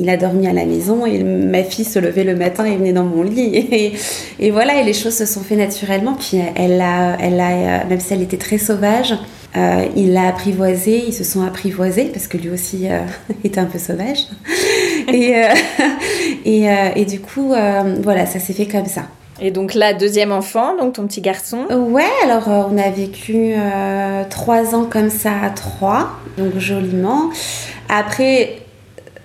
il, 0.00 0.08
a 0.08 0.16
dormi 0.16 0.46
à 0.46 0.52
la 0.52 0.66
maison 0.66 1.06
et 1.06 1.22
ma 1.22 1.62
fille 1.62 1.84
se 1.84 1.98
levait 1.98 2.24
le 2.24 2.36
matin 2.36 2.64
et 2.64 2.76
venait 2.76 2.92
dans 2.92 3.04
mon 3.04 3.22
lit. 3.22 3.42
Et, 3.72 3.92
et 4.38 4.50
voilà, 4.50 4.80
et 4.80 4.84
les 4.84 4.92
choses 4.92 5.14
se 5.14 5.24
sont 5.24 5.40
fait 5.40 5.56
naturellement. 5.56 6.14
Puis 6.14 6.38
elle 6.56 6.80
a, 6.80 7.16
elle 7.20 7.40
a, 7.40 7.84
même 7.84 8.00
si 8.00 8.12
elle 8.12 8.22
était 8.22 8.36
très 8.36 8.58
sauvage, 8.58 9.14
euh, 9.54 9.86
il 9.96 10.14
l'a 10.14 10.28
apprivoisé, 10.28 11.04
ils 11.06 11.12
se 11.12 11.24
sont 11.24 11.42
apprivoisés 11.42 12.06
parce 12.06 12.26
que 12.26 12.38
lui 12.38 12.48
aussi 12.48 12.88
euh, 12.88 13.00
était 13.44 13.60
un 13.60 13.66
peu 13.66 13.78
sauvage. 13.78 14.26
et, 15.12 15.36
euh, 15.36 15.48
et, 16.44 16.66
et, 16.96 17.04
du 17.04 17.20
coup, 17.20 17.48
voilà, 18.02 18.26
ça 18.26 18.38
s'est 18.38 18.52
fait 18.52 18.66
comme 18.66 18.86
ça. 18.86 19.02
Et 19.40 19.50
donc 19.50 19.74
là, 19.74 19.92
deuxième 19.92 20.30
enfant, 20.30 20.76
donc 20.76 20.94
ton 20.94 21.06
petit 21.06 21.20
garçon 21.20 21.66
Ouais, 21.70 22.04
alors 22.24 22.48
on 22.48 22.78
a 22.78 22.90
vécu 22.90 23.54
trois 24.30 24.74
ans 24.74 24.84
comme 24.84 25.10
ça 25.10 25.32
à 25.42 25.50
trois, 25.50 26.10
donc 26.38 26.58
joliment. 26.58 27.30
Après, 27.88 28.62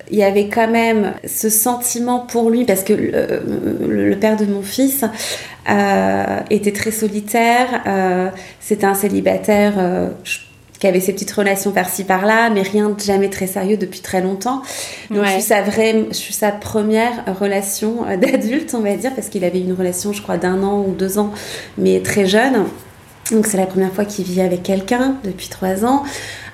il 0.10 0.18
y 0.18 0.24
avait 0.24 0.48
quand 0.48 0.70
même 0.70 1.14
ce 1.26 1.50
sentiment 1.50 2.20
pour 2.20 2.50
lui, 2.50 2.66
parce 2.66 2.84
que 2.84 2.94
le, 2.94 4.16
père 4.16 4.38
de 4.38 4.46
mon 4.46 4.62
fils 4.62 5.04
euh, 5.70 6.40
était 6.50 6.72
très 6.72 6.92
solitaire, 6.92 7.82
euh, 7.88 8.30
c'était 8.60 8.86
un 8.86 8.94
célibataire 8.94 9.74
euh, 9.78 10.10
qui 10.80 10.88
avait 10.88 11.00
ses 11.00 11.14
petites 11.14 11.32
relations 11.32 11.72
par-ci 11.72 12.04
par-là, 12.04 12.50
mais 12.50 12.62
rien 12.62 12.90
de 12.90 13.00
jamais 13.00 13.30
très 13.30 13.48
sérieux 13.48 13.78
depuis 13.78 14.00
très 14.00 14.22
longtemps. 14.22 14.62
Donc 15.10 15.26
je, 15.26 15.32
suis 15.32 15.42
sa 15.42 15.62
vraie, 15.62 16.06
je 16.10 16.16
suis 16.16 16.34
sa 16.34 16.52
première 16.52 17.26
relation 17.40 18.06
d'adulte, 18.22 18.74
on 18.76 18.82
va 18.82 18.96
dire, 18.96 19.14
parce 19.16 19.30
qu'il 19.30 19.44
avait 19.44 19.62
une 19.62 19.74
relation, 19.74 20.14
je 20.14 20.22
crois, 20.22 20.38
d'un 20.38 20.64
an 20.64 20.84
ou 20.88 20.94
deux 20.94 21.18
ans, 21.18 21.32
mais 21.78 22.02
très 22.02 22.26
jeune. 22.26 22.66
Donc 23.32 23.46
c'est 23.46 23.58
la 23.58 23.66
première 23.66 23.92
fois 23.92 24.06
qu'il 24.06 24.26
vit 24.26 24.42
avec 24.42 24.64
quelqu'un 24.64 25.18
depuis 25.24 25.50
trois 25.50 25.84
ans 25.84 26.04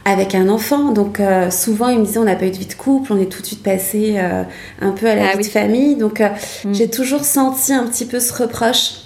avec 0.05 0.35
un 0.35 0.49
enfant. 0.49 0.91
Donc 0.91 1.19
euh, 1.19 1.49
souvent, 1.49 1.89
il 1.89 1.99
me 1.99 2.05
disait, 2.05 2.19
on 2.19 2.23
n'a 2.23 2.35
pas 2.35 2.45
eu 2.45 2.51
de 2.51 2.57
vie 2.57 2.65
de 2.65 2.73
couple, 2.73 3.13
on 3.13 3.19
est 3.19 3.31
tout 3.31 3.41
de 3.41 3.45
suite 3.45 3.63
passé 3.63 4.15
euh, 4.17 4.43
un 4.81 4.91
peu 4.91 5.07
à 5.07 5.15
la 5.15 5.29
ah 5.33 5.37
vie 5.37 5.43
de 5.43 5.49
famille. 5.49 5.95
Donc 5.95 6.21
euh, 6.21 6.29
mm. 6.65 6.73
j'ai 6.73 6.89
toujours 6.89 7.23
senti 7.23 7.73
un 7.73 7.85
petit 7.87 8.05
peu 8.05 8.19
ce 8.19 8.33
reproche. 8.33 9.02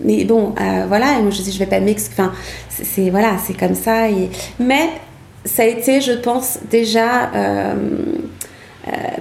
Mais 0.00 0.24
bon, 0.24 0.54
voilà, 0.88 1.18
et 1.18 1.22
moi 1.22 1.30
je 1.30 1.42
dis, 1.42 1.52
je 1.52 1.58
vais 1.58 1.66
pas 1.66 1.80
m'excuser. 1.80 2.22
Enfin, 2.22 2.32
c'est 2.68 3.10
voilà, 3.10 3.36
c'est 3.44 3.56
comme 3.56 3.74
ça. 3.74 4.08
Et... 4.08 4.30
Mais 4.58 4.88
ça 5.44 5.62
a 5.62 5.66
été, 5.66 6.00
je 6.00 6.12
pense, 6.12 6.58
déjà 6.70 7.30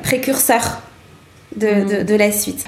précurseur. 0.03 0.81
De, 1.53 1.67
mm. 1.67 2.05
de, 2.05 2.15
la 2.15 2.31
suite. 2.31 2.63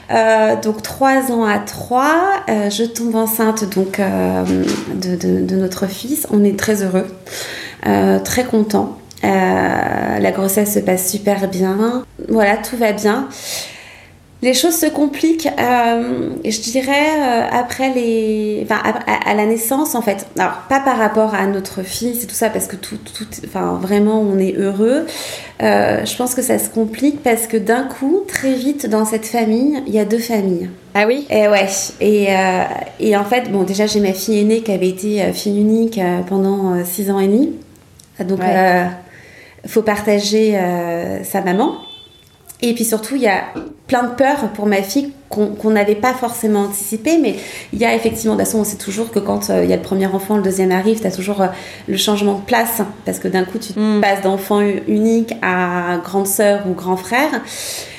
donc 0.61 0.81
trois 0.81 1.31
ans 1.31 1.45
à 1.45 1.57
trois, 1.59 2.43
je 2.47 2.83
tombe 2.83 3.15
enceinte 3.15 3.63
donc 3.73 4.01
de, 4.01 5.15
de, 5.15 5.55
notre 5.55 5.87
fils. 5.87 6.27
On 6.31 6.43
est 6.43 6.59
très 6.59 6.83
heureux. 6.83 7.07
Euh, 7.85 8.19
très 8.19 8.45
content. 8.45 8.97
Euh, 9.23 10.19
la 10.19 10.31
grossesse 10.31 10.73
se 10.73 10.79
passe 10.79 11.09
super 11.09 11.47
bien. 11.47 12.03
Voilà, 12.29 12.57
tout 12.57 12.77
va 12.77 12.93
bien. 12.93 13.27
Les 14.43 14.53
choses 14.53 14.75
se 14.75 14.85
compliquent, 14.85 15.49
euh, 15.59 16.29
je 16.45 16.61
dirais, 16.61 17.47
après 17.51 17.91
les, 17.93 18.67
enfin, 18.69 18.81
à, 19.07 19.33
la 19.33 19.45
naissance 19.45 19.95
en 19.95 20.01
fait. 20.03 20.27
Alors 20.37 20.63
pas 20.69 20.79
par 20.79 20.97
rapport 20.97 21.33
à 21.33 21.47
notre 21.47 21.81
fils 21.81 22.23
et 22.23 22.27
tout 22.27 22.35
ça, 22.35 22.49
parce 22.49 22.67
que 22.67 22.75
tout, 22.75 22.97
tout 22.97 23.25
enfin 23.45 23.79
vraiment, 23.81 24.21
on 24.21 24.37
est 24.37 24.55
heureux. 24.55 25.07
je 25.59 26.15
pense 26.17 26.35
que 26.35 26.41
ça 26.41 26.59
se 26.59 26.69
complique 26.69 27.23
parce 27.23 27.47
que 27.47 27.57
d'un 27.57 27.83
coup, 27.83 28.23
très 28.27 28.53
vite 28.53 28.85
dans 28.85 29.05
cette 29.05 29.25
famille, 29.25 29.81
il 29.87 29.93
y 29.93 29.99
a 29.99 30.05
deux 30.05 30.19
familles. 30.19 30.69
Ah 30.93 31.05
oui? 31.07 31.25
Et 31.31 31.47
ouais. 31.47 31.67
Et, 32.01 32.27
et 32.99 33.17
en 33.17 33.23
fait, 33.23 33.49
bon, 33.49 33.63
déjà 33.63 33.87
j'ai 33.87 34.01
ma 34.01 34.13
fille 34.13 34.39
aînée 34.41 34.61
qui 34.61 34.71
avait 34.71 34.89
été 34.89 35.31
fille 35.33 35.59
unique 35.59 35.99
pendant 36.27 36.83
six 36.85 37.09
ans 37.09 37.19
et 37.19 37.27
demi. 37.27 37.53
Donc, 38.19 38.39
il 38.41 38.49
euh, 38.49 38.85
faut 39.65 39.81
partager 39.81 40.57
euh, 40.57 41.23
sa 41.23 41.41
maman. 41.41 41.77
Et 42.65 42.73
puis 42.73 42.85
surtout, 42.85 43.17
il 43.17 43.21
y 43.21 43.27
a 43.27 43.43
plein 43.87 44.03
de 44.03 44.15
peurs 44.15 44.47
pour 44.53 44.67
ma 44.67 44.81
fille 44.81 45.11
qu'on 45.27 45.69
n'avait 45.69 45.95
pas 45.95 46.13
forcément 46.13 46.61
anticipé, 46.61 47.17
mais 47.21 47.35
il 47.73 47.79
y 47.79 47.85
a 47.85 47.93
effectivement, 47.93 48.35
de 48.35 48.39
toute 48.39 48.47
façon, 48.47 48.59
on 48.59 48.63
sait 48.63 48.77
toujours 48.77 49.11
que 49.11 49.19
quand 49.19 49.49
euh, 49.49 49.65
il 49.65 49.69
y 49.69 49.73
a 49.73 49.75
le 49.75 49.81
premier 49.81 50.05
enfant, 50.05 50.37
le 50.37 50.43
deuxième 50.43 50.71
arrive, 50.71 51.01
tu 51.01 51.07
as 51.07 51.11
toujours 51.11 51.43
le 51.87 51.97
changement 51.97 52.35
de 52.35 52.41
place, 52.45 52.81
parce 53.03 53.19
que 53.19 53.27
d'un 53.27 53.43
coup, 53.43 53.57
tu 53.57 53.77
mm. 53.77 53.99
passes 53.99 54.21
d'enfant 54.21 54.61
unique 54.61 55.33
à 55.41 55.97
grande 56.05 56.27
sœur 56.27 56.61
ou 56.69 56.73
grand 56.73 56.95
frère. 56.95 57.41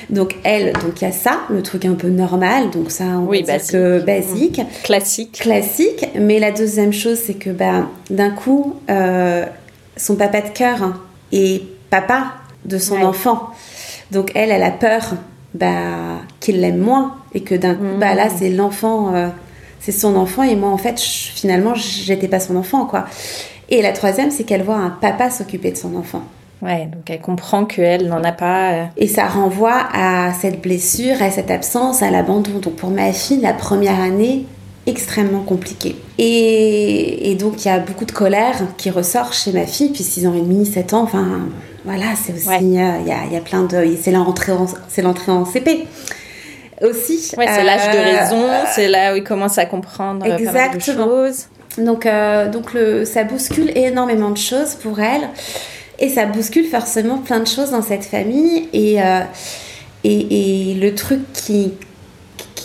Donc 0.09 0.35
elle, 0.43 0.73
donc 0.73 1.01
il 1.01 1.03
y 1.03 1.07
a 1.07 1.11
ça, 1.11 1.41
le 1.49 1.61
truc 1.61 1.85
un 1.85 1.93
peu 1.93 2.09
normal, 2.09 2.71
donc 2.71 2.89
ça 2.89 3.03
on 3.03 3.25
oui, 3.25 3.43
basique. 3.43 3.71
que 3.71 3.99
basique, 3.99 4.61
classique, 4.83 5.39
classique. 5.41 6.07
Mais 6.15 6.39
la 6.39 6.51
deuxième 6.51 6.93
chose, 6.93 7.19
c'est 7.23 7.33
que 7.33 7.49
ben 7.49 7.89
d'un 8.09 8.29
coup, 8.29 8.75
son 8.87 10.15
papa 10.15 10.41
de 10.41 10.49
cœur 10.49 10.93
et 11.31 11.63
papa 11.89 12.33
de 12.65 12.77
son 12.77 13.01
enfant. 13.01 13.51
Donc 14.11 14.31
elle, 14.35 14.51
elle 14.51 14.63
a 14.63 14.71
peur 14.71 15.15
bah, 15.53 16.21
qu'il 16.39 16.59
l'aime 16.61 16.77
moins 16.77 17.15
et 17.33 17.41
que 17.41 17.55
d'un 17.55 17.75
coup, 17.75 17.97
bah, 17.99 18.13
là, 18.13 18.27
mm. 18.27 18.31
c'est 18.37 18.49
l'enfant, 18.49 19.13
euh, 19.15 19.27
c'est 19.79 19.91
son 19.91 20.15
enfant 20.15 20.43
et 20.43 20.55
moi, 20.55 20.69
en 20.69 20.77
fait, 20.77 20.99
finalement, 20.99 21.73
j'étais 21.75 22.27
pas 22.27 22.39
son 22.39 22.55
enfant, 22.55 22.85
quoi. 22.85 23.05
Et 23.69 23.81
la 23.81 23.93
troisième, 23.93 24.31
c'est 24.31 24.43
qu'elle 24.43 24.63
voit 24.63 24.77
un 24.77 24.89
papa 24.89 25.29
s'occuper 25.29 25.71
de 25.71 25.77
son 25.77 25.95
enfant. 25.95 26.23
Ouais, 26.61 26.85
donc 26.85 27.09
elle 27.09 27.19
comprend 27.19 27.65
qu'elle 27.65 28.07
n'en 28.07 28.23
a 28.23 28.31
pas. 28.31 28.71
Euh. 28.71 28.85
Et 28.97 29.07
ça 29.07 29.27
renvoie 29.27 29.87
à 29.93 30.33
cette 30.33 30.61
blessure, 30.61 31.21
à 31.21 31.29
cette 31.29 31.51
absence, 31.51 32.01
à 32.01 32.11
l'abandon. 32.11 32.59
Donc 32.59 32.75
pour 32.75 32.89
ma 32.89 33.11
fille, 33.11 33.41
la 33.41 33.53
première 33.53 33.99
année, 33.99 34.45
extrêmement 34.87 35.41
compliqué. 35.41 35.95
Et, 36.17 37.35
donc 37.39 37.65
il 37.65 37.67
y 37.67 37.71
a 37.71 37.79
beaucoup 37.79 38.05
de 38.05 38.11
colère 38.11 38.55
qui 38.77 38.89
ressort 38.89 39.33
chez 39.33 39.51
ma 39.51 39.65
fille, 39.65 39.89
puis 39.89 40.03
6 40.03 40.27
ans 40.27 40.33
et 40.33 40.41
demi, 40.41 40.65
7 40.65 40.93
ans, 40.93 41.03
enfin 41.03 41.47
voilà, 41.83 42.15
c'est 42.15 42.33
aussi, 42.33 42.49
euh, 42.49 42.57
il 42.61 42.73
y, 42.73 43.11
a, 43.11 43.25
y, 43.31 43.35
a, 43.35 43.41
plein 43.41 43.63
de... 43.63 43.85
C'est 44.01 44.11
l'entrée 44.11 44.51
en, 44.51 44.65
en 45.33 45.45
CP 45.45 45.85
aussi. 46.81 47.31
Ouais, 47.37 47.45
c'est 47.47 47.63
l'âge 47.63 47.93
de 47.93 47.97
euh, 47.97 48.19
raison, 48.19 48.47
c'est 48.73 48.87
là 48.87 49.13
où 49.13 49.17
il 49.17 49.23
commence 49.23 49.57
à 49.57 49.65
comprendre 49.65 50.25
exactement. 50.25 50.51
pas 50.51 50.67
mal 50.67 50.77
de 50.77 50.81
choses. 50.81 51.45
Donc, 51.77 52.05
euh, 52.05 52.49
donc 52.49 52.73
le, 52.73 53.05
ça 53.05 53.23
bouscule 53.23 53.71
énormément 53.77 54.31
de 54.31 54.37
choses 54.37 54.75
pour 54.75 54.99
elle. 54.99 55.29
Et 55.99 56.09
ça 56.09 56.25
bouscule 56.25 56.65
forcément 56.65 57.19
plein 57.19 57.39
de 57.39 57.47
choses 57.47 57.71
dans 57.71 57.81
cette 57.81 58.03
famille. 58.03 58.67
Et, 58.73 58.97
et, 60.03 60.71
et, 60.71 60.73
le 60.73 60.93
truc 60.93 61.21
qui, 61.33 61.71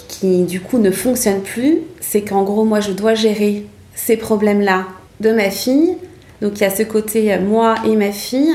qui, 0.09 0.43
du 0.43 0.61
coup, 0.61 0.79
ne 0.79 0.91
fonctionne 0.91 1.41
plus, 1.41 1.83
c'est 2.11 2.23
qu'en 2.23 2.43
gros, 2.43 2.65
moi, 2.65 2.81
je 2.81 2.91
dois 2.91 3.15
gérer 3.15 3.67
ces 3.95 4.17
problèmes-là 4.17 4.87
de 5.21 5.31
ma 5.31 5.49
fille. 5.49 5.95
Donc 6.43 6.59
il 6.59 6.63
y 6.63 6.65
a 6.65 6.71
ce 6.71 6.83
côté 6.83 7.33
euh, 7.33 7.41
moi 7.41 7.77
et 7.87 7.95
ma 7.95 8.11
fille, 8.11 8.53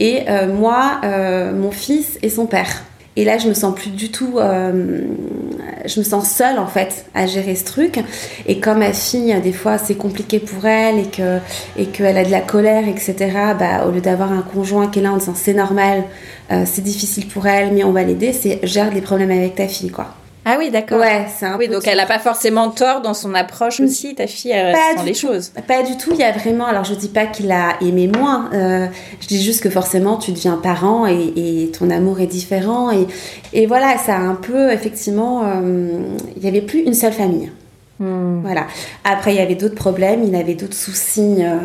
et 0.00 0.22
euh, 0.28 0.52
moi, 0.52 1.00
euh, 1.04 1.52
mon 1.54 1.70
fils 1.70 2.18
et 2.22 2.30
son 2.30 2.46
père. 2.46 2.82
Et 3.14 3.24
là, 3.24 3.38
je 3.38 3.48
me 3.48 3.54
sens 3.54 3.74
plus 3.76 3.90
du 3.90 4.10
tout. 4.10 4.38
je 4.38 5.98
me 6.00 6.04
sens 6.04 6.28
seule 6.28 6.58
en 6.58 6.66
fait 6.66 7.06
à 7.14 7.26
gérer 7.26 7.54
ce 7.54 7.64
truc. 7.64 8.00
Et 8.46 8.58
comme 8.58 8.80
ma 8.80 8.92
fille, 8.92 9.34
des 9.40 9.52
fois, 9.52 9.78
c'est 9.78 9.94
compliqué 9.94 10.38
pour 10.38 10.66
elle 10.66 10.98
et 10.98 11.06
que 11.06 11.38
et 11.78 11.86
qu'elle 11.86 12.18
a 12.18 12.24
de 12.24 12.30
la 12.30 12.40
colère, 12.40 12.86
etc. 12.88 13.14
Bah, 13.58 13.86
au 13.86 13.90
lieu 13.90 14.02
d'avoir 14.02 14.32
un 14.32 14.42
conjoint 14.42 14.88
qui 14.88 14.98
est 14.98 15.02
là 15.02 15.12
en 15.12 15.16
disant 15.16 15.34
c'est 15.34 15.54
normal, 15.54 16.04
c'est 16.50 16.82
difficile 16.82 17.26
pour 17.28 17.46
elle, 17.46 17.72
mais 17.72 17.84
on 17.84 17.92
va 17.92 18.02
l'aider, 18.02 18.34
c'est 18.34 18.60
gère 18.64 18.92
les 18.92 19.00
problèmes 19.00 19.30
avec 19.30 19.54
ta 19.54 19.66
fille, 19.66 19.90
quoi. 19.90 20.14
Ah 20.48 20.54
oui, 20.60 20.70
d'accord. 20.70 21.00
Ouais, 21.00 21.26
c'est 21.36 21.44
un 21.44 21.58
Oui, 21.58 21.66
donc 21.66 21.88
elle 21.88 21.96
n'a 21.96 22.06
pas 22.06 22.20
forcément 22.20 22.70
tort 22.70 23.00
dans 23.00 23.14
son 23.14 23.34
approche 23.34 23.80
aussi, 23.80 24.14
ta 24.14 24.28
fille, 24.28 24.52
elle 24.52 24.72
pas 24.72 25.02
les 25.02 25.12
choses. 25.12 25.50
Pas 25.66 25.82
du 25.82 25.96
tout, 25.96 26.12
il 26.12 26.20
y 26.20 26.22
a 26.22 26.30
vraiment... 26.30 26.66
Alors 26.66 26.84
je 26.84 26.94
dis 26.94 27.08
pas 27.08 27.26
qu'il 27.26 27.50
a 27.50 27.76
aimé 27.80 28.06
moins, 28.06 28.48
euh, 28.54 28.86
je 29.20 29.26
dis 29.26 29.42
juste 29.42 29.60
que 29.60 29.70
forcément 29.70 30.18
tu 30.18 30.30
deviens 30.30 30.56
parent 30.56 31.04
et, 31.04 31.72
ton 31.76 31.90
amour 31.90 32.20
est 32.20 32.28
différent. 32.28 32.92
Et, 32.92 33.08
et, 33.52 33.66
voilà, 33.66 33.98
ça 33.98 34.14
a 34.14 34.20
un 34.20 34.36
peu, 34.36 34.70
effectivement, 34.70 35.42
euh, 35.44 36.14
il 36.36 36.42
n'y 36.42 36.48
avait 36.48 36.62
plus 36.62 36.78
une 36.82 36.94
seule 36.94 37.12
famille. 37.12 37.50
Hmm. 37.98 38.40
Voilà. 38.42 38.68
Après, 39.02 39.34
il 39.34 39.38
y 39.38 39.40
avait 39.40 39.56
d'autres 39.56 39.74
problèmes, 39.74 40.22
il 40.22 40.36
avait 40.36 40.54
d'autres 40.54 40.76
soucis. 40.76 41.38
Euh, 41.40 41.58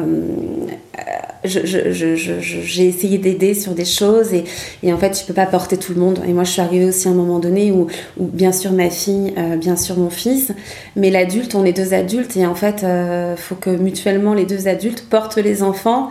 j'ai 1.44 2.86
essayé 2.86 3.18
d'aider 3.18 3.54
sur 3.54 3.74
des 3.74 3.86
choses 3.86 4.34
et, 4.34 4.44
et, 4.84 4.94
en 4.94 4.98
fait, 4.98 5.12
tu 5.12 5.26
peux 5.26 5.34
pas 5.34 5.46
porter 5.46 5.78
tout 5.78 5.94
le 5.94 6.00
monde. 6.00 6.20
Et 6.28 6.34
moi, 6.34 6.44
je 6.44 6.52
suis 6.52 6.62
arrivée 6.62 6.86
aussi 6.86 7.08
à 7.08 7.12
un 7.12 7.16
moment 7.16 7.40
donné 7.40 7.72
où, 7.72 7.88
où 8.20 8.26
bien 8.26 8.52
sûr 8.52 8.72
ma 8.72 8.90
fille, 8.90 9.34
euh, 9.38 9.56
bien 9.58 9.76
sûr 9.76 9.98
mon 9.98 10.10
fils, 10.10 10.52
mais 10.96 11.10
l'adulte, 11.10 11.56
on 11.56 11.66
est 11.66 11.74
deux 11.74 11.94
adultes 11.94 12.38
et 12.38 12.46
en 12.46 12.56
fait, 12.56 12.80
il 12.82 12.86
euh, 12.86 13.36
faut 13.36 13.56
que 13.56 13.70
mutuellement 13.70 14.34
les 14.34 14.46
deux 14.46 14.68
adultes 14.68 15.06
portent 15.10 15.38
les 15.38 15.64
enfants. 15.64 16.10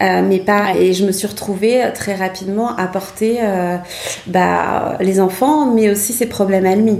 mais 0.00 0.40
pas 0.40 0.74
et 0.76 0.92
je 0.94 1.04
me 1.06 1.12
suis 1.12 1.28
retrouvée 1.28 1.80
très 1.94 2.16
rapidement 2.16 2.74
à 2.76 2.88
porter 2.88 3.38
bah, 4.26 4.98
les 5.00 5.20
enfants 5.20 5.72
mais 5.72 5.90
aussi 5.90 6.12
ses 6.12 6.26
problèmes 6.26 6.66
à 6.66 6.74
lui 6.74 6.96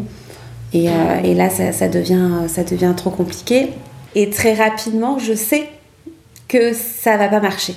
et, 0.73 0.89
euh, 0.89 1.21
et 1.23 1.35
là, 1.35 1.51
ça, 1.51 1.73
ça, 1.73 1.89
devient, 1.89 2.49
ça 2.49 2.65
devient 2.65 2.95
trop 2.97 3.11
compliqué. 3.11 3.71
Et 4.15 4.31
très 4.31 4.55
rapidement, 4.55 5.19
je 5.19 5.35
sais 5.35 5.69
que 6.53 6.75
ça 6.75 7.17
va 7.17 7.29
pas 7.29 7.41
marcher. 7.41 7.75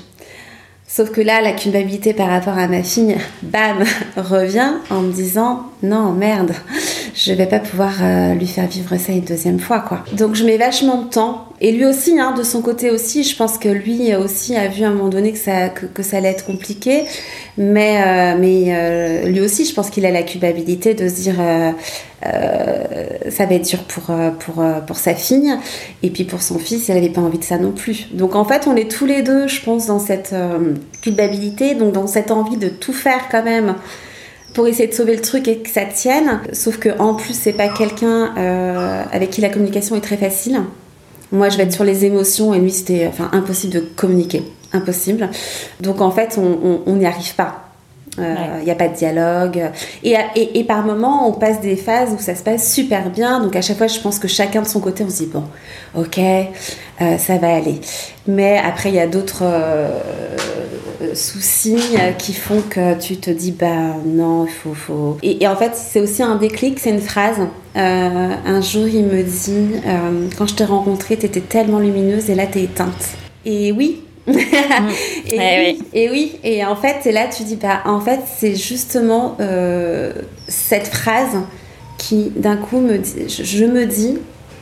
Sauf 0.86 1.12
que 1.12 1.22
là, 1.22 1.42
la 1.42 1.54
culpabilité 1.54 2.14
par 2.14 2.30
rapport 2.30 2.58
à 2.58 2.68
ma 2.68 2.84
fille, 2.84 3.18
bam, 3.42 3.84
revient 4.18 4.74
en 4.90 5.02
me 5.02 5.12
disant 5.12 5.64
non, 5.82 6.12
merde, 6.12 6.54
je 7.16 7.34
vais 7.34 7.48
pas 7.48 7.60
pouvoir 7.60 7.94
euh, 8.02 8.34
lui 8.34 8.48
faire 8.48 8.68
vivre 8.68 8.96
ça 8.98 9.14
une 9.14 9.22
deuxième 9.22 9.60
fois, 9.60 9.80
quoi. 9.80 10.04
Donc 10.14 10.36
je 10.36 10.44
mets 10.44 10.58
vachement 10.58 11.04
de 11.04 11.10
temps. 11.10 11.48
Et 11.62 11.72
lui 11.72 11.86
aussi, 11.86 12.20
hein, 12.20 12.34
de 12.34 12.44
son 12.44 12.62
côté 12.62 12.92
aussi, 12.92 13.24
je 13.24 13.36
pense 13.36 13.58
que 13.58 13.70
lui 13.70 14.14
aussi 14.16 14.56
a 14.56 14.68
vu 14.68 14.84
à 14.84 14.90
un 14.90 14.92
moment 14.92 15.10
donné 15.10 15.32
que 15.32 15.38
ça, 15.38 15.70
que, 15.70 16.04
ça 16.04 16.18
allait 16.18 16.30
être 16.30 16.46
compliqué. 16.46 17.06
Mais, 17.58 18.02
euh, 18.02 18.38
mais 18.40 18.66
euh, 18.70 19.30
lui 19.30 19.40
aussi, 19.40 19.66
je 19.66 19.74
pense 19.74 19.90
qu'il 19.90 20.06
a 20.06 20.12
la 20.12 20.24
culpabilité 20.24 20.94
de 20.94 21.08
se 21.08 21.16
dire 21.16 21.36
ça 23.30 23.46
va 23.46 23.54
être 23.54 23.70
dur 23.70 23.84
pour, 23.84 24.06
pour, 24.40 24.64
pour 24.88 24.98
sa 24.98 25.14
fille. 25.14 25.54
Et 26.02 26.10
puis 26.10 26.24
pour 26.24 26.42
son 26.42 26.58
fils, 26.58 26.88
il 26.88 26.96
n'avait 26.96 27.10
pas 27.10 27.22
envie 27.22 27.38
de 27.38 27.44
ça 27.44 27.58
non 27.58 27.72
plus. 27.72 28.08
Donc 28.14 28.36
en 28.36 28.46
fait, 28.46 28.68
on 28.68 28.76
est 28.76 28.90
tous 28.90 29.06
les 29.06 29.22
deux, 29.22 29.48
je 29.48 29.62
pense, 29.62 29.86
dans 29.86 30.00
cette 30.00 30.34
culpabilité, 31.02 31.76
donc 31.76 31.94
dans 31.94 32.08
cette 32.08 32.32
envie 32.32 32.58
de 32.58 32.68
tout 32.68 32.94
faire 32.94 33.30
quand 33.30 33.44
même 33.44 33.76
pour 34.56 34.68
essayer 34.68 34.88
de 34.88 34.94
sauver 34.94 35.16
le 35.16 35.22
truc 35.22 35.48
et 35.48 35.58
que 35.60 35.70
ça 35.70 35.86
tienne. 35.86 36.40
Sauf 36.54 36.78
que 36.80 36.90
en 36.98 37.14
plus, 37.14 37.34
c'est 37.34 37.54
pas 37.54 37.68
quelqu'un 37.68 38.34
euh, 38.38 39.04
avec 39.12 39.30
qui 39.30 39.42
la 39.42 39.50
communication 39.50 39.96
est 39.96 40.02
très 40.02 40.18
facile. 40.18 40.62
Moi, 41.36 41.50
je 41.50 41.58
vais 41.58 41.64
être 41.64 41.74
sur 41.74 41.84
les 41.84 42.06
émotions 42.06 42.54
et 42.54 42.60
lui, 42.60 42.72
c'était 42.72 43.08
enfin, 43.08 43.30
impossible 43.34 43.74
de 43.74 43.80
communiquer. 43.80 44.44
Impossible. 44.74 45.30
Donc 45.82 46.02
en 46.02 46.12
fait, 46.12 46.38
on 46.38 46.94
n'y 46.96 47.06
arrive 47.06 47.36
pas. 47.36 47.66
Il 48.18 48.24
euh, 48.24 48.64
n'y 48.64 48.72
a 48.72 48.76
pas 48.76 48.88
de 48.88 48.96
dialogue. 48.96 49.62
Et, 50.04 50.16
et, 50.36 50.64
par 50.64 50.86
moments, 50.86 51.28
on 51.28 51.34
passe 51.34 51.60
des 51.60 51.76
phases 51.76 52.12
où 52.14 52.22
ça 52.22 52.36
se 52.36 52.44
passe 52.44 52.72
super 52.72 53.10
bien. 53.10 53.42
Donc 53.42 53.56
à 53.56 53.62
chaque 53.62 53.78
fois, 53.78 53.88
je 53.88 54.00
pense 54.00 54.20
que 54.20 54.28
chacun 54.28 54.62
de 54.62 54.68
son 54.68 54.80
côté, 54.80 55.04
on 55.04 55.10
se 55.10 55.24
dit, 55.24 55.30
bon, 55.32 55.44
ok, 55.96 56.20
euh, 56.20 57.18
ça 57.18 57.38
va 57.38 57.56
aller. 57.56 57.82
Mais 58.28 58.58
après, 58.58 58.90
il 58.90 58.96
y 58.96 59.00
a 59.00 59.08
d'autres 59.08 59.44
euh, 59.44 60.00
soucis 61.14 61.98
qui 62.18 62.34
font 62.34 62.62
que 62.70 62.98
tu 62.98 63.18
te 63.18 63.30
dis, 63.32 63.52
bah 63.52 63.96
non, 64.06 64.46
il 64.46 64.52
faut... 64.52 64.74
faut... 64.74 65.18
Et, 65.22 65.46
en 65.48 65.56
fait, 65.56 65.72
c'est 65.76 66.00
aussi 66.00 66.24
un 66.24 66.36
déclic, 66.36 66.80
c'est 66.80 66.92
une 66.92 67.02
phrase. 67.02 67.38
Un 67.76 68.62
jour, 68.62 68.88
il 68.88 69.04
me 69.04 69.22
dit, 69.24 69.82
quand 70.38 70.48
je 70.48 70.56
t'ai 70.56 70.66
rencontrée, 70.66 71.18
tu 71.18 71.26
étais 71.26 71.42
tellement 71.42 71.80
lumineuse 71.80 72.30
et 72.30 72.36
là, 72.36 72.48
tu 72.48 72.60
es 72.60 72.64
éteinte. 72.64 73.18
Et 73.46 73.72
oui, 73.72 74.02
et, 74.28 75.38
oui, 75.38 75.84
et 75.94 76.10
oui, 76.10 76.40
et 76.44 76.66
en 76.66 76.76
fait, 76.76 76.98
c'est 77.04 77.12
là 77.12 77.28
tu 77.28 77.44
dis, 77.44 77.58
bah, 77.58 77.82
en 77.86 78.00
fait, 78.00 78.22
c'est 78.38 78.56
justement 78.56 79.38
euh, 79.40 80.14
cette 80.48 80.88
phrase 80.88 81.38
qui, 82.00 82.32
d'un 82.36 82.58
coup, 82.58 82.80
me 82.80 82.98
dit, 82.98 83.30
je, 83.30 83.66
me 83.66 83.86
dis, 83.86 84.18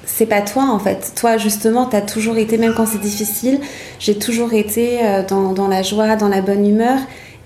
c'est 0.05 0.25
pas 0.25 0.41
toi 0.41 0.65
en 0.69 0.79
fait. 0.79 1.13
Toi, 1.15 1.37
justement, 1.37 1.85
tu 1.85 1.95
as 1.95 2.01
toujours 2.01 2.37
été, 2.37 2.57
même 2.57 2.73
quand 2.75 2.85
c'est 2.85 2.99
difficile, 2.99 3.61
j'ai 3.99 4.15
toujours 4.19 4.53
été 4.53 4.99
euh, 5.01 5.23
dans, 5.25 5.53
dans, 5.53 5.69
la 5.69 5.81
joie, 5.81 6.17
dans 6.17 6.29
la 6.29 6.41
bonne 6.41 6.67
humeur. 6.67 6.99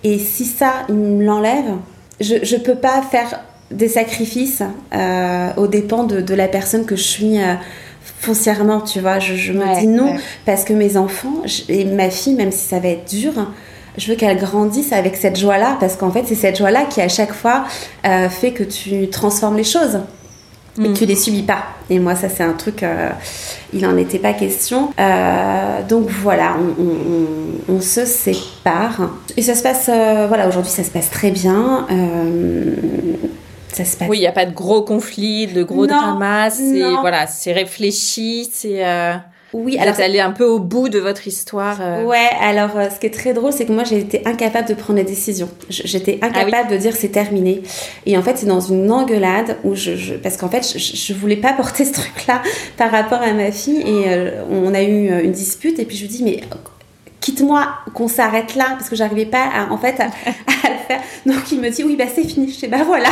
Et 0.03 0.17
si 0.17 0.45
ça, 0.45 0.85
il 0.89 0.95
me 0.95 1.23
l'enlève, 1.23 1.75
je, 2.19 2.35
je 2.41 2.55
peux 2.55 2.75
pas 2.75 3.03
faire 3.03 3.43
des 3.71 3.87
sacrifices 3.87 4.63
euh, 4.93 5.49
aux 5.57 5.67
dépens 5.67 6.03
de, 6.03 6.21
de, 6.21 6.33
la 6.33 6.47
personne 6.47 6.85
que 6.85 6.95
je 6.95 7.03
suis 7.03 7.37
foncièrement, 8.19 8.81
tu 8.81 8.99
vois. 8.99 9.19
Je, 9.19 9.51
me 9.51 9.79
dis 9.79 9.87
non 9.87 10.15
parce 10.45 10.63
que 10.63 10.73
mes 10.73 10.97
enfants 10.97 11.43
et 11.69 11.85
ma 11.85 12.09
fille, 12.09 12.35
même 12.35 12.51
si 12.51 12.67
ça 12.67 12.79
va 12.79 12.89
être 12.89 13.09
dur, 13.09 13.33
je 13.97 14.07
veux 14.07 14.15
qu'elle 14.15 14.37
grandisse 14.37 14.93
avec 14.93 15.15
cette 15.15 15.37
joie-là 15.37 15.77
parce 15.79 15.95
qu'en 15.95 16.11
fait, 16.11 16.23
c'est 16.25 16.35
cette 16.35 16.57
joie-là 16.57 16.85
qui 16.89 17.01
à 17.01 17.09
chaque 17.09 17.33
fois 17.33 17.65
euh, 18.05 18.29
fait 18.29 18.51
que 18.51 18.63
tu 18.63 19.09
transformes 19.09 19.57
les 19.57 19.63
choses. 19.63 19.99
Et 20.79 20.83
que 20.83 20.87
mm. 20.89 20.93
tu 20.93 21.05
les 21.07 21.15
subis 21.15 21.41
pas. 21.41 21.63
Et 21.89 21.97
moi, 21.97 22.13
ça, 22.13 22.29
c'est 22.29 22.43
un 22.43 22.53
truc, 22.53 22.83
euh, 22.83 23.09
il 23.73 23.81
n'en 23.81 23.97
était 23.97 24.19
pas 24.19 24.33
question. 24.33 24.91
Euh, 24.99 25.81
donc 25.89 26.07
voilà, 26.09 26.55
on, 27.67 27.81
se 27.81 28.05
sépare. 28.05 29.09
Et 29.37 29.41
ça 29.41 29.55
se 29.55 29.63
passe, 29.63 29.85
voilà, 30.27 30.47
aujourd'hui, 30.47 30.71
ça 30.71 30.83
se 30.83 30.91
passe 30.91 31.09
très 31.09 31.31
bien. 31.31 31.87
Oui, 34.09 34.17
il 34.17 34.21
n'y 34.21 34.27
a 34.27 34.31
pas 34.31 34.45
de 34.45 34.53
gros 34.53 34.81
conflits, 34.81 35.47
de 35.47 35.63
gros 35.63 35.87
dramas. 35.87 36.49
C'est 36.51 36.79
voilà, 37.01 37.27
c'est 37.27 37.53
réfléchi, 37.53 38.49
c'est. 38.51 38.85
Euh, 38.85 39.13
oui, 39.53 39.77
alors 39.79 39.97
allé 39.99 40.19
un 40.19 40.31
peu 40.31 40.43
au 40.43 40.59
bout 40.59 40.89
de 40.89 40.99
votre 40.99 41.25
histoire. 41.27 41.77
Euh. 41.81 42.03
Ouais, 42.03 42.29
alors 42.41 42.71
euh, 42.75 42.89
ce 42.89 42.99
qui 42.99 43.05
est 43.05 43.13
très 43.13 43.33
drôle, 43.33 43.53
c'est 43.53 43.65
que 43.65 43.71
moi 43.71 43.85
j'ai 43.85 43.99
été 43.99 44.21
incapable 44.25 44.67
de 44.67 44.73
prendre 44.73 44.99
la 44.99 45.05
décision. 45.05 45.49
J'étais 45.69 46.19
ah 46.21 46.27
incapable 46.27 46.69
de 46.69 46.77
dire 46.77 46.95
c'est 46.95 47.09
terminé. 47.09 47.63
Et 48.05 48.17
en 48.17 48.21
fait, 48.21 48.37
c'est 48.37 48.45
dans 48.45 48.59
une 48.59 48.91
engueulade 48.91 49.57
où 49.63 49.73
je, 49.73 50.15
parce 50.15 50.37
qu'en 50.37 50.49
fait, 50.49 50.77
je, 50.77 50.77
je, 50.77 51.13
voulais 51.13 51.37
pas 51.37 51.53
porter 51.53 51.85
ce 51.85 51.93
truc-là 51.93 52.41
par 52.77 52.91
rapport 52.91 53.21
à 53.21 53.31
ma 53.33 53.51
fille 53.51 53.81
et 53.81 54.31
on 54.51 54.73
a 54.73 54.83
eu 54.83 55.23
une 55.23 55.31
dispute 55.31 55.79
et 55.79 55.85
puis 55.85 55.95
je 55.95 56.01
lui 56.01 56.09
dis 56.09 56.23
mais 56.23 56.41
quitte-moi 57.27 57.67
qu'on 57.93 58.07
s'arrête 58.07 58.55
là 58.55 58.67
parce 58.77 58.89
que 58.89 58.95
j'arrivais 58.95 59.25
pas 59.25 59.43
à, 59.53 59.69
en 59.69 59.77
fait 59.77 59.99
à, 59.99 60.05
le 60.69 60.77
faire. 60.87 61.01
Donc 61.25 61.51
il 61.51 61.59
me 61.59 61.69
dit 61.69 61.83
oui 61.83 61.97
bah 61.97 62.05
c'est 62.13 62.23
fini. 62.23 62.49
Je 62.49 62.57
sais 62.57 62.67
bah 62.69 62.83
voilà. 62.85 63.09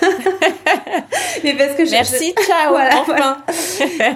Mais 1.44 1.52
parce 1.52 1.74
que 1.74 1.90
merci 1.90 2.32
ciao 2.46 2.70
voilà, 2.70 3.02
enfin. 3.02 3.36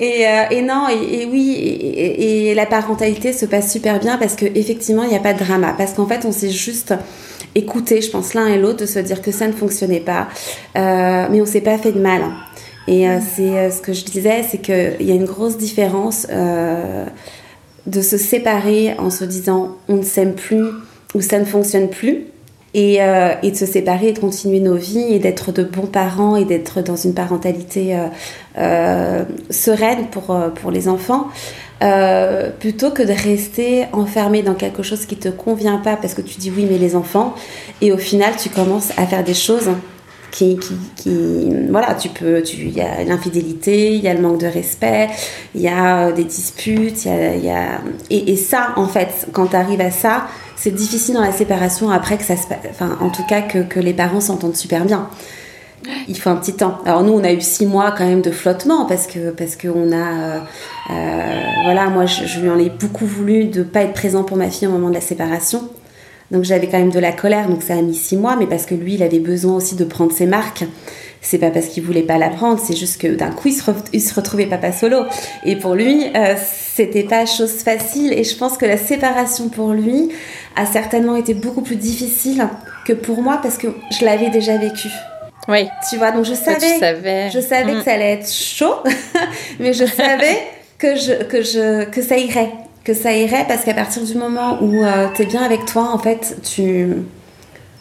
et, 0.01 0.27
euh, 0.27 0.45
et, 0.51 0.63
non 0.63 0.89
et, 0.89 1.27
oui 1.27 1.57
et, 1.59 2.55
la 2.55 2.65
parentalité 2.65 3.35
se 3.35 3.45
passe 3.45 3.71
super 3.71 3.99
bien 3.99 4.17
parce 4.17 4.35
que 4.35 4.47
effectivement 4.47 5.03
il 5.03 5.11
n'y 5.11 5.17
a 5.17 5.21
pas 5.21 5.35
de 5.35 5.45
drama. 5.45 5.75
Parce 5.77 5.93
qu'en 5.93 6.07
fait 6.07 6.25
on 6.25 6.33
s'est 6.33 6.49
juste 6.51 6.95
écouté 7.55 8.01
je 8.01 8.11
pense 8.11 8.33
l'un 8.33 8.47
et 8.47 8.57
l'autre 8.57 8.81
de 8.81 8.87
se 8.87 8.99
dire 8.99 9.21
que 9.21 9.31
ça 9.31 9.47
ne 9.47 9.53
fonctionnait 9.53 10.01
pas. 10.01 10.29
Euh, 10.77 11.27
mais 11.31 11.43
on 11.43 11.47
s'est 11.47 11.61
pas 11.61 11.77
fait 11.77 11.93
de 11.93 12.01
mal. 12.01 12.23
Et 12.89 13.09
euh, 13.09 13.19
c'est 13.37 13.71
ce 13.71 13.83
que 13.83 13.93
je 13.93 14.05
disais 14.07 14.43
c'est 14.51 14.59
qu'il 14.59 15.07
y 15.07 15.13
a 15.13 15.15
une 15.15 15.27
grosse 15.27 15.59
différence 15.59 16.27
de 17.87 18.01
se 18.01 18.16
séparer 18.16 18.94
en 18.99 19.11
se 19.11 19.25
disant 19.25 19.77
on 19.88 19.97
ne 19.97 20.03
s'aime 20.03 20.35
plus 20.35 20.68
ou 21.14 21.20
ça 21.20 21.38
ne 21.38 21.44
fonctionne 21.44 21.88
plus. 21.88 22.27
Et, 22.77 23.01
euh, 23.01 23.35
et, 23.44 23.53
de 23.53 23.57
se 23.57 23.66
séparer 23.66 24.09
et 24.09 24.12
de 24.12 24.18
continuer 24.18 24.59
nos 24.59 24.75
vies 24.75 25.14
et 25.14 25.20
d'être 25.20 25.53
de 25.53 25.62
bons 25.62 25.87
parents 25.87 26.35
et 26.35 26.44
d'être 26.44 26.83
dans 26.83 26.97
une 26.97 27.14
parentalité 27.14 27.94
euh, 27.94 28.09
euh, 28.59 29.25
sereine 29.49 30.09
pour, 30.11 30.37
pour 30.57 30.73
les 30.73 30.88
enfants, 30.88 31.29
plutôt 32.59 32.90
que 32.90 33.05
de 33.05 33.12
rester 33.12 33.85
enfermé 33.92 34.42
dans 34.42 34.55
quelque 34.55 34.83
chose 34.83 35.07
qui 35.07 35.14
te 35.14 35.29
convient 35.29 35.79
pas 35.79 35.94
parce 35.94 36.14
que 36.14 36.20
tu 36.20 36.40
dis 36.40 36.51
oui 36.51 36.66
mais 36.68 36.79
les 36.79 36.97
enfants 36.97 37.37
et 37.81 37.92
au 37.92 37.97
final 37.97 38.33
tu 38.37 38.49
commences 38.49 38.90
à 38.97 39.07
faire 39.07 39.23
des 39.23 39.35
choses 39.35 39.68
qui, 40.35 40.59
qui, 40.97 41.49
voilà, 41.70 41.94
tu 41.94 42.09
peux, 42.09 42.42
il 42.42 42.73
y 42.73 42.81
a 42.81 43.05
l'infidélité, 43.05 43.94
il 43.94 44.03
y 44.03 44.09
a 44.09 44.14
le 44.14 44.20
manque 44.20 44.40
de 44.40 44.49
respect, 44.49 45.09
il 45.55 45.61
y 45.61 45.68
a 45.68 46.09
euh, 46.09 46.12
des 46.12 46.25
disputes, 46.25 47.05
il 47.05 47.44
y 47.44 47.51
a, 47.51 47.81
et, 48.11 48.33
et, 48.33 48.37
ça, 48.37 48.73
en 48.75 48.88
fait, 48.88 49.29
quand 49.33 49.47
tu 49.47 49.57
arrives 49.57 49.81
à 49.81 49.92
ça, 49.92 50.27
c'est 50.57 50.73
difficile 50.73 51.14
dans 51.14 51.20
la 51.20 51.31
séparation 51.31 51.88
après 51.90 52.18
que 52.18 52.25
ça 52.25 52.37
se, 52.37 52.47
enfin, 52.68 52.99
en 53.01 53.11
tout 53.11 53.25
cas 53.29 53.42
que, 53.42 53.61
que 53.61 53.79
les 53.79 53.92
parents 53.94 54.20
s'entendent 54.20 54.57
super 54.57 54.85
bien. 54.85 55.09
Il 56.09 56.18
faut 56.18 56.31
un 56.31 56.37
petit 56.37 56.55
temps. 56.55 56.79
Alors 56.85 57.05
nous, 57.05 57.12
on 57.12 57.23
a 57.23 57.31
eu 57.31 57.40
six 57.40 57.66
mois 57.66 57.92
quand 57.92 58.07
même 58.07 58.23
de 58.23 58.31
flottement 58.31 58.87
parce 58.87 59.07
que 59.07 59.31
parce 59.31 59.55
que 59.55 59.68
on 59.68 59.92
a, 59.92 59.94
euh, 59.94 60.38
euh, 60.90 61.42
voilà, 61.64 61.90
moi 61.90 62.07
je, 62.07 62.25
je, 62.25 62.40
lui 62.40 62.49
en 62.49 62.59
ai 62.59 62.70
beaucoup 62.70 63.05
voulu 63.05 63.44
de 63.44 63.62
pas 63.62 63.83
être 63.83 63.92
présent 63.92 64.25
pour 64.25 64.38
ma 64.38 64.49
fille 64.49 64.66
au 64.66 64.70
moment 64.70 64.88
de 64.88 64.94
la 64.94 65.03
séparation. 65.03 65.68
Donc 66.35 66.42
j'avais 66.42 66.66
quand 66.66 66.81
même 66.81 66.90
de 66.90 66.99
la 66.99 67.12
colère, 67.12 67.49
donc 67.49 67.62
ça 67.62 67.75
a 67.75 67.81
mis 67.81 67.94
six 67.94 68.16
mois, 68.16 68.35
mais 68.35 68.49
parce 68.49 68.66
que 68.66 68.75
lui, 68.75 68.94
il 68.94 69.05
avait 69.05 69.20
besoin 69.20 69.55
aussi 69.55 69.77
de 69.77 69.85
prendre 69.85 70.11
ses 70.11 70.27
marques. 70.27 70.64
C'est 71.20 71.38
pas 71.38 71.51
parce 71.51 71.66
qu'il 71.66 71.85
voulait 71.85 72.03
pas 72.03 72.18
la 72.18 72.29
prendre, 72.29 72.59
c'est 72.59 72.77
juste 72.77 73.01
que 73.01 73.07
d'un 73.07 73.31
coup, 73.31 73.49
il 73.92 74.01
se, 74.03 74.14
retrouvait 74.14 74.47
papa 74.47 74.73
solo. 74.73 75.05
Et 75.47 75.55
pour 75.55 75.77
lui, 75.77 76.07
euh, 76.16 76.35
c'était 76.75 77.05
pas 77.05 77.25
chose 77.25 77.53
facile. 77.53 78.12
Et 78.12 78.25
je 78.25 78.37
pense 78.37 78.59
que 78.59 78.66
la 78.66 78.77
séparation 78.77 79.49
pour 79.49 79.70
lui 79.70 80.09
a 80.57 80.66
certainement 80.66 81.14
été 81.14 81.35
beaucoup 81.35 81.62
plus 81.62 81.77
difficile 81.77 82.49
que 82.85 82.92
pour 82.92 83.23
moi 83.23 83.38
parce 83.40 83.57
que 83.57 83.68
je 83.97 84.05
l'avais 84.05 84.31
déjà 84.31 84.59
vécu. 84.59 84.88
Oui. 85.47 85.68
Tu 85.88 85.99
vois, 85.99 86.11
donc 86.11 86.25
je 86.25 86.35
savais, 86.35 87.31
je 87.31 87.40
savais 87.40 87.73
que 87.73 87.79
mm. 87.79 87.83
ça 87.85 87.92
allait 87.92 88.12
être 88.14 88.31
chaud, 88.31 88.75
mais 89.61 89.73
je 89.73 89.85
savais 89.85 90.37
que 90.79 90.97
je, 90.97 91.23
que 91.23 91.42
je, 91.42 91.85
que 91.85 92.03
ça 92.03 92.18
irait 92.18 92.51
que 92.85 92.94
ça 92.94 93.12
irait 93.14 93.47
parce 93.49 93.64
qu'à 93.64 93.75
partir 93.75 94.05
du 94.05 94.14
moment 94.14 94.62
où 94.62 94.85
euh, 94.85 95.09
tu 95.14 95.23
es 95.23 95.27
bien 95.27 95.42
avec 95.42 95.64
toi, 95.64 95.90
en 95.90 95.99
fait, 95.99 96.37
tu, 96.42 96.97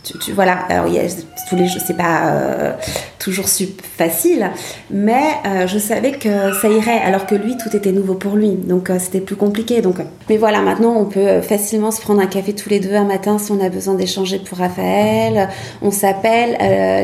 tu, 0.04 0.34
voilà, 0.34 0.54
alors 0.70 0.88
il 0.88 0.96
y 0.96 1.00
a, 1.00 1.04
tous 1.50 1.56
les 1.56 1.68
c'est 1.68 1.96
pas 1.96 2.28
euh, 2.28 2.74
toujours 3.20 3.46
facile, 3.48 4.52
mais 4.92 5.24
euh, 5.46 5.66
je 5.66 5.78
savais 5.80 6.12
que 6.12 6.54
ça 6.62 6.68
irait, 6.68 7.00
alors 7.00 7.26
que 7.26 7.36
lui, 7.36 7.56
tout 7.56 7.74
était 7.76 7.94
nouveau 7.94 8.16
pour 8.16 8.36
lui, 8.36 8.50
donc 8.50 8.90
euh, 8.90 8.98
c'était 9.00 9.22
plus 9.22 9.38
compliqué. 9.38 9.82
Donc, 9.82 9.96
mais 10.30 10.36
voilà, 10.36 10.62
maintenant, 10.62 10.96
on 10.98 11.06
peut 11.06 11.42
facilement 11.42 11.92
se 11.92 12.02
prendre 12.02 12.20
un 12.20 12.28
café 12.28 12.54
tous 12.54 12.70
les 12.70 12.82
deux 12.82 12.94
un 12.94 13.06
matin 13.06 13.38
si 13.38 13.52
on 13.52 13.62
a 13.64 13.70
besoin 13.70 13.94
d'échanger 13.94 14.40
pour 14.40 14.58
Raphaël. 14.58 15.48
On 15.82 15.92
s'appelle 15.92 16.58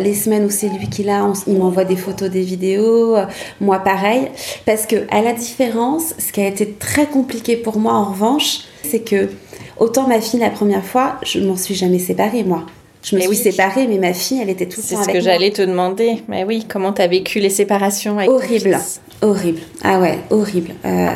les 0.03 0.13
semaines 0.13 0.45
où 0.45 0.49
c'est 0.49 0.67
lui 0.67 0.89
qui 0.89 1.03
l'a, 1.03 1.25
il 1.47 1.57
m'envoie 1.57 1.85
des 1.85 1.95
photos, 1.95 2.29
des 2.29 2.41
vidéos, 2.41 3.15
moi 3.61 3.79
pareil, 3.79 4.27
parce 4.65 4.85
que 4.85 4.95
à 5.09 5.21
la 5.21 5.33
différence, 5.33 6.13
ce 6.17 6.31
qui 6.31 6.41
a 6.41 6.47
été 6.47 6.73
très 6.73 7.05
compliqué 7.05 7.55
pour 7.55 7.79
moi 7.79 7.93
en 7.93 8.05
revanche, 8.05 8.59
c'est 8.83 9.01
que 9.01 9.29
autant 9.77 10.07
ma 10.07 10.19
fille 10.19 10.39
la 10.39 10.49
première 10.49 10.83
fois, 10.83 11.15
je 11.23 11.39
m'en 11.39 11.55
suis 11.55 11.75
jamais 11.75 11.99
séparée 11.99 12.43
moi 12.43 12.65
Je 13.01 13.15
me 13.15 13.21
Eh 13.21 13.23
suis 13.23 13.29
oui. 13.31 13.35
séparée, 13.37 13.87
mais 13.87 13.97
ma 13.97 14.13
fille, 14.13 14.39
elle 14.41 14.49
était 14.49 14.65
tout 14.65 14.81
le 14.81 14.83
C'est 14.85 14.95
temps 14.95 15.03
ce 15.03 15.09
avec 15.09 15.15
que 15.15 15.21
j'allais 15.21 15.51
te 15.51 15.61
demander. 15.61 16.21
Mais 16.27 16.43
oui, 16.43 16.65
comment 16.67 16.91
t'as 16.91 17.07
vécu 17.07 17.39
les 17.39 17.49
séparations 17.49 18.17
avec 18.17 18.29
Horrible, 18.29 18.77
horrible. 19.21 19.59
Ah 19.83 19.99
ouais, 20.01 20.19
horrible, 20.29 20.71
euh, 20.85 21.07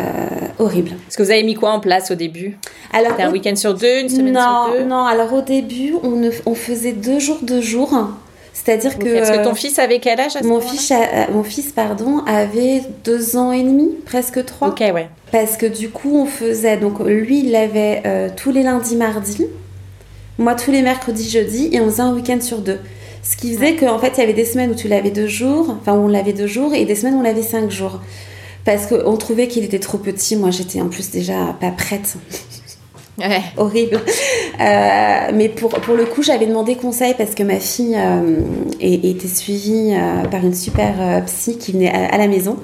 horrible. 0.60 0.92
Est-ce 1.10 1.18
que 1.18 1.24
vous 1.24 1.32
avez 1.32 1.44
mis 1.44 1.56
quoi 1.56 1.72
en 1.72 1.82
place 1.82 2.10
au 2.12 2.16
début? 2.16 2.58
Alors, 2.94 3.12
C'était 3.12 3.24
un 3.24 3.30
au- 3.30 3.34
week-end 3.34 3.56
sur 3.58 3.74
deux, 3.74 4.00
une 4.00 4.08
semaine 4.10 4.34
non, 4.34 4.66
sur 4.68 4.74
deux? 4.80 4.86
non. 4.86 5.04
Alors 5.06 5.34
au 5.34 5.42
début, 5.42 5.96
on, 6.04 6.12
ne- 6.12 6.30
on 6.46 6.56
faisait 6.56 6.94
deux 6.94 7.20
jours, 7.20 7.40
deux 7.42 7.62
jours. 7.62 7.94
C'est-à-dire 8.54 8.98
que, 8.98 9.18
Parce 9.18 9.32
que 9.32 9.38
euh, 9.40 9.44
ton 9.44 9.56
fils 9.56 9.78
avait 9.78 10.00
quel 10.00 10.20
âge 10.22 10.36
à 10.38 10.42
ce 10.42 10.48
mon 10.48 10.62
fils, 10.62 10.90
a- 10.92 11.30
mon 11.32 11.44
fils, 11.44 11.72
pardon, 11.74 12.20
avait 12.28 12.84
deux 13.04 13.36
ans 13.36 13.52
et 13.52 13.62
demi, 13.64 13.90
presque 14.06 14.46
trois. 14.46 14.70
Ok, 14.70 14.80
ouais. 14.80 15.10
Parce 15.34 15.58
que 15.58 15.66
du 15.66 15.90
coup, 15.90 16.16
on 16.16 16.26
faisait. 16.28 16.78
Donc, 16.78 17.00
lui, 17.02 17.40
il 17.40 17.52
l'avait 17.52 18.04
euh, 18.06 18.30
tous 18.34 18.52
les 18.52 18.64
lundis, 18.64 18.96
mardis. 18.96 19.48
Moi, 20.38 20.56
tous 20.56 20.72
les 20.72 20.82
mercredis, 20.82 21.30
jeudis. 21.30 21.70
Et 21.72 21.80
on 21.82 21.86
faisait 21.90 22.02
un 22.02 22.14
week-end 22.14 22.40
sur 22.42 22.60
deux. 22.60 22.80
Ce 23.22 23.38
qui 23.38 23.54
faisait 23.54 23.76
qu'en 23.76 24.00
fait, 24.00 24.14
il 24.18 24.20
y 24.20 24.24
avait 24.24 24.34
des 24.34 24.46
semaines 24.46 24.72
où 24.72 24.76
tu 24.76 24.88
l'avais 24.88 25.12
deux 25.12 25.28
jours. 25.28 25.76
Enfin, 25.82 25.94
où 25.94 26.06
on 26.06 26.08
l'avait 26.08 26.34
deux 26.34 26.48
jours. 26.48 26.74
Et 26.74 26.86
des 26.86 26.96
semaines 26.96 27.16
où 27.16 27.20
on 27.20 27.24
l'avait 27.24 27.44
cinq 27.44 27.70
jours. 27.72 28.00
Parce 28.66 28.86
qu'on 28.88 29.18
trouvait 29.18 29.48
qu'il 29.48 29.64
était 29.64 29.80
trop 29.80 29.98
petit. 29.98 30.36
Moi, 30.36 30.50
j'étais 30.52 30.82
en 30.82 30.88
plus 30.88 31.12
déjà 31.12 31.56
pas 31.60 31.72
prête. 31.72 32.16
Ouais. 33.20 33.42
Horrible. 33.58 34.02
Euh, 34.60 35.32
mais 35.36 35.48
pour, 35.48 35.70
pour 35.70 35.94
le 35.96 36.06
coup, 36.06 36.24
j'avais 36.24 36.48
demandé 36.48 36.76
conseil 36.76 37.14
parce 37.16 37.36
que 37.36 37.44
ma 37.44 37.60
fille 37.60 37.96
euh, 37.96 38.40
était 38.80 39.28
suivie 39.28 39.94
euh, 39.94 40.24
par 40.30 40.44
une 40.44 40.56
super 40.56 41.24
psy 41.28 41.60
qui 41.60 41.74
venait 41.74 41.92
à, 41.94 42.08
à 42.08 42.18
la 42.18 42.28
maison. 42.28 42.58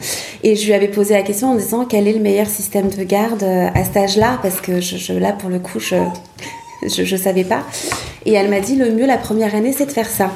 Et 0.43 0.55
je 0.55 0.65
lui 0.65 0.73
avais 0.73 0.87
posé 0.87 1.13
la 1.13 1.21
question 1.21 1.51
en 1.51 1.55
disant 1.55 1.85
quel 1.85 2.07
est 2.07 2.13
le 2.13 2.19
meilleur 2.19 2.47
système 2.47 2.89
de 2.89 3.03
garde 3.03 3.43
à 3.43 3.83
cet 3.83 3.95
âge-là? 3.97 4.39
Parce 4.41 4.59
que 4.59 4.81
je, 4.81 4.97
je- 4.97 5.13
là, 5.13 5.33
pour 5.33 5.49
le 5.51 5.59
coup, 5.59 5.79
je 5.79 5.95
je, 6.83 7.03
je 7.03 7.15
savais 7.15 7.43
pas. 7.43 7.63
Et 8.25 8.33
elle 8.33 8.49
m'a 8.49 8.59
dit 8.59 8.75
le 8.75 8.91
mieux 8.91 9.05
la 9.05 9.17
première 9.17 9.55
année, 9.55 9.73
c'est 9.75 9.85
de 9.85 9.91
faire 9.91 10.09
ça. 10.09 10.31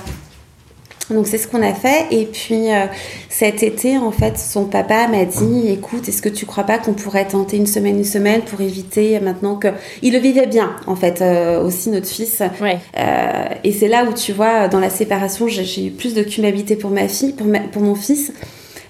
Donc 1.10 1.28
c'est 1.28 1.38
ce 1.38 1.48
qu'on 1.50 1.62
a 1.62 1.74
fait. 1.74 2.06
Et 2.12 2.26
puis 2.26 2.72
euh, 2.74 2.86
cet 3.30 3.62
été, 3.62 3.98
en 3.98 4.12
fait, 4.12 4.38
son 4.40 4.66
papa 4.66 5.08
m'a 5.10 5.26
dit 5.26 5.68
écoute, 5.70 6.08
est-ce 6.08 6.22
que 6.22 6.30
tu 6.30 6.46
crois 6.46 6.64
pas 6.64 6.78
qu'on 6.80 6.94
pourrait 6.94 7.28
tenter 7.28 7.58
une 7.58 7.68
semaine, 7.68 7.98
une 7.98 8.06
semaine 8.06 8.42
pour 8.42 8.62
éviter 8.62 9.20
maintenant 9.20 9.56
que. 9.58 9.68
Il 10.02 10.14
le 10.14 10.20
vivait 10.20 10.48
bien, 10.48 10.76
en 10.88 10.96
fait, 10.96 11.22
euh, 11.22 11.62
aussi, 11.62 11.90
notre 11.90 12.08
fils. 12.08 12.42
Ouais. 12.62 12.78
Euh, 12.98 13.46
et 13.66 13.74
c'est 13.74 13.90
là 13.90 14.06
où 14.06 14.14
tu 14.14 14.32
vois, 14.32 14.70
dans 14.70 14.80
la 14.80 14.90
séparation, 14.90 15.48
j'ai 15.50 15.88
eu 15.88 15.92
plus 15.92 16.14
de 16.14 16.24
culpabilité 16.24 16.78
pour 16.78 16.90
ma 16.90 17.08
fille, 17.10 17.34
pour, 17.34 17.48
ma- 17.48 17.60
pour 17.60 17.82
mon 17.82 17.96
fils. 17.96 18.32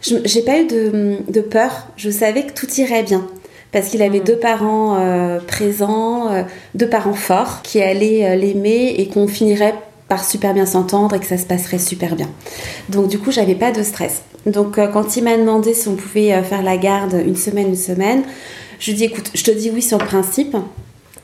Je- 0.01 0.17
J'ai 0.23 0.43
pas 0.43 0.59
eu 0.59 0.65
de, 0.67 1.17
de 1.29 1.41
peur. 1.41 1.87
Je 1.97 2.11
savais 2.11 2.43
que 2.43 2.53
tout 2.53 2.69
irait 2.77 3.03
bien. 3.03 3.25
Parce 3.73 3.89
qu'il 3.89 4.03
avait 4.03 4.19
deux 4.19 4.37
parents 4.37 4.97
euh, 4.99 5.39
présents, 5.39 6.31
euh, 6.31 6.43
deux 6.75 6.87
parents 6.87 7.15
forts, 7.15 7.63
qui 7.63 7.81
allaient 7.81 8.23
euh, 8.23 8.35
l'aimer 8.35 8.95
et 8.97 9.07
qu'on 9.07 9.27
finirait 9.27 9.73
par 10.07 10.23
super 10.23 10.53
bien 10.53 10.67
s'entendre 10.67 11.15
et 11.15 11.19
que 11.19 11.25
ça 11.25 11.39
se 11.39 11.45
passerait 11.45 11.79
super 11.79 12.15
bien. 12.15 12.29
Donc 12.89 13.07
du 13.07 13.17
coup, 13.17 13.31
j'avais 13.31 13.55
pas 13.55 13.71
de 13.71 13.81
stress. 13.81 14.21
Donc 14.45 14.75
quand 14.75 15.17
il 15.17 15.23
m'a 15.23 15.37
demandé 15.37 15.73
si 15.73 15.87
on 15.87 15.95
pouvait 15.95 16.43
faire 16.43 16.61
la 16.61 16.77
garde 16.77 17.13
une 17.25 17.37
semaine, 17.37 17.69
une 17.69 17.77
semaine, 17.77 18.23
je 18.79 18.91
lui 18.91 18.91
ai 18.91 18.95
dit 18.95 19.03
écoute, 19.05 19.31
je 19.33 19.43
te 19.43 19.51
dis 19.51 19.71
oui 19.73 19.81
sur 19.81 19.97
le 19.97 20.05
principe. 20.05 20.55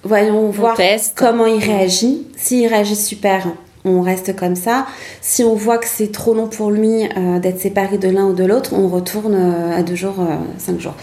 Voyons 0.04 0.50
voir 0.50 0.78
teste. 0.78 1.14
comment 1.18 1.46
il 1.46 1.62
réagit. 1.62 2.26
S'il 2.38 2.66
réagit 2.68 2.96
super, 2.96 3.48
on 3.86 4.02
reste 4.02 4.36
comme 4.36 4.56
ça. 4.56 4.86
Si 5.22 5.44
on 5.44 5.56
voit 5.56 5.78
que 5.78 5.88
c'est 5.88 6.12
trop 6.12 6.34
long 6.34 6.48
pour 6.48 6.72
lui 6.72 7.06
euh, 7.18 7.40
d'être 7.40 7.60
séparé 7.60 7.98
de 7.98 8.10
l'un 8.10 8.26
ou 8.26 8.34
de 8.34 8.44
l'autre, 8.44 8.74
on 8.74 8.88
retourne 8.88 9.36
euh, 9.36 9.78
à 9.78 9.84
deux 9.84 9.96
jours, 9.96 10.20
euh, 10.20 10.36
cinq 10.58 10.80
jours. 10.80 10.96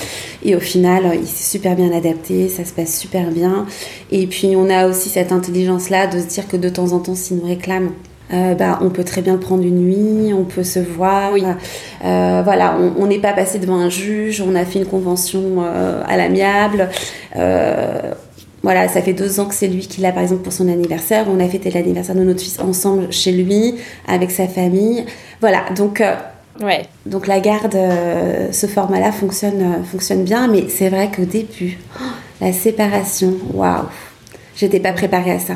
Et 0.45 0.55
au 0.55 0.61
final, 0.61 1.13
il 1.15 1.27
s'est 1.27 1.51
super 1.51 1.75
bien 1.75 1.91
adapté, 1.93 2.49
ça 2.49 2.65
se 2.65 2.73
passe 2.73 2.99
super 2.99 3.31
bien. 3.31 3.67
Et 4.11 4.27
puis 4.27 4.55
on 4.57 4.69
a 4.69 4.87
aussi 4.87 5.09
cette 5.09 5.33
intelligence-là 5.33 6.07
de 6.07 6.19
se 6.19 6.27
dire 6.27 6.49
que 6.49 6.57
de 6.57 6.69
temps 6.69 6.93
en 6.93 6.99
temps, 6.99 7.15
s'il 7.15 7.39
nous 7.39 7.47
réclame, 7.47 7.93
bah, 8.31 8.81
on 8.83 8.91
peut 8.91 9.05
très 9.05 9.23
bien 9.23 9.37
prendre 9.37 9.63
une 9.63 9.87
nuit, 9.87 10.35
on 10.35 10.43
peut 10.43 10.65
se 10.65 10.81
voir. 10.81 11.33
Oui. 11.33 11.45
Voilà, 12.03 12.77
on 12.99 13.07
n'est 13.07 13.21
pas 13.21 13.33
passé 13.33 13.61
devant 13.61 13.77
un 13.77 13.89
juge, 13.89 14.41
on 14.41 14.57
a 14.57 14.65
fait 14.65 14.81
une 14.81 14.87
convention 14.87 15.63
à 15.63 16.17
l'amiable. 16.17 16.89
Voilà, 18.67 18.89
ça 18.89 19.01
fait 19.01 19.13
deux 19.13 19.39
ans 19.39 19.45
que 19.47 19.55
c'est 19.55 19.69
lui 19.69 19.87
qui 19.87 20.01
l'a, 20.01 20.11
par 20.11 20.25
exemple, 20.25 20.43
pour 20.43 20.53
son 20.53 20.67
anniversaire. 20.69 21.27
On 21.31 21.39
a 21.39 21.49
fêté 21.49 21.71
l'anniversaire 21.71 22.17
de 22.17 22.25
notre 22.25 22.41
fils 22.41 22.59
ensemble 22.59 23.13
chez 23.13 23.31
lui, 23.31 23.77
avec 24.09 24.33
sa 24.33 24.49
famille. 24.49 25.05
Voilà, 25.41 25.67
donc, 25.77 26.01
euh, 26.01 26.15
Ouais. 26.61 26.83
donc 27.05 27.29
la 27.29 27.39
garde, 27.39 27.77
euh, 27.77 28.51
ce 28.51 28.67
format-là 28.67 29.13
fonctionne, 29.13 29.61
euh, 29.63 29.85
fonctionne 29.85 30.25
bien, 30.25 30.49
mais 30.49 30.65
c'est 30.69 30.89
vrai 30.89 31.13
qu'au 31.15 31.27
début, 31.27 31.79
oh, 32.01 32.03
la 32.41 32.53
séparation, 32.53 33.35
waouh, 33.55 33.85
j'étais 34.57 34.81
pas 34.81 34.91
préparée 34.93 35.31
à 35.31 35.39
ça. 35.39 35.55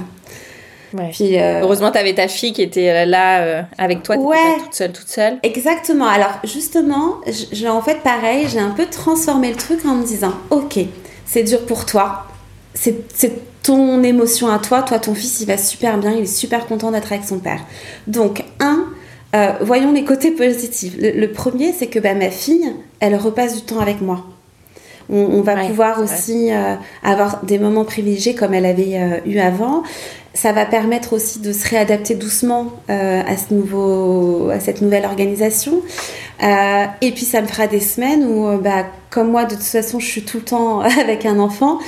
ouais. 0.94 1.10
Puis, 1.12 1.36
euh, 1.36 1.62
Heureusement, 1.62 1.90
t'avais 1.90 2.14
ta 2.14 2.28
fille 2.28 2.52
qui 2.52 2.62
était 2.62 3.06
là 3.06 3.40
euh, 3.40 3.62
avec 3.76 4.04
toi. 4.04 4.14
t'étais 4.14 4.28
Ouais. 4.28 4.36
pas 4.36 4.62
toute 4.66 4.74
seule, 4.74 4.92
toute 4.92 5.08
seule. 5.08 5.38
Exactement. 5.42 6.06
Alors 6.06 6.38
justement, 6.44 7.16
j'ai 7.50 7.68
en 7.68 7.82
fait 7.82 8.02
pareil, 8.04 8.46
j'ai 8.48 8.60
un 8.60 8.70
peu 8.70 8.86
transformé 8.86 9.48
le 9.50 9.56
truc 9.56 9.84
en 9.84 9.96
me 9.96 10.04
disant, 10.06 10.34
ok, 10.50 10.78
c'est 11.26 11.42
dur 11.42 11.66
pour 11.66 11.86
toi, 11.86 12.26
c'est 12.74 12.96
c'est 13.14 13.32
ton 13.62 14.02
émotion 14.02 14.48
à 14.48 14.58
toi, 14.58 14.82
toi 14.82 14.98
ton 14.98 15.14
fils 15.14 15.40
il 15.40 15.46
va 15.46 15.58
super 15.58 15.98
bien, 15.98 16.12
il 16.12 16.22
est 16.22 16.26
super 16.26 16.66
content 16.66 16.90
d'être 16.90 17.12
avec 17.12 17.24
son 17.24 17.38
père. 17.38 17.60
Donc 18.06 18.44
un, 18.58 18.86
euh, 19.34 19.52
voyons 19.60 19.92
les 19.92 20.04
côtés 20.04 20.30
positifs. 20.30 20.94
Le, 20.98 21.10
le 21.10 21.32
premier 21.32 21.72
c'est 21.72 21.88
que 21.88 21.98
bah, 21.98 22.14
ma 22.14 22.30
fille, 22.30 22.72
elle 23.00 23.16
repasse 23.16 23.56
du 23.56 23.62
temps 23.62 23.80
avec 23.80 24.00
moi. 24.00 24.24
On, 25.12 25.16
on 25.16 25.40
va 25.42 25.56
Ouais, 25.56 25.68
pouvoir 25.68 26.00
aussi 26.00 26.52
euh, 26.52 26.76
avoir 27.02 27.44
des 27.44 27.58
moments 27.58 27.84
privilégiés 27.84 28.34
comme 28.34 28.54
elle 28.54 28.66
avait 28.66 28.96
euh, 28.96 29.18
eu 29.26 29.38
avant. 29.38 29.82
Ça 30.32 30.52
va 30.52 30.64
permettre 30.64 31.14
aussi 31.14 31.40
de 31.40 31.52
se 31.52 31.68
réadapter 31.68 32.14
doucement 32.14 32.72
à, 32.86 33.36
ce 33.36 33.52
nouveau, 33.52 34.48
à 34.50 34.60
cette 34.60 34.80
nouvelle 34.80 35.04
organisation. 35.04 35.82
Et 36.40 37.10
puis 37.10 37.24
ça 37.24 37.42
me 37.42 37.48
fera 37.48 37.66
des 37.66 37.80
semaines 37.80 38.24
où, 38.24 38.56
bah, 38.58 38.86
comme 39.10 39.32
moi, 39.32 39.44
de 39.44 39.56
toute 39.56 39.64
façon, 39.64 39.98
je 39.98 40.06
suis 40.06 40.22
tout 40.22 40.36
le 40.36 40.44
temps 40.44 40.80
avec 41.00 41.26
un 41.26 41.40
enfant. 41.40 41.80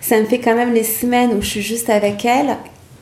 Ça 0.00 0.20
me 0.20 0.26
fait 0.26 0.40
quand 0.40 0.54
même 0.54 0.72
les 0.72 0.84
semaines 0.84 1.32
où 1.32 1.42
je 1.42 1.48
suis 1.48 1.62
juste 1.62 1.90
avec 1.90 2.24
elle 2.24 2.56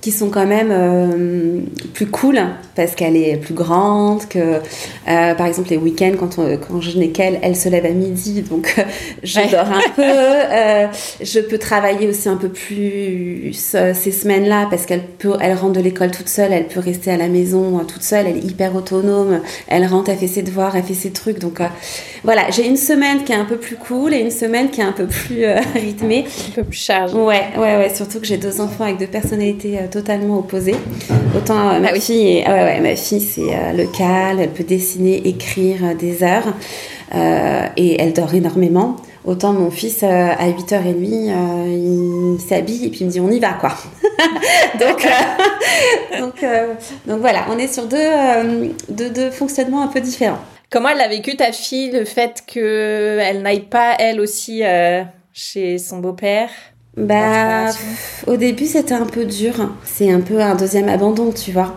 qui 0.07 0.13
sont 0.13 0.31
quand 0.31 0.47
même 0.47 0.69
euh, 0.71 1.59
plus 1.93 2.07
cool 2.07 2.39
parce 2.77 2.95
qu'elle 2.95 3.17
est 3.17 3.39
plus 3.39 3.55
grande 3.55 4.25
que 4.29 4.39
euh, 4.39 5.35
par 5.35 5.47
exemple 5.49 5.71
les 5.71 5.79
week-ends 5.79 6.13
quand, 6.17 6.39
on- 6.39 6.57
quand 6.59 6.81
je 6.81 6.97
n'ai 6.97 7.09
qu'elle 7.09 7.41
elle 7.43 7.57
se 7.57 7.69
lève 7.69 7.85
à 7.85 7.91
midi 7.91 8.43
donc 8.43 8.73
euh, 8.79 8.83
je 9.25 9.41
Ouais. 9.41 9.49
dors 9.51 9.67
un 9.67 9.81
peu 9.97 10.03
euh, 10.05 10.87
je 11.21 11.41
peux 11.41 11.59
travailler 11.59 12.07
aussi 12.07 12.29
un 12.29 12.37
peu 12.37 12.49
plus 12.51 13.51
ces 13.53 14.13
semaines 14.13 14.47
là 14.47 14.69
parce 14.71 14.87
qu'elle 14.87 15.03
peut 15.03 15.33
elle 15.41 15.55
rentre 15.57 15.73
de 15.73 15.81
l'école 15.81 16.13
toute 16.13 16.29
seule 16.29 16.53
elle 16.53 16.69
peut 16.69 16.79
rester 16.79 17.11
à 17.11 17.17
la 17.17 17.27
maison 17.27 17.77
toute 17.81 18.05
seule 18.05 18.27
elle 18.29 18.37
est 18.37 18.45
hyper 18.45 18.77
autonome 18.77 19.41
elle 19.67 19.85
rentre 19.87 20.11
elle 20.11 20.19
fait 20.19 20.29
ses 20.29 20.43
devoirs 20.43 20.77
elle 20.77 20.85
fait 20.85 20.95
ses 20.95 21.11
trucs 21.11 21.41
donc 21.41 21.59
voilà 22.23 22.43
j'ai 22.53 22.65
une 22.65 22.77
semaine 22.77 23.25
qui 23.25 23.33
est 23.33 23.37
un 23.37 23.45
peu 23.45 23.57
plus 23.57 23.75
cool 23.77 24.15
et 24.15 24.21
une 24.21 24.31
semaine 24.31 24.71
qui 24.71 24.81
est 24.81 24.85
un 24.85 24.93
peu 24.93 25.07
plus 25.07 25.45
rythmée 25.75 26.25
Un 26.51 26.53
peu 26.55 26.63
plus 26.63 26.79
chargée. 26.79 27.15
Ouais, 27.17 27.43
ouais, 27.57 27.77
ouais. 27.79 27.93
Surtout 27.95 28.21
que 28.21 28.27
j'ai 28.27 28.37
deux 28.37 28.61
enfants 28.61 28.85
avec 28.85 28.99
deux 28.99 29.07
personnalités 29.07 29.79
euh, 29.79 29.87
totalement 30.01 30.39
opposées. 30.41 30.75
Autant 31.37 31.71
euh, 31.71 31.81
ma 31.81 31.89
Ah 31.89 31.93
oui. 31.95 32.01
fille, 32.01 32.39
est- 32.39 32.45
ah 32.47 32.53
ouais, 32.53 32.63
ouais, 32.65 32.81
ma 32.81 32.97
fille 32.97 33.21
c'est 33.21 33.41
euh, 33.55 33.73
le 33.73 33.87
calme, 33.87 34.41
elle 34.41 34.51
peut 34.51 34.65
dessiner, 34.65 35.27
écrire 35.27 35.79
euh, 35.85 35.95
des 35.95 36.23
heures 36.23 36.53
euh, 37.15 37.67
et 37.77 38.01
elle 38.01 38.13
dort 38.13 38.35
énormément. 38.35 38.97
Autant 39.25 39.53
mon 39.55 39.71
fils 39.71 40.03
euh, 40.03 40.07
à 40.07 40.49
8h30, 40.49 41.31
euh, 41.31 42.37
il 42.37 42.41
s'habille 42.47 42.87
et 42.87 42.91
puis 42.91 43.01
il 43.01 43.07
me 43.07 43.11
dit 43.11 43.21
on 43.21 43.31
y 43.31 43.41
va 43.41 43.55
quoi. 43.55 43.71
donc, 44.81 45.05
euh, 45.07 46.21
donc, 46.21 46.45
donc 47.07 47.21
voilà, 47.21 47.47
on 47.51 47.59
est 47.59 47.73
sur 47.73 47.87
deux, 47.87 48.11
deux, 48.91 49.11
deux 49.11 49.31
fonctionnements 49.31 49.83
un 49.83 49.89
peu 49.89 50.01
différents. 50.01 50.39
Comment 50.71 50.91
elle 50.91 51.01
a 51.01 51.09
vécu 51.09 51.37
ta 51.37 51.53
fille, 51.53 51.91
le 51.91 52.05
fait 52.05 52.43
qu'elle 52.47 53.41
n'aille 53.43 53.61
pas, 53.69 53.95
elle 53.99 54.21
aussi, 54.21 54.63
chez 55.33 55.79
son 55.79 55.99
beau-père? 55.99 56.51
Bah, 56.97 57.67
au 58.27 58.37
début, 58.37 58.65
c'était 58.65 58.95
un 58.95 59.05
peu 59.05 59.27
dur. 59.27 59.55
C'est 59.85 60.11
un 60.11 60.21
peu 60.21 60.41
un 60.41 60.55
deuxième 60.55 60.89
abandon, 60.89 61.31
tu 61.31 61.53
vois. 61.53 61.75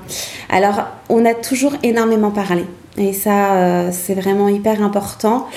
Alors, 0.50 0.88
on 1.10 1.26
a 1.26 1.34
toujours 1.34 1.74
énormément 1.84 2.32
parlé. 2.32 2.64
Et 2.98 3.12
ça, 3.12 3.54
euh, 3.56 3.90
c'est 3.92 4.14
vraiment 4.14 4.48
hyper 4.48 4.82
important. 4.82 5.48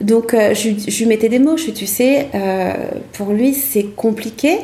Donc, 0.00 0.32
euh, 0.32 0.54
je, 0.54 0.70
lui- 0.70 1.06
mettais 1.06 1.28
des 1.28 1.38
mots. 1.38 1.58
Je 1.58 1.70
tu 1.70 1.86
sais, 1.86 2.28
euh, 2.34 2.72
pour 3.12 3.32
lui, 3.32 3.52
c'est 3.52 3.94
compliqué. 3.94 4.58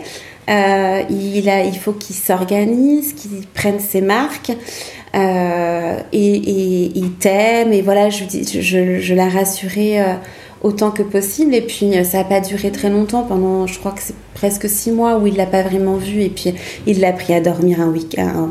Il, 0.49 1.49
a, 1.51 1.65
il 1.65 1.77
faut 1.79 1.93
qu'il 1.93 2.17
s'organise, 2.17 3.13
qu'il 3.13 3.47
prenne 3.49 3.81
ses 3.81 4.01
marques. 4.01 4.53
Et, 5.13 6.93
il 6.95 7.13
t'aime. 7.19 7.75
Et 7.75 7.83
voilà, 7.83 8.09
je, 8.09 8.25
je, 8.31 8.61
je, 8.61 9.01
je 9.01 9.15
autant 10.63 10.91
que 10.91 11.03
possible. 11.03 11.55
Et 11.55 11.61
puis, 11.61 11.97
euh, 11.97 12.05
ça 12.05 12.19
n'a 12.19 12.25
pas 12.25 12.41
duré 12.41 12.71
très 12.73 12.91
longtemps. 12.91 13.23
Pendant, 13.23 13.67
je 13.67 13.79
crois 13.79 13.93
que 13.93 14.01
c'est 14.03 14.15
presque 14.35 14.69
six 14.69 14.91
mois 14.93 15.19
où 15.19 15.27
il 15.27 15.37
l'a 15.37 15.47
pas 15.47 15.63
vraiment 15.63 15.97
vu. 15.97 16.23
Et 16.23 16.29
puis, 16.29 16.55
il 16.87 17.01
l'a 17.01 17.13
pris 17.13 17.35
à 17.35 17.41
dormir 17.41 17.81
un, 17.81 17.89
week 17.89 18.19
un, 18.19 18.51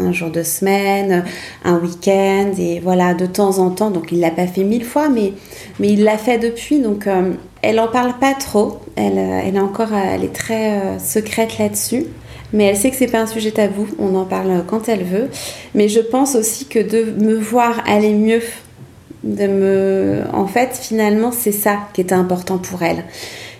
un- 0.00 0.12
jour 0.12 0.30
de 0.30 0.42
semaine, 0.42 1.24
un 1.64 1.78
week-end. 1.78 2.52
Et 2.58 2.80
voilà, 2.80 3.14
de 3.14 3.26
temps 3.26 3.58
en 3.58 3.70
temps. 3.70 3.90
Donc, 3.90 4.12
il 4.12 4.20
l'a 4.20 4.30
pas 4.30 4.46
fait 4.46 4.64
mille 4.64 4.84
fois, 4.84 5.08
mais, 5.08 5.32
mais 5.80 5.88
il 5.88 6.04
l'a 6.04 6.18
fait 6.18 6.38
depuis. 6.38 6.80
Donc, 6.80 7.06
euh, 7.06 7.32
elle 7.62 7.80
en 7.80 7.88
parle 7.88 8.14
pas 8.18 8.34
trop. 8.34 8.78
Elle, 8.96 9.18
euh, 9.18 9.40
elle 9.44 9.56
est 9.56 9.60
encore, 9.60 9.92
euh, 9.92 10.14
elle 10.14 10.24
est 10.24 10.32
très 10.34 10.78
euh, 10.78 10.98
secrète 10.98 11.58
là-dessus. 11.58 12.06
mais 12.52 12.64
elle 12.66 12.76
sait 12.76 12.90
que 12.90 12.96
c'est 12.96 13.08
pas 13.08 13.20
un 13.20 13.26
sujet 13.26 13.50
tabou. 13.50 13.86
On 13.98 14.14
en 14.14 14.24
parle 14.24 14.64
quand 14.66 14.88
elle 14.88 15.02
veut. 15.02 15.28
Mais 15.74 15.88
je 15.88 16.00
pense 16.00 16.36
aussi 16.36 16.66
que 16.66 16.78
de 16.78 17.24
me 17.24 17.34
voir 17.34 17.82
aller 17.86 18.12
mieux, 18.14 18.40
de 19.26 19.46
me, 19.46 20.22
en 20.32 20.46
fait, 20.46 20.78
finalement, 20.80 21.32
c'est 21.32 21.52
ça 21.52 21.78
qui 21.92 22.00
était 22.00 22.14
important 22.14 22.58
pour 22.58 22.82
elle, 22.82 23.04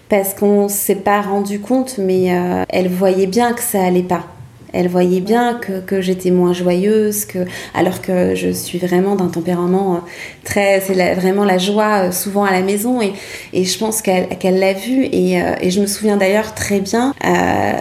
parce 0.08 0.34
qu'on 0.34 0.68
s'est 0.68 0.96
pas 0.96 1.20
rendu 1.20 1.60
compte, 1.60 1.98
mais 1.98 2.32
euh, 2.32 2.64
elle 2.68 2.88
voyait 2.88 3.26
bien 3.26 3.52
que 3.52 3.62
ça 3.62 3.82
allait 3.82 4.02
pas. 4.02 4.24
Elle 4.72 4.88
voyait 4.88 5.20
bien 5.20 5.54
que, 5.54 5.80
que 5.80 6.00
j'étais 6.00 6.30
moins 6.30 6.52
joyeuse, 6.52 7.24
que, 7.24 7.38
alors 7.74 8.02
que 8.02 8.34
je 8.34 8.50
suis 8.50 8.78
vraiment 8.78 9.14
d'un 9.14 9.28
tempérament 9.28 9.94
euh, 9.94 9.98
très. 10.44 10.80
C'est 10.80 11.14
vraiment 11.14 11.44
la 11.44 11.58
joie 11.58 12.06
euh, 12.06 12.12
souvent 12.12 12.44
à 12.44 12.50
la 12.50 12.62
maison 12.62 13.00
et, 13.00 13.12
et 13.52 13.64
je 13.64 13.78
pense 13.78 14.02
qu'elle 14.02 14.28
qu'elle 14.38 14.58
l'a 14.58 14.72
vu. 14.72 15.04
Et, 15.04 15.40
euh, 15.40 15.54
et, 15.60 15.70
je 15.70 15.80
me 15.80 15.86
souviens 15.86 16.16
d'ailleurs 16.16 16.54
très 16.54 16.80
bien 16.80 17.14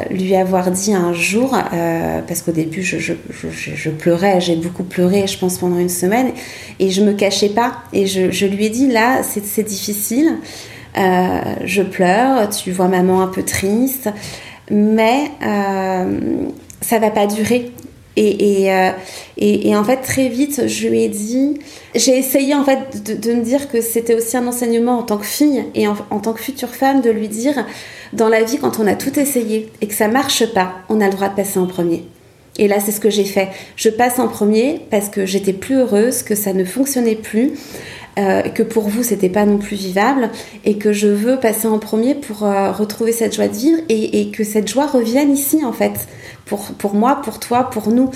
lui 0.10 0.36
avoir 0.36 0.72
dit 0.72 0.94
un 0.94 1.14
jour, 1.14 1.58
parce 2.28 2.42
qu'au 2.42 2.52
début 2.52 2.84
je, 2.84 2.98
je, 2.98 3.90
pleurais, 3.90 4.42
j'ai 4.42 4.56
beaucoup 4.56 4.84
pleuré, 4.84 5.28
je 5.28 5.38
pense, 5.38 5.58
pendant 5.58 5.78
une 5.78 5.90
semaine, 5.90 6.32
et 6.80 6.90
je 6.92 7.02
me 7.02 7.14
cachais 7.14 7.50
pas. 7.50 7.74
Et 7.94 8.06
je, 8.06 8.46
lui 8.46 8.66
ai 8.66 8.70
dit 8.70 8.88
là, 8.88 9.22
c'est 9.24 9.64
difficile. 9.64 10.38
Je 10.96 11.82
pleure, 11.82 12.50
tu 12.50 12.72
vois 12.72 12.88
maman 12.88 13.22
un 13.22 13.28
peu 13.28 13.44
triste, 13.44 14.10
mais 14.70 15.32
ça 16.86 17.00
va 17.00 17.10
pas 17.10 17.28
durer. 17.28 17.72
Et, 18.18 18.72
euh, 18.72 18.92
et, 19.38 19.68
et, 19.68 19.76
en 19.76 19.84
fait, 19.84 19.98
très 19.98 20.30
vite, 20.30 20.68
je 20.68 20.88
lui 20.88 21.04
ai 21.04 21.10
dit, 21.10 21.60
j'ai 21.96 22.18
essayé 22.18 22.56
en 22.56 22.64
fait 22.64 23.04
de, 23.04 23.34
me 23.34 23.42
dire 23.44 23.70
que 23.70 23.82
c'était 23.82 24.16
aussi 24.16 24.38
un 24.38 24.48
enseignement 24.48 25.00
en 25.00 25.04
tant 25.04 25.18
que 25.18 25.26
fille 25.26 25.66
et 25.76 25.86
en, 25.86 25.98
en, 26.12 26.20
tant 26.20 26.32
que 26.32 26.40
future 26.40 26.70
femme 26.70 27.02
de 27.02 27.10
lui 27.10 27.28
dire, 27.28 27.66
dans 28.14 28.30
la 28.30 28.44
vie, 28.44 28.58
quand 28.58 28.80
on 28.80 28.88
a 28.88 28.96
tout 28.96 29.20
essayé 29.20 29.70
et 29.82 29.88
que 29.88 29.94
ça 29.94 30.08
marche 30.08 30.46
pas, 30.54 30.76
on 30.88 31.02
a 31.02 31.08
le 31.08 31.12
droit 31.12 31.28
de 31.28 31.36
passer 31.36 31.60
en 31.60 31.68
premier. 31.68 32.06
Et 32.58 32.70
là, 32.70 32.80
c'est 32.80 32.94
ce 32.94 33.02
que 33.02 33.10
j'ai 33.10 33.26
fait. 33.26 33.50
Je 33.76 33.90
passe 33.90 34.18
en 34.18 34.30
premier 34.30 34.80
parce 34.90 35.10
que 35.10 35.26
j'étais 35.26 35.52
plus 35.52 35.76
heureuse, 35.76 36.24
que 36.24 36.36
ça 36.36 36.54
ne 36.54 36.64
fonctionnait 36.64 37.16
plus. 37.16 37.52
Euh, 38.18 38.44
que 38.44 38.64
pour 38.64 38.88
vous 38.88 39.04
c'était 39.04 39.28
pas 39.28 39.46
non 39.46 39.58
plus 39.58 39.76
vivable 39.76 40.30
et 40.64 40.78
que 40.78 40.94
je 40.94 41.08
veux 41.08 41.38
passer 41.38 41.68
en 41.68 41.80
premier 41.80 42.16
pour 42.16 42.46
euh, 42.46 42.72
retrouver 42.72 43.12
cette 43.12 43.36
joie 43.36 43.50
de 43.50 43.54
vivre 43.54 43.82
et, 43.90 44.32
que 44.32 44.46
cette 44.46 44.70
joie 44.70 44.88
revienne 44.88 45.34
ici 45.34 45.66
en 45.66 45.74
fait 45.74 46.08
pour, 46.46 46.66
pour 46.78 46.93
moi, 46.93 47.22
pour 47.24 47.39
toi, 47.39 47.70
pour 47.70 47.89
nous. 47.89 48.12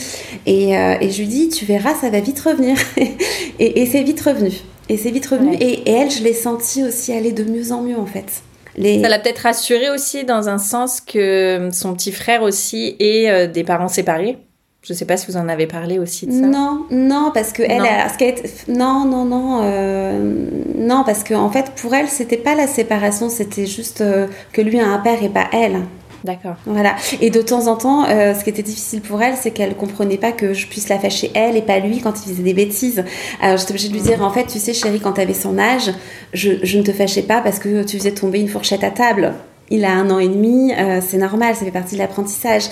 Et, 0.46 0.78
euh, 0.78 0.96
et 1.02 1.10
je 1.10 1.20
lui 1.20 1.28
dis, 1.28 1.50
tu 1.50 1.66
verras, 1.66 1.96
ça 1.96 2.10
va 2.10 2.20
vite 2.20 2.40
revenir. 2.40 2.78
et, 2.98 3.82
et 3.82 3.86
c'est 3.86 4.04
vite 4.04 4.22
revenu. 4.22 4.52
Et 4.88 4.98
c'est 4.98 5.12
vite 5.12 5.28
revenu. 5.28 5.52
Ouais. 5.52 5.58
Et, 5.60 5.90
et, 5.90 5.92
elle, 5.92 6.12
je 6.12 6.24
l'ai 6.24 6.34
senti 6.34 6.84
aussi 6.84 7.14
aller 7.14 7.32
de 7.32 7.44
mieux 7.44 7.72
en 7.72 7.82
mieux 7.82 7.98
en 7.98 8.06
fait. 8.06 8.42
Les... 8.76 9.02
Ça 9.02 9.10
l'a 9.10 9.20
peut-être 9.20 9.40
rassuré 9.40 9.90
aussi 9.90 10.24
dans 10.24 10.48
un 10.48 10.58
sens 10.58 11.02
que 11.02 11.70
son 11.72 11.94
petit 11.94 12.12
frère 12.12 12.44
aussi 12.44 12.96
ait 13.00 13.30
euh, 13.30 13.48
des 13.48 13.64
parents 13.64 13.88
séparés. 13.88 14.38
Je 14.82 14.94
sais 14.94 15.06
pas 15.06 15.18
si 15.18 15.30
vous 15.30 15.38
en 15.38 15.50
avez 15.50 15.68
parlé 15.68 16.00
aussi 16.00 16.26
de 16.26 16.32
ça. 16.32 16.40
Non, 16.40 16.86
non, 16.90 17.32
parce 17.34 17.52
que 17.52 17.64
elle, 17.64 17.80
non. 17.80 17.86
Elle, 18.20 18.36
non, 18.70 19.06
non, 19.06 19.26
non, 19.26 19.60
euh, 19.64 20.46
non, 20.78 21.04
parce 21.06 21.24
que 21.24 21.34
en 21.34 21.50
fait, 21.50 21.74
pour 21.76 21.94
elle, 21.94 22.08
c'était 22.08 22.38
pas 22.38 22.56
la 22.56 22.66
séparation, 22.66 23.30
c'était 23.30 23.66
juste 23.66 24.00
euh, 24.00 24.28
que 24.54 24.62
lui 24.62 24.80
a 24.80 24.88
un 24.88 25.00
père 25.00 25.22
et 25.22 25.28
pas 25.28 25.50
elle. 25.52 25.82
D'accord. 26.24 26.56
Voilà. 26.66 26.96
Et 27.22 27.30
de 27.30 27.42
temps 27.42 27.68
en 27.68 27.76
temps, 27.76 28.06
euh, 28.06 28.34
ce 28.34 28.44
qui 28.44 28.50
était 28.50 28.64
difficile 28.64 29.02
pour 29.02 29.22
elle, 29.22 29.36
c'est 29.36 29.52
qu'elle 29.52 29.76
comprenait 29.76 30.18
pas 30.18 30.32
que 30.32 30.54
je 30.54 30.68
puisse 30.68 30.90
la 30.90 31.00
fâcher 31.00 31.32
elle 31.34 31.56
et 31.56 31.62
pas 31.62 31.80
lui 31.80 32.00
quand 32.00 32.14
il 32.26 32.32
faisait 32.32 32.44
des 32.44 32.54
bêtises. 32.54 33.04
Alors 33.42 33.58
j'étais 33.58 33.72
obligée 33.72 33.90
de 33.90 33.94
lui 33.94 34.02
dire, 34.02 34.22
en 34.22 34.32
fait, 34.32 34.46
tu 34.46 34.60
sais, 34.60 34.74
chérie, 34.74 35.00
quand 35.00 35.14
tu 35.14 35.22
avais 35.22 35.34
son 35.34 35.58
âge, 35.58 35.92
je, 36.34 36.78
ne 36.78 36.84
te 36.84 36.92
fâchais 36.92 37.24
pas 37.24 37.42
parce 37.42 37.60
que 37.60 37.84
tu 37.84 37.98
faisais 37.98 38.12
tomber 38.12 38.40
une 38.40 38.50
fourchette 38.50 38.84
à 38.84 38.92
table 38.92 39.34
il 39.72 39.86
a 39.86 39.92
un 39.92 40.10
an 40.10 40.20
et 40.20 40.28
demi, 40.28 40.74
euh, 40.74 41.00
c'est 41.06 41.18
normal, 41.18 41.56
ça 41.56 41.64
fait 41.64 41.72
partie 41.72 41.94
de 41.94 42.00
l'apprentissage. 42.00 42.64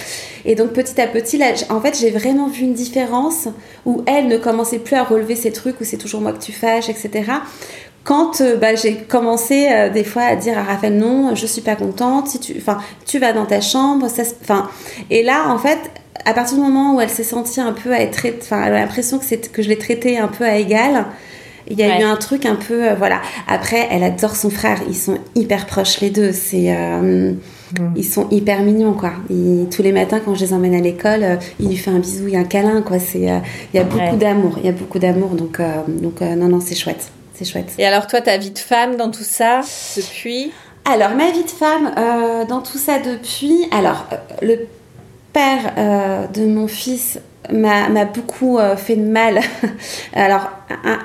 Et 0.46 0.56
donc 0.56 0.74
petit 0.74 1.00
à 1.00 1.08
petit, 1.08 1.38
là, 1.38 1.54
en 1.70 1.80
fait, 1.80 1.98
j'ai 2.00 2.10
vraiment 2.10 2.48
vu 2.48 2.64
une 2.64 2.74
différence 2.74 3.48
où 3.86 4.04
elle 4.08 4.28
ne 4.28 4.38
commençait 4.38 4.80
plus 4.80 4.96
à 4.96 5.04
relever 5.04 5.36
ces 5.36 5.52
trucs 5.52 5.80
où 5.80 5.84
c'est 5.84 5.98
toujours 5.98 6.22
moi 6.22 6.34
que 6.34 6.44
tu 6.44 6.52
fâches, 6.52 6.90
etc. 6.90 7.32
Quand 8.08 8.40
euh, 8.40 8.56
bah, 8.56 8.74
j'ai 8.76 8.96
commencé 8.96 9.68
euh, 9.70 9.90
des 9.90 10.06
fois 10.06 10.22
à 10.22 10.36
dire 10.38 10.58
à 10.58 10.64
Raphaël 10.64 10.96
non, 10.96 11.36
je 11.36 11.46
suis 11.46 11.62
pas 11.62 11.76
contente, 11.76 12.30
si 12.30 12.40
tu, 12.40 12.56
enfin, 12.58 12.78
tu 13.06 13.20
vas 13.20 13.34
dans 13.34 13.46
ta 13.46 13.60
chambre, 13.60 14.08
ça, 14.08 14.24
enfin, 14.42 14.70
et 15.10 15.24
là 15.24 15.50
en 15.50 15.58
fait, 15.58 15.78
à 16.24 16.34
partir 16.34 16.56
du 16.56 16.64
moment 16.64 16.96
où 16.96 17.02
elle 17.02 17.10
s'est 17.10 17.24
sentie 17.24 17.60
un 17.60 17.74
peu 17.74 17.92
à 17.92 18.00
être, 18.00 18.26
enfin, 18.42 18.64
elle 18.66 18.76
a 18.76 18.80
l'impression 18.80 19.20
que 19.20 19.26
c'est 19.26 19.52
que 19.52 19.62
je 19.62 19.68
l'ai 19.68 19.78
traitée 19.78 20.18
un 20.18 20.30
peu 20.30 20.46
à 20.46 20.56
égal. 20.56 21.06
Il 21.70 21.78
y 21.78 21.84
a 21.84 21.88
ouais. 21.88 22.02
eu 22.02 22.06
un 22.06 22.16
truc 22.16 22.46
un 22.46 22.56
peu, 22.56 22.90
euh, 22.90 22.96
voilà. 22.96 23.22
Après, 23.48 23.90
elle 23.92 24.04
adore 24.04 24.38
son 24.38 24.50
frère. 24.50 24.80
Ils 24.88 24.96
sont 24.96 25.18
hyper 25.36 25.66
proches 25.66 26.00
les 26.00 26.10
deux. 26.10 26.32
C'est, 26.32 26.74
euh, 26.74 27.34
mmh. 27.34 27.94
ils 27.98 28.06
sont 28.06 28.30
hyper 28.32 28.62
mignons, 28.62 28.94
quoi. 28.94 29.12
Ils, 29.30 29.68
tous 29.70 29.84
les 29.84 29.92
matins, 29.92 30.22
quand 30.24 30.34
je 30.34 30.46
les 30.46 30.54
emmène 30.54 30.76
à 30.76 30.80
l'école, 30.80 31.24
euh, 31.24 31.36
il 31.60 31.68
lui 31.68 31.76
fait 31.76 31.92
un 31.92 32.00
bisou, 32.00 32.28
il 32.28 32.36
y 32.36 32.38
a 32.38 32.40
un 32.40 32.46
câlin, 32.46 32.82
quoi. 32.82 33.00
C'est, 33.00 33.30
euh, 33.30 33.40
il 33.74 33.78
y 33.78 33.80
a 33.82 33.84
beaucoup 33.84 34.00
ouais. 34.00 34.16
d'amour. 34.16 34.54
Il 34.60 34.66
y 34.66 34.70
a 34.70 34.72
beaucoup 34.72 35.00
d'amour. 35.00 35.32
Donc, 35.32 35.60
euh, 35.60 35.82
donc 35.88 36.22
non, 36.22 36.48
non, 36.48 36.62
c'est 36.62 36.76
chouette. 36.76 37.12
C'est 37.38 37.46
chouette. 37.46 37.74
Et 37.78 37.86
alors, 37.86 38.08
toi, 38.08 38.22
ta 38.22 38.38
vie 38.38 38.52
de 38.52 38.60
femme 38.60 38.96
dans 38.96 39.12
tout 39.12 39.24
ça, 39.24 39.62
depuis 39.96 40.52
Alors, 40.86 41.12
ma 41.12 41.32
vie 41.32 41.44
de 41.44 41.50
femme 41.50 41.94
dans 42.48 42.62
tout 42.62 42.78
ça 42.78 43.00
depuis. 43.00 43.68
Alors, 43.72 44.06
le 44.42 44.68
père 45.34 46.30
de 46.34 46.46
mon 46.48 46.68
fils 46.68 47.20
m'a 47.52 48.06
beaucoup 48.06 48.58
euh, 48.58 48.76
fait 48.76 48.96
de 48.96 49.06
mal. 49.06 49.40
Alors, 50.14 50.50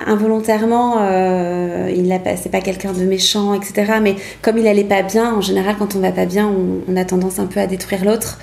involontairement, 0.07 0.97
euh, 1.01 1.91
il 1.95 2.09
n'a 2.09 2.19
pas, 2.19 2.37
c'est 2.37 2.49
pas 2.49 2.61
quelqu'un 2.61 2.93
de 2.93 3.05
méchant, 3.05 3.55
etc. 3.55 3.95
Mais 4.01 4.17
comme 4.41 4.59
il 4.59 4.67
allait 4.67 4.85
pas 4.85 5.03
bien, 5.03 5.35
en 5.35 5.41
général, 5.41 5.77
quand 5.79 5.95
on 5.95 6.01
va 6.01 6.13
pas 6.13 6.27
bien, 6.27 6.47
on, 6.49 6.81
on 6.93 6.97
a 6.97 7.05
tendance 7.05 7.39
un 7.39 7.47
peu 7.47 7.61
à 7.61 7.67
détruire 7.67 8.05
l'autre. 8.05 8.39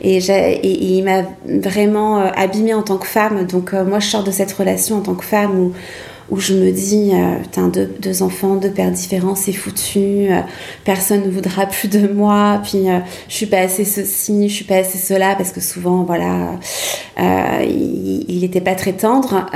Et, 0.00 0.18
et, 0.18 0.66
et, 0.66 0.98
il 0.98 1.04
m'a 1.04 1.22
vraiment 1.46 2.20
euh, 2.20 2.30
abîmée 2.36 2.74
en 2.74 2.82
tant 2.82 2.98
que 2.98 3.06
femme. 3.06 3.46
Donc, 3.46 3.74
euh, 3.74 3.84
moi, 3.84 4.00
je 4.00 4.08
sors 4.08 4.24
de 4.24 4.30
cette 4.30 4.52
relation 4.52 4.98
en 4.98 5.02
tant 5.02 5.14
que 5.14 5.24
femme 5.24 5.58
où 5.58 5.72
où 6.30 6.40
je 6.40 6.54
me 6.54 6.72
dis, 6.72 7.12
euh, 7.14 7.36
deux, 8.00 8.22
enfants, 8.22 8.56
deux 8.56 8.70
pères 8.70 8.90
différents, 8.90 9.36
c'est 9.36 9.52
foutu, 9.52 10.26
euh, 10.28 10.40
personne 10.84 11.24
ne 11.24 11.30
voudra 11.30 11.66
plus 11.66 11.88
de 11.88 12.08
moi, 12.08 12.60
puis 12.64 12.90
euh, 12.90 12.98
je 13.28 13.34
suis 13.34 13.46
pas 13.46 13.58
assez 13.58 13.84
ceci, 13.84 14.48
je 14.48 14.54
suis 14.54 14.64
pas 14.64 14.76
assez 14.76 14.98
cela, 14.98 15.36
parce 15.36 15.52
que 15.52 15.60
souvent, 15.60 16.02
voilà, 16.02 16.58
euh, 17.20 17.64
il 17.64 18.40
n'était 18.40 18.60
pas 18.60 18.74
très 18.74 18.92
tendre. 18.92 19.46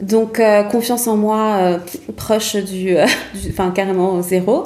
Donc, 0.00 0.40
confiance 0.70 1.06
en 1.08 1.16
moi 1.16 1.78
proche 2.16 2.56
du, 2.56 2.96
enfin, 3.50 3.70
carrément 3.70 4.22
zéro. 4.22 4.64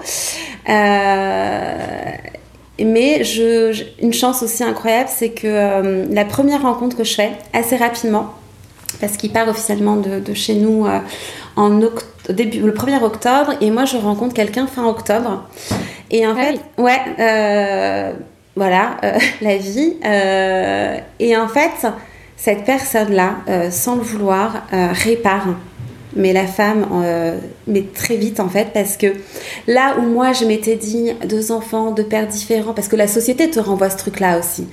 mais 0.68 2.20
je, 3.25 3.85
une 4.01 4.12
chance 4.12 4.45
aussi 4.45 4.62
incroyable, 4.62 5.11
c'est 5.12 5.31
que 5.31 6.07
la 6.09 6.25
première 6.25 6.62
rencontre 6.62 6.97
que 6.97 7.03
je 7.03 7.14
fais, 7.14 7.33
assez 7.53 7.75
rapidement, 7.77 8.31
parce 9.01 9.17
qu'il 9.17 9.33
part 9.33 9.49
officiellement 9.49 9.97
de, 9.97 10.21
de 10.21 10.35
chez 10.35 10.55
nous 10.55 10.87
euh, 10.87 10.99
en 11.57 11.81
début, 12.29 12.61
le 12.61 12.73
1er 12.73 13.03
octobre 13.03 13.55
et 13.61 13.71
moi 13.71 13.85
je 13.85 13.97
rencontre 13.97 14.35
quelqu'un 14.35 14.67
fin 14.67 14.87
octobre. 14.87 15.49
Et 16.11 16.27
en 16.27 16.35
ah 16.37 16.43
fait, 16.43 16.61
oui. 16.79 16.85
ouais, 16.85 17.01
euh, 17.19 18.13
voilà, 18.57 18.97
euh, 19.05 19.19
la 19.41 19.57
vie. 19.57 19.95
Et 21.21 21.37
en 21.37 21.49
fait, 21.49 21.87
cette 22.37 22.65
personne-là, 22.65 23.71
sans 23.71 23.97
le 23.97 24.03
vouloir, 24.03 24.67
répare. 24.73 25.49
Mais 26.17 26.33
la 26.33 26.47
femme, 26.47 26.87
mais 27.67 27.83
très 27.93 28.15
vite 28.15 28.39
en 28.39 28.49
fait, 28.49 28.69
parce 28.73 28.97
que 28.97 29.09
là 29.67 29.97
où 29.99 30.03
moi 30.03 30.33
je 30.33 30.45
m'étais 30.45 30.77
dit 30.77 31.11
deux 31.29 31.51
enfants, 31.51 31.91
deux 31.91 32.05
pères 32.05 32.29
différents, 32.29 32.73
parce 32.73 32.87
que 32.87 32.95
la 32.95 33.09
société 33.09 33.51
te 33.51 33.59
renvoie 33.59 33.91
ce 33.91 33.97
truc-là 33.97 34.39
aussi 34.39 34.69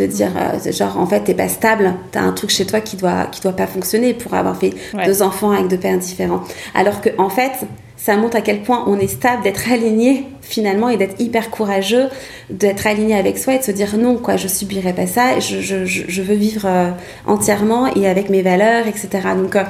de 0.00 0.06
dire 0.06 0.30
euh, 0.36 0.72
genre 0.72 0.98
en 0.98 1.06
fait 1.06 1.20
t'es 1.20 1.34
pas 1.34 1.48
stable. 1.48 1.94
T'as 2.12 2.22
un 2.22 2.32
truc 2.32 2.50
chez 2.50 2.66
toi 2.66 2.80
qui 2.80 2.96
doit 2.96 3.26
qui 3.26 3.40
doit 3.40 3.52
pas 3.52 3.66
fonctionner 3.66 4.14
pour 4.14 4.34
avoir 4.34 4.56
fait 4.56 4.74
ouais. 4.94 5.06
deux 5.06 5.22
enfants 5.22 5.50
avec 5.50 5.68
deux 5.68 5.76
pères 5.76 5.98
différents. 5.98 6.42
Alors 6.74 7.00
que 7.00 7.10
en 7.18 7.28
fait 7.28 7.52
ça 7.96 8.16
montre 8.16 8.36
à 8.36 8.40
quel 8.40 8.62
point 8.62 8.84
on 8.86 8.98
est 8.98 9.08
stable 9.08 9.42
d'être 9.42 9.70
aligné 9.70 10.24
finalement 10.40 10.88
et 10.88 10.96
d'être 10.96 11.20
hyper 11.20 11.50
courageux 11.50 12.08
d'être 12.48 12.86
aligné 12.86 13.14
avec 13.14 13.36
soi 13.36 13.54
et 13.54 13.58
de 13.58 13.62
se 13.62 13.72
dire 13.72 13.96
non 13.98 14.16
quoi 14.16 14.36
je 14.36 14.48
subirai 14.48 14.94
pas 14.94 15.06
ça. 15.06 15.38
Je, 15.38 15.60
je, 15.60 15.84
je 15.84 16.22
veux 16.22 16.34
vivre 16.34 16.62
euh, 16.64 16.90
entièrement 17.26 17.94
et 17.94 18.08
avec 18.08 18.30
mes 18.30 18.42
valeurs 18.42 18.86
etc 18.86 19.28
donc 19.36 19.54
euh, 19.54 19.64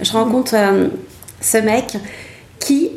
je 0.00 0.12
rencontre 0.12 0.56
ce 1.40 1.58
mec 1.58 1.96
qui 2.58 2.90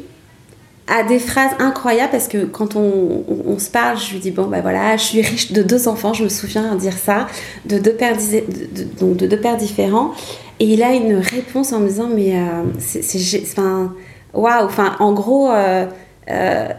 a 0.94 1.04
des 1.04 1.18
phrases 1.18 1.52
incroyables 1.60 2.12
parce 2.12 2.28
que 2.28 2.46
quand 2.46 2.76
on, 2.76 3.24
on, 3.28 3.54
on, 3.54 3.60
se 3.60 3.70
parle, 3.70 3.98
je 3.98 4.14
lui 4.14 4.20
dis 4.20 4.32
bon 4.32 4.46
ben 4.46 4.62
voilà, 4.62 4.96
je 4.96 5.04
suis 5.04 5.22
riche 5.22 5.52
de 5.52 5.64
deux 5.64 5.88
enfants, 5.88 6.14
je 6.14 6.24
me 6.24 6.30
souviens 6.30 6.76
dire 6.76 6.94
ça, 6.94 7.28
de 7.66 7.80
deux 7.80 7.94
pères, 7.94 8.16
de, 8.16 8.84
de, 8.84 8.84
donc 9.00 9.18
de 9.18 9.26
deux 9.26 9.40
pères 9.40 9.58
différents, 9.58 10.12
et 10.60 10.66
il 10.66 10.84
a 10.84 10.94
une 10.94 11.16
réponse 11.16 11.74
en 11.74 11.80
me 11.80 11.88
disant 11.88 12.10
mais 12.14 12.38
euh, 12.38 12.64
c'est, 12.78 13.42
enfin 13.42 13.94
waouh, 14.34 14.66
enfin 14.66 14.96
en 15.00 15.14
gros. 15.14 15.52
Euh, 15.52 15.88
euh, 16.30 16.70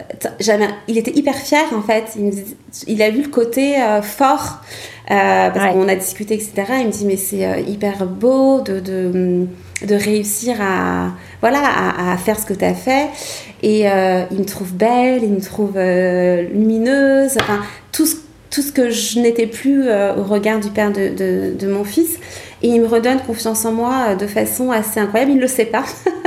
il 0.89 0.97
était 0.97 1.11
hyper 1.11 1.35
fier 1.35 1.65
en 1.75 1.83
fait. 1.83 2.05
Il, 2.17 2.25
me 2.25 2.31
dit, 2.31 2.57
il 2.87 3.03
a 3.03 3.11
vu 3.11 3.21
le 3.21 3.29
côté 3.29 3.77
fort 4.01 4.63
parce 5.07 5.59
ouais. 5.59 5.73
qu'on 5.73 5.87
a 5.87 5.97
discuté, 5.97 6.33
etc. 6.33 6.53
Il 6.81 6.87
me 6.87 6.91
dit 6.93 7.05
mais 7.05 7.19
c'est 7.19 7.63
hyper 7.69 8.07
beau 8.07 8.63
de, 8.63 8.81
de, 8.81 9.47
de, 9.83 9.95
réussir 9.95 10.57
à 10.61 11.13
voilà 11.41 11.61
à, 12.13 12.17
faire 12.17 12.39
ce 12.39 12.47
que 12.47 12.55
tu 12.55 12.65
as 12.65 12.75
fait. 12.75 13.09
Et 13.63 13.89
euh, 13.89 14.25
il 14.31 14.39
me 14.39 14.45
trouve 14.45 14.73
belle, 14.73 15.23
il 15.23 15.31
me 15.31 15.41
trouve 15.41 15.75
euh, 15.77 16.43
lumineuse. 16.43 17.37
Enfin 17.41 17.61
tout 17.93 18.07
ce 18.07 18.17
tout 18.51 18.63
ce 18.63 18.71
que 18.71 18.89
je 18.89 19.19
n'étais 19.19 19.49
plus 19.49 19.89
au 19.91 20.23
regard 20.23 20.61
du 20.61 20.69
père 20.69 20.93
de, 20.93 21.57
de, 21.59 21.67
mon 21.67 21.83
fils. 21.83 22.21
Et 22.63 22.69
il 22.69 22.81
me 22.81 22.87
redonne 22.87 23.19
confiance 23.19 23.65
en 23.65 23.73
moi 23.73 24.15
de 24.15 24.29
façon 24.29 24.71
assez 24.71 25.01
incroyable. 25.01 25.33
Il 25.33 25.39
ne 25.39 25.41
le 25.41 25.49
sait 25.49 25.65
pas. 25.65 25.83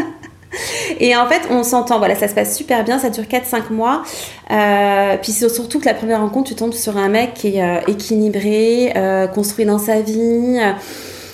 Et 1.00 1.16
en 1.16 1.28
fait, 1.28 1.42
on 1.50 1.64
s'entend, 1.64 2.00
voilà, 2.00 2.16
ça 2.16 2.28
se 2.28 2.34
passe 2.34 2.56
super 2.56 2.84
bien, 2.84 3.00
ça 3.00 3.10
dure 3.10 3.26
4-5 3.26 3.72
mois. 3.72 4.04
Euh, 4.52 5.18
puis 5.22 5.32
surtout 5.32 5.80
que 5.80 5.86
la 5.86 5.94
première 5.94 6.22
rencontre, 6.22 6.50
tu 6.50 6.56
tombes 6.56 6.74
sur 6.74 6.98
un 6.98 7.10
mec 7.10 7.34
qui 7.34 7.58
est 7.58 7.64
euh, 7.64 7.80
équilibré, 7.88 8.94
euh, 8.96 9.28
construit 9.28 9.66
dans 9.66 9.80
sa 9.80 10.02
vie. 10.02 10.60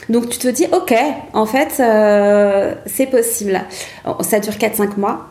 Donc 0.10 0.30
tu 0.30 0.38
te 0.38 0.47
dis, 0.47 0.66
ok, 0.72 0.93
en 1.34 1.45
fait, 1.45 1.82
c'est 2.86 3.08
possible. 3.08 3.62
Ça 4.22 4.39
dure 4.39 4.54
4-5 4.54 4.97
mois 4.97 5.30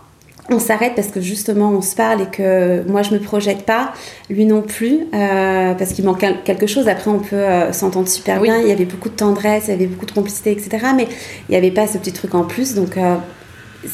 on 0.51 0.59
s'arrête 0.59 0.95
parce 0.97 1.09
que 1.09 1.21
justement 1.21 1.71
on 1.71 1.83
se 1.83 1.95
parle 1.95 2.23
et 2.23 2.27
que 2.27 2.83
moi 2.89 3.03
je 3.03 3.15
me 3.15 3.21
projette 3.21 3.63
pas, 3.63 3.93
lui 4.29 4.45
non 4.45 4.61
plus, 4.61 5.07
parce 5.13 5.93
qu'il 5.93 6.05
manque 6.05 6.25
quelque 6.45 6.67
chose. 6.67 6.89
Après 6.89 7.11
on 7.11 7.21
peut 7.21 7.45
s'entendre 7.71 8.09
super 8.09 8.41
bien. 8.41 8.59
Il 8.59 8.67
y 8.67 8.73
avait 8.73 8.85
beaucoup 8.85 9.09
de 9.09 9.15
tendresse, 9.15 9.65
il 9.69 9.71
y 9.71 9.75
avait 9.75 9.87
beaucoup 9.87 10.05
de 10.05 10.13
complicité, 10.13 10.51
etc. 10.51 10.89
Mais 10.97 11.07
il 11.49 11.53
n'y 11.53 11.57
avait 11.57 11.71
pas 11.71 11.87
ce 11.87 11.97
petit 11.97 12.13
truc 12.13 12.35
en 12.35 12.43
plus. 12.43 12.75
Donc 12.75 12.99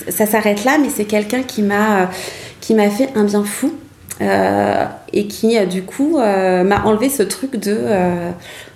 ça 0.09 0.27
s'arrête 0.27 0.65
là, 0.65 0.79
mais 0.81 0.89
c'est 0.89 1.05
quelqu'un 1.05 1.43
qui 1.43 1.63
m'a 1.63 2.11
qui 2.61 2.75
m'a 2.75 2.89
fait 2.89 3.11
un 3.15 3.25
bien 3.25 3.45
fou. 3.45 3.73
Euh, 4.21 4.85
et 5.13 5.29
qui 5.29 5.65
du 5.67 5.85
coup 5.85 6.19
euh, 6.19 6.65
m'a 6.65 6.83
enlevé 6.85 7.09
ce 7.09 7.23
truc 7.23 7.57
de 7.57 7.77
euh, 7.79 8.31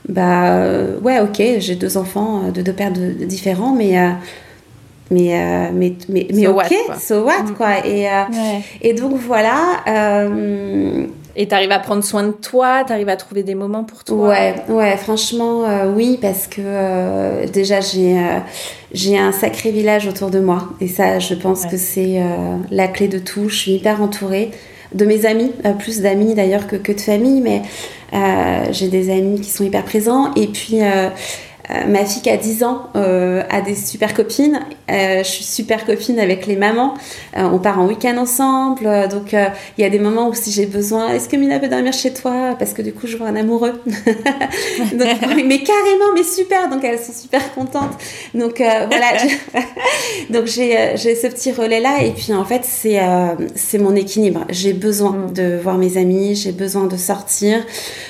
bah 0.08 0.56
ouais 1.02 1.18
ok 1.18 1.42
j'ai 1.58 1.74
deux 1.74 1.96
enfants 1.96 2.50
de 2.54 2.62
deux 2.62 2.72
pères 2.72 2.92
différents 2.92 3.74
mais 3.74 3.96
mais 5.10 5.70
mais 5.72 5.94
mais, 6.08 6.28
mais 6.32 6.46
ok 6.46 6.56
what, 6.56 6.98
so 7.00 7.24
what 7.24 7.42
mm. 7.42 7.54
quoi 7.54 7.84
et 7.84 8.06
et 8.82 8.94
donc 8.94 9.16
voilà 9.16 9.82
et 11.34 11.48
tu 11.48 11.54
arrives 11.54 11.72
à 11.72 11.78
prendre 11.78 12.04
soin 12.04 12.24
de 12.24 12.32
toi, 12.32 12.84
tu 12.86 12.92
arrives 12.92 13.08
à 13.08 13.16
trouver 13.16 13.42
des 13.42 13.54
moments 13.54 13.84
pour 13.84 14.04
toi. 14.04 14.28
Ouais, 14.28 14.54
ouais, 14.68 14.96
franchement, 14.96 15.64
euh, 15.64 15.90
oui, 15.90 16.18
parce 16.20 16.46
que 16.46 16.60
euh, 16.60 17.46
déjà 17.46 17.80
j'ai 17.80 18.18
euh, 18.18 18.38
j'ai 18.92 19.18
un 19.18 19.32
sacré 19.32 19.70
village 19.70 20.06
autour 20.06 20.30
de 20.30 20.40
moi, 20.40 20.68
et 20.80 20.88
ça, 20.88 21.18
je 21.18 21.34
pense 21.34 21.64
que 21.64 21.78
c'est 21.78 22.22
la 22.70 22.88
clé 22.88 23.08
de 23.08 23.18
tout. 23.18 23.48
Je 23.48 23.56
suis 23.56 23.72
hyper 23.72 24.02
entourée 24.02 24.50
de 24.94 25.04
mes 25.04 25.26
amis, 25.26 25.52
plus 25.78 26.00
d'amis 26.00 26.34
d'ailleurs 26.34 26.66
que, 26.66 26.76
que 26.76 26.92
de 26.92 27.00
famille, 27.00 27.40
mais 27.40 27.62
j'ai 28.70 28.88
des 28.88 29.10
amis 29.10 29.40
qui 29.40 29.50
sont 29.50 29.64
hyper 29.64 29.84
présents, 29.84 30.32
et 30.34 30.46
puis 30.46 30.78
euh, 31.70 31.86
ma 31.86 32.04
fille 32.04 32.22
qui 32.22 32.30
a 32.30 32.36
10 32.36 32.64
ans 32.64 32.88
euh, 32.96 33.42
a 33.48 33.60
des 33.60 33.74
super 33.74 34.14
copines. 34.14 34.60
Euh, 34.90 35.18
je 35.18 35.28
suis 35.28 35.44
super 35.44 35.86
copine 35.86 36.18
avec 36.18 36.46
les 36.46 36.56
mamans. 36.56 36.94
on 37.36 37.58
part 37.58 37.78
en 37.78 37.86
week-end 37.86 38.16
ensemble. 38.18 39.08
donc 39.08 39.32
il 39.32 39.82
y 39.82 39.84
a 39.84 39.90
des 39.90 39.98
moments 39.98 40.28
où 40.28 40.34
si 40.34 40.50
j'ai 40.50 40.66
besoin, 40.66 41.12
est-ce 41.12 41.28
que 41.28 41.36
Mina 41.36 41.58
peut 41.58 41.68
dormir 41.68 41.92
chez 41.92 42.12
toi? 42.12 42.56
Parce 42.58 42.72
que 42.72 42.82
du 42.82 42.92
coup 42.92 43.06
je 43.06 43.16
vois 43.16 43.28
un 43.28 43.36
amoureux. 43.36 43.80
mais 43.86 45.62
carrément, 45.62 46.12
mais 46.14 46.24
super. 46.24 46.68
Donc 46.68 46.82
elles 46.84 46.98
sont 46.98 47.12
super 47.12 47.54
contentes. 47.54 47.92
Donc 48.34 48.56
voilà. 48.56 49.12
donc 50.30 50.46
j'ai 50.46 50.96
ce 50.96 51.26
petit 51.28 51.52
relais 51.52 51.80
là. 51.80 52.02
Et 52.02 52.10
puis 52.10 52.34
en 52.34 52.44
fait 52.44 52.62
c'est 52.64 53.00
c'est 53.54 53.78
mon 53.78 53.94
équilibre. 53.94 54.44
J'ai 54.50 54.72
besoin 54.72 55.12
mm. 55.12 55.32
de 55.32 55.58
voir 55.62 55.78
mes 55.78 55.96
amis. 55.96 56.34
J'ai 56.34 56.52
besoin 56.52 56.86
de 56.86 56.96
sortir. 56.96 57.64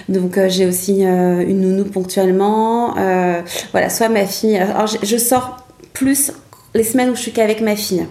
Donc 0.09 0.39
j'ai 0.49 0.67
aussi 0.67 1.03
une 1.03 1.61
nounou 1.61 1.85
ponctuellement 1.85 2.95
voilà, 3.73 3.91
soit 3.91 4.09
ma 4.09 4.27
fille. 4.27 4.57
Alors, 4.57 4.87
je, 4.87 5.17
sors 5.17 5.59
plus 5.93 6.33
les 6.75 6.85
semaines 6.85 7.11
où 7.11 7.15
je 7.15 7.21
suis 7.21 7.33
qu'avec 7.33 7.61
ma 7.61 7.77
fille. 7.77 8.07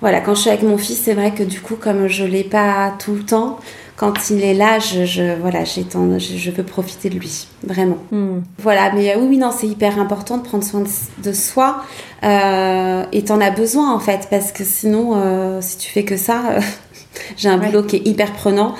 Voilà, 0.00 0.20
quand 0.20 0.34
je 0.34 0.42
suis 0.42 0.50
avec 0.50 0.62
mon 0.62 0.78
fils, 0.78 1.00
c'est 1.04 1.14
vrai 1.14 1.32
que 1.32 1.42
du 1.42 1.60
coup, 1.60 1.74
comme 1.74 2.06
je 2.06 2.24
l'ai 2.24 2.44
pas 2.44 2.94
tout 2.98 3.14
le 3.14 3.24
temps, 3.24 3.58
quand 3.96 4.30
il 4.30 4.44
est 4.44 4.54
là, 4.54 4.78
je, 4.78 5.34
voilà, 5.40 5.64
je, 5.64 5.80
je, 6.18 6.50
veux 6.50 6.62
profiter 6.62 7.08
de 7.08 7.18
lui, 7.18 7.48
vraiment. 7.64 7.96
Hmm. 8.10 8.40
Voilà, 8.58 8.92
mais 8.92 9.16
euh, 9.16 9.20
oui, 9.20 9.38
non, 9.38 9.50
c'est 9.50 9.66
hyper 9.66 9.98
important 9.98 10.36
de 10.36 10.42
prendre 10.42 10.62
soin 10.62 10.84
de, 11.22 11.32
soi. 11.32 11.82
Euh, 12.22 13.04
et 13.12 13.24
t'en 13.24 13.40
as 13.40 13.50
besoin, 13.50 13.92
en 13.94 13.98
fait, 13.98 14.28
parce 14.30 14.52
que 14.52 14.64
sinon, 14.64 15.12
euh, 15.16 15.60
si 15.62 15.78
tu 15.78 15.90
fais 15.90 16.04
que 16.04 16.16
ça, 16.16 16.58
j'ai 17.36 17.48
un 17.48 17.56
boulot 17.56 17.82
qui 17.82 17.96
est 17.96 18.06
hyper 18.06 18.32
prenant. 18.32 18.74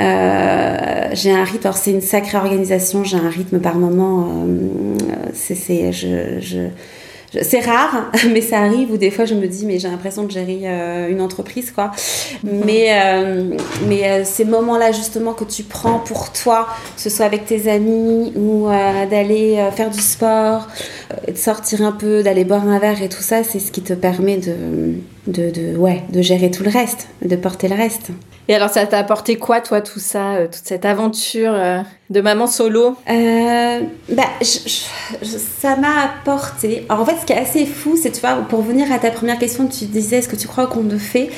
Euh, 0.00 1.08
j'ai 1.12 1.32
un 1.32 1.44
rythme, 1.44 1.66
alors 1.66 1.76
c'est 1.76 1.90
une 1.90 2.00
sacrée 2.00 2.38
organisation, 2.38 3.04
j'ai 3.04 3.16
un 3.16 3.28
rythme 3.28 3.58
par 3.58 3.76
moment. 3.76 4.28
Euh, 4.46 4.96
c'est, 5.34 5.90
rare, 7.60 8.10
mais 8.32 8.40
ça 8.40 8.60
arrive 8.60 8.92
où 8.92 8.96
des 8.96 9.10
fois 9.10 9.24
je 9.24 9.34
me 9.34 9.46
dis 9.46 9.66
mais 9.66 9.78
j'ai 9.78 9.88
l'impression 9.88 10.22
de 10.22 10.30
gérer 10.30 10.60
euh, 10.64 11.10
une 11.10 11.20
entreprise 11.20 11.72
quoi. 11.72 11.90
Mais 12.44 12.92
mais 13.88 14.24
ces 14.24 14.44
moments-là 14.44 14.92
justement 14.92 15.32
que 15.32 15.44
tu 15.44 15.64
prends 15.64 15.98
pour 15.98 16.32
toi, 16.32 16.68
que 16.94 17.02
ce 17.02 17.10
soit 17.10 17.26
avec 17.26 17.44
tes 17.44 17.70
amis 17.70 18.32
ou 18.36 18.68
d'aller 19.10 19.68
faire 19.74 19.90
du 19.90 20.00
sport, 20.00 20.68
de 21.26 21.36
sortir 21.36 21.82
un 21.82 21.92
peu, 21.92 22.22
d'aller 22.22 22.44
boire 22.44 22.66
un 22.66 22.78
verre 22.78 23.02
et 23.02 23.08
tout 23.08 23.22
ça, 23.22 23.42
c'est 23.42 23.58
ce 23.58 23.72
qui 23.72 23.82
te 23.82 23.94
permet 23.94 24.38
de, 24.38 24.94
de 25.26 25.76
ouais 25.76 26.04
de 26.10 26.22
gérer 26.22 26.50
tout 26.50 26.62
le 26.62 26.70
reste, 26.70 27.08
de 27.22 27.36
porter 27.36 27.68
le 27.68 27.74
reste. 27.74 28.12
Et 28.48 28.54
alors, 28.54 28.70
ça 28.70 28.86
t'a 28.86 28.98
apporté 28.98 29.36
quoi, 29.36 29.60
toi, 29.60 29.80
tout 29.82 30.00
ça, 30.00 30.36
euh, 30.36 30.46
toute 30.46 30.64
cette 30.64 30.86
aventure 30.86 31.52
euh, 31.52 31.80
de 32.10 32.20
maman 32.20 32.46
solo 32.46 32.96
euh, 33.10 33.80
bah, 34.10 34.24
Ça 34.42 35.76
m'a 35.76 36.04
apporté. 36.04 36.86
Alors, 36.88 37.02
en 37.02 37.06
fait, 37.06 37.16
ce 37.20 37.26
qui 37.26 37.32
est 37.32 37.38
assez 37.38 37.66
fou, 37.66 37.96
c'est, 38.00 38.10
tu 38.10 38.20
vois, 38.20 38.36
pour 38.48 38.62
venir 38.62 38.90
à 38.92 38.98
ta 38.98 39.10
première 39.10 39.38
question, 39.38 39.66
tu 39.66 39.84
disais, 39.84 40.18
est-ce 40.18 40.28
que 40.28 40.36
tu 40.36 40.48
crois 40.48 40.66
qu'on 40.66 40.82
le 40.82 40.98
fait? 40.98 41.30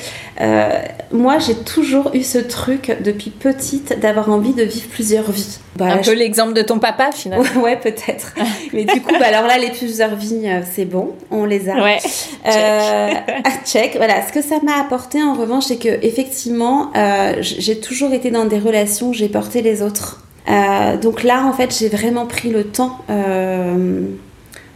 Moi, 1.11 1.39
j'ai 1.39 1.55
toujours 1.55 2.11
eu 2.13 2.23
ce 2.23 2.37
truc, 2.37 2.95
depuis 3.03 3.31
petite, 3.31 3.99
d'avoir 3.99 4.29
envie 4.31 4.53
de 4.53 4.63
vivre 4.63 4.87
plusieurs 4.89 5.29
vies. 5.31 5.59
Bah, 5.75 5.87
Un 5.93 5.97
peu 5.97 6.13
l'exemple 6.13 6.53
de 6.53 6.61
ton 6.61 6.79
papa, 6.79 7.11
finalement. 7.13 7.45
ouais, 7.61 7.75
peut-être. 7.75 8.33
Mais 8.73 8.85
du 8.85 9.01
coup, 9.01 9.13
bah, 9.19 9.27
alors 9.27 9.47
là, 9.47 9.57
les 9.57 9.71
plusieurs 9.71 10.15
vies, 10.15 10.47
c'est 10.73 10.85
bon, 10.85 11.15
on 11.31 11.45
les 11.45 11.69
a. 11.69 11.75
Ouais. 11.75 11.99
check. 12.45 13.65
check. 13.65 13.93
Voilà. 13.97 14.25
Ce 14.27 14.33
que 14.33 14.41
ça 14.41 14.59
m'a 14.63 14.79
apporté, 14.79 15.21
en 15.21 15.33
revanche, 15.33 15.65
c'est 15.65 15.77
que 15.77 16.05
effectivement, 16.05 16.91
euh, 16.95 17.35
j'ai 17.41 17.79
toujours 17.79 18.13
été 18.13 18.31
dans 18.31 18.45
des 18.45 18.59
relations 18.59 19.09
où 19.09 19.13
j'ai 19.13 19.29
porté 19.29 19.61
les 19.61 19.81
autres. 19.81 20.21
Euh, 20.49 20.97
donc 20.97 21.23
là, 21.23 21.45
en 21.45 21.53
fait, 21.53 21.75
j'ai 21.77 21.89
vraiment 21.89 22.25
pris 22.25 22.49
le 22.49 22.63
temps 22.63 22.99
euh, 23.09 24.05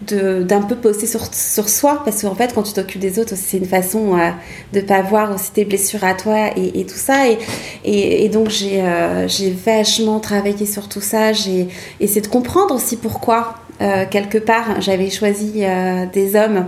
d'un 0.02 0.62
peu 0.62 0.76
poser 0.76 1.08
sur, 1.08 1.34
sur 1.34 1.70
soi, 1.70 2.02
parce 2.06 2.22
qu'en 2.22 2.36
fait, 2.36 2.54
quand 2.54 2.64
tu 2.64 2.74
t'occupes 2.74 3.02
des 3.02 3.18
autres, 3.18 3.34
c'est 3.36 3.58
une 3.58 3.66
façon 3.66 4.18
de 4.74 4.82
pas 4.82 5.02
voir 5.02 5.34
aussi 5.34 5.52
tes 5.52 5.66
blessures 5.66 6.04
à 6.04 6.14
toi 6.14 6.52
et, 6.56 6.86
tout 6.86 6.98
ça. 6.98 7.30
Et, 7.30 8.26
et, 8.26 8.30
donc, 8.30 8.50
j'ai 8.50 9.52
vachement 9.66 10.20
travaillé 10.20 10.66
sur 10.66 10.90
tout 10.90 11.02
ça. 11.02 11.34
J'ai 11.34 11.68
essayé 12.00 12.22
de 12.22 12.28
comprendre 12.28 12.76
aussi 12.76 12.98
pourquoi, 12.98 13.56
quelque 13.80 14.38
part, 14.38 14.80
j'avais 14.82 15.10
choisi 15.10 15.64
des 16.14 16.36
hommes 16.36 16.68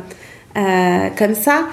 euh, 0.58 1.10
comme 1.16 1.36
ça. 1.36 1.68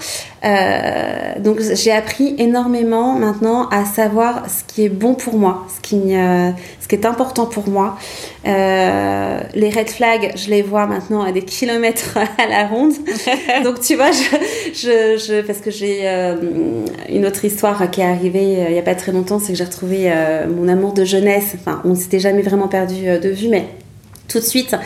Euh, 0.45 1.39
donc 1.39 1.61
j'ai 1.61 1.91
appris 1.91 2.35
énormément 2.39 3.15
maintenant 3.15 3.67
à 3.71 3.87
savoir 3.87 4.45
ce 4.51 4.63
qui 4.65 4.85
est 4.85 4.91
bon 4.91 5.15
pour 5.15 5.39
moi, 5.39 5.67
ce 5.75 5.81
qui, 5.81 6.15
euh, 6.15 6.51
ce 6.81 6.89
qui 6.89 6.95
est 6.95 7.07
important 7.07 7.47
pour 7.47 7.69
moi. 7.69 7.97
les 8.45 9.71
red 9.71 9.89
flags, 9.89 10.33
je 10.37 10.51
les 10.51 10.61
vois 10.61 10.87
maintenant 10.87 11.23
à 11.23 11.33
des 11.33 11.43
kilomètres 11.43 12.19
à 12.39 12.47
la 12.47 12.67
ronde. 12.67 12.93
donc 13.65 13.81
tu 13.81 13.95
vois, 13.95 14.11
je, 14.13 15.17
je, 15.17 15.41
parce 15.41 15.61
que 15.61 15.71
j'ai 15.71 16.07
une 17.09 17.25
autre 17.25 17.43
histoire 17.45 17.91
qui 17.91 18.03
est 18.03 18.05
arrivée 18.05 18.65
il 18.67 18.73
n'y 18.73 18.79
a 18.79 18.83
pas 18.83 18.95
très 18.95 19.13
longtemps, 19.13 19.39
c'est 19.39 19.53
que 19.53 19.59
j'ai 19.59 19.65
retrouvé 19.65 20.13
mon 20.55 20.69
amour 20.69 20.93
de 20.93 21.07
jeunesse. 21.07 21.55
Enfin, 21.55 21.81
on 21.85 21.91
ne 21.91 21.95
s'était 21.95 22.21
jamais 22.21 22.43
vraiment 22.43 22.69
perdu 22.69 23.05
de 23.19 23.29
vue, 23.31 23.49
mais 23.49 23.65
tout 24.29 24.41
de 24.41 24.45
suite 24.45 24.77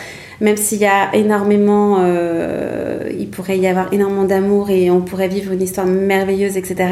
même 0.41 0.57
s'il 0.57 0.79
y 0.79 0.85
a 0.85 1.13
énormément, 1.13 1.97
euh, 1.99 3.09
il 3.17 3.29
pourrait 3.29 3.57
y 3.57 3.67
avoir 3.67 3.93
énormément 3.93 4.23
d'amour 4.23 4.69
et 4.69 4.89
on 4.89 5.01
pourrait 5.01 5.27
vivre 5.27 5.51
une 5.51 5.61
histoire 5.61 5.85
merveilleuse, 5.85 6.57
etc. 6.57 6.89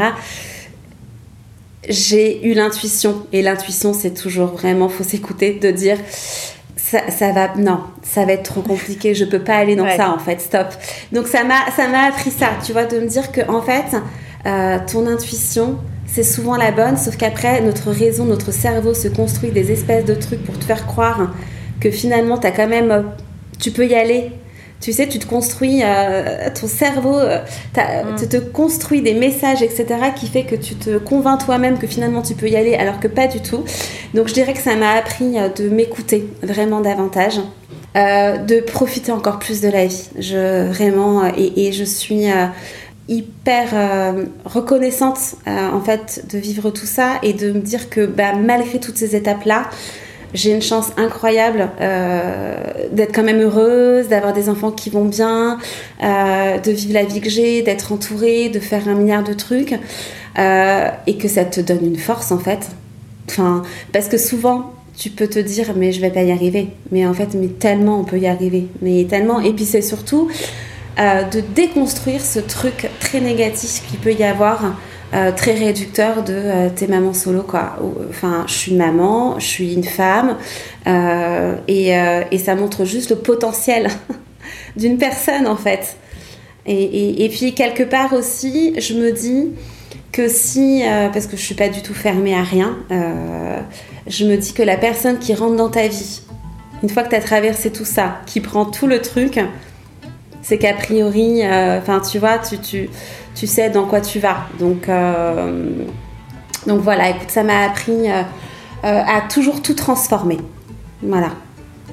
J'ai 1.88 2.46
eu 2.46 2.54
l'intuition, 2.54 3.26
et 3.32 3.42
l'intuition, 3.42 3.94
c'est 3.94 4.14
toujours 4.14 4.48
vraiment, 4.48 4.90
faut 4.90 5.06
s'écouter, 5.06 5.54
de 5.54 5.72
dire 5.72 5.98
ça, 6.76 7.10
ça, 7.10 7.32
va, 7.32 7.56
non, 7.56 7.80
ça 8.04 8.26
va 8.26 8.34
être 8.34 8.44
trop 8.44 8.62
compliqué, 8.62 9.14
je 9.14 9.26
peux 9.26 9.40
pas 9.40 9.56
aller 9.56 9.76
dans 9.76 9.90
ça 9.90 10.10
en 10.10 10.20
fait, 10.20 10.42
stop. 10.42 10.68
Donc 11.12 11.28
ça 11.28 11.44
m'a, 11.44 11.72
ça 11.76 11.88
m'a 11.88 12.04
appris 12.08 12.32
ça, 12.32 12.50
tu 12.66 12.74
vois, 12.74 12.86
de 12.86 13.00
me 13.00 13.08
dire 13.08 13.32
que 13.32 13.42
en 13.50 13.62
fait, 13.62 13.96
euh, 14.46 14.78
ton 14.92 15.08
intuition, 15.08 15.78
c'est 16.06 16.24
souvent 16.24 16.56
la 16.56 16.72
bonne, 16.72 16.98
sauf 16.98 17.16
qu'après, 17.18 17.62
notre 17.62 17.92
raison, 17.92 18.26
notre 18.26 18.52
cerveau 18.52 18.94
se 18.94 19.08
construit 19.08 19.52
des 19.52 19.72
espèces 19.72 20.06
de 20.06 20.14
trucs 20.14 20.44
pour 20.44 20.58
te 20.58 20.66
faire 20.66 20.86
croire 20.88 21.34
que 21.80 21.92
finalement, 21.92 22.38
tu 22.38 22.48
as 22.48 22.52
quand 22.52 22.68
même 22.68 23.06
tu 23.60 23.72
peux 23.72 23.88
y 23.88 23.96
aller. 23.96 24.32
Tu 24.80 24.94
sais, 24.94 25.08
tu 25.08 25.18
te 25.18 25.26
construis, 25.26 25.82
euh, 25.84 26.50
ton 26.54 26.68
cerveau 26.68 27.18
euh, 27.18 27.40
mm. 27.76 28.28
te, 28.28 28.38
construit 28.38 29.02
des 29.02 29.16
messages, 29.16 29.64
etc., 29.64 29.86
qui 30.16 30.28
fait 30.28 30.44
que 30.44 30.56
tu 30.56 30.76
te 30.76 31.00
convaincs 31.00 31.44
toi-même 31.44 31.80
que 31.80 31.88
finalement 31.88 32.22
tu 32.22 32.36
peux 32.36 32.48
y 32.48 32.56
aller, 32.56 32.76
alors 32.76 33.00
que 33.00 33.08
pas 33.08 33.26
du 33.26 33.42
tout. 33.42 33.64
Donc 34.14 34.28
je 34.28 34.34
dirais 34.36 34.54
que 34.54 34.62
ça 34.62 34.76
m'a 34.76 34.92
appris 34.92 35.40
euh, 35.40 35.50
de 35.50 35.70
m'écouter 35.70 36.30
vraiment 36.44 36.82
davantage, 36.82 37.40
de 37.96 38.60
profiter 38.60 39.12
encore 39.12 39.40
plus 39.40 39.60
de 39.62 39.70
la 39.70 39.88
vie. 39.88 40.10
Je, 40.20 40.68
vraiment, 40.68 41.26
et, 41.36 41.72
je 41.72 41.84
suis 41.84 42.28
hyper 43.08 43.70
euh, 43.74 44.26
reconnaissante 44.46 45.36
euh, 45.48 45.70
en 45.72 45.82
fait 45.82 46.26
de 46.32 46.38
vivre 46.38 46.72
tout 46.72 46.86
ça 46.86 47.20
et 47.24 47.34
de 47.34 47.54
me 47.54 47.62
dire 47.62 47.90
que 47.90 48.06
bah, 48.06 48.34
malgré 48.34 48.80
toutes 48.80 48.98
ces 48.98 49.16
étapes 49.16 49.46
là 49.46 49.70
j'ai 50.34 50.52
une 50.52 50.62
chance 50.62 50.92
incroyable 50.98 51.70
euh, 51.82 52.56
d'être 52.92 53.14
quand 53.14 53.24
même 53.24 53.42
heureuse, 53.42 54.08
d'avoir 54.08 54.34
des 54.34 54.50
enfants 54.50 54.72
qui 54.72 54.90
vont 54.90 55.06
bien, 55.06 55.58
de 56.02 56.72
vivre 56.72 56.94
la 56.94 57.04
vie 57.04 57.22
que 57.22 57.30
j'ai, 57.30 57.62
d'être 57.62 57.92
entourée, 57.92 58.50
de 58.50 58.60
faire 58.60 58.88
un 58.88 58.96
milliard 58.96 59.24
de 59.24 59.34
trucs, 59.34 59.74
et 60.38 61.18
que 61.18 61.28
ça 61.28 61.46
te 61.46 61.62
donne 61.62 61.86
une 61.86 61.98
force 61.98 62.32
en 62.32 62.40
fait. 62.40 62.70
Enfin, 63.30 63.64
parce 63.92 64.08
que 64.08 64.18
souvent, 64.18 64.74
tu 64.98 65.12
peux 65.12 65.28
te 65.28 65.40
dire, 65.40 65.74
mais 65.76 65.92
je 65.92 66.02
vais 66.02 66.10
pas 66.10 66.24
y 66.24 66.32
arriver. 66.32 66.70
Mais 66.92 67.06
en 67.06 67.14
fait, 67.14 67.36
mais 67.36 67.48
tellement 67.48 68.00
on 68.00 68.04
peut 68.04 68.20
y 68.20 68.28
arriver. 68.28 68.68
Mais 68.82 69.06
tellement. 69.06 69.40
Et 69.40 69.54
puis 69.54 69.66
c'est 69.66 69.82
surtout 69.82 70.28
euh, 71.00 71.24
de 71.24 71.42
déconstruire 71.54 72.22
ce 72.22 72.40
truc 72.40 72.90
très 73.00 73.22
négatif 73.22 73.84
qu'il 73.88 74.00
peut 74.00 74.14
y 74.14 74.24
avoir, 74.24 74.76
euh, 75.14 75.32
très 75.32 75.54
réducteur 75.54 76.24
de 76.24 76.34
euh, 76.34 76.70
t'es 76.76 76.88
maman 76.88 77.14
solo 77.14 77.42
quoi. 77.42 77.78
Enfin, 78.10 78.44
je 78.48 78.54
suis 78.54 78.74
maman, 78.74 79.40
je 79.40 79.46
suis 79.46 79.74
une 79.74 79.84
femme, 79.84 80.38
et, 81.68 81.92
et, 82.32 82.38
ça 82.38 82.56
montre 82.56 82.86
juste 82.86 83.10
le 83.10 83.18
potentiel 83.18 83.90
d'une 84.76 84.98
personne 84.98 85.48
en 85.48 85.58
fait. 85.58 85.98
Et, 86.66 87.24
et, 87.24 87.30
puis 87.30 87.54
quelque 87.54 87.84
part 87.84 88.12
aussi, 88.12 88.74
je 88.78 88.94
me 88.94 89.12
dis 89.12 89.52
que 90.12 90.28
si, 90.28 90.84
parce 91.14 91.28
que 91.28 91.38
je 91.38 91.42
suis 91.42 91.56
pas 91.56 91.70
du 91.70 91.82
tout 91.82 91.94
fermée 91.94 92.36
à 92.36 92.44
rien, 92.44 92.78
je 94.08 94.26
me 94.26 94.36
dis 94.36 94.54
que 94.54 94.64
la 94.64 94.76
personne 94.76 95.18
qui 95.20 95.34
rentre 95.34 95.56
dans 95.56 95.70
ta 95.70 95.88
vie, 95.88 96.22
une 96.84 96.90
fois 96.90 97.04
que 97.04 97.10
tu 97.10 97.16
as 97.16 97.22
traversé 97.22 97.72
tout 97.72 97.86
ça, 97.86 98.20
qui 98.26 98.42
prend 98.42 98.66
tout 98.66 98.88
le 98.88 99.02
truc, 99.02 99.40
c'est 100.48 100.58
qu'a 100.58 100.74
priori, 100.74 101.44
euh, 101.44 101.78
enfin, 101.78 102.00
tu 102.00 102.20
vois, 102.20 102.38
tu, 102.38 102.58
tu, 102.60 102.90
tu, 103.36 103.48
sais 103.48 103.70
dans 103.70 103.86
quoi 103.86 104.00
tu 104.00 104.20
vas. 104.20 104.48
Donc, 104.60 104.88
euh, 104.88 105.70
donc 106.66 106.80
voilà, 106.80 107.10
écoute, 107.10 107.30
ça 107.30 107.44
m'a 107.44 107.66
appris 107.66 108.10
euh, 108.10 108.24
à 108.82 109.22
toujours 109.30 109.62
tout 109.62 109.74
transformer. 109.74 110.38
Voilà. 111.04 111.32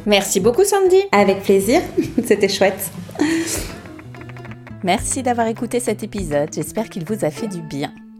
Merci 0.07 0.38
beaucoup, 0.38 0.62
Sandy. 0.62 1.02
Avec 1.11 1.42
plaisir, 1.42 1.80
c'était 2.24 2.48
chouette. 2.48 2.92
Merci 4.84 5.24
d'avoir 5.24 5.48
écouté 5.48 5.80
cet 5.80 6.05
épisode, 6.05 6.50
j'espère 6.55 6.88
qu'il 6.88 7.05
vous 7.05 7.24
a 7.24 7.30
fait 7.30 7.48
du 7.48 7.61
bien. 7.61 7.90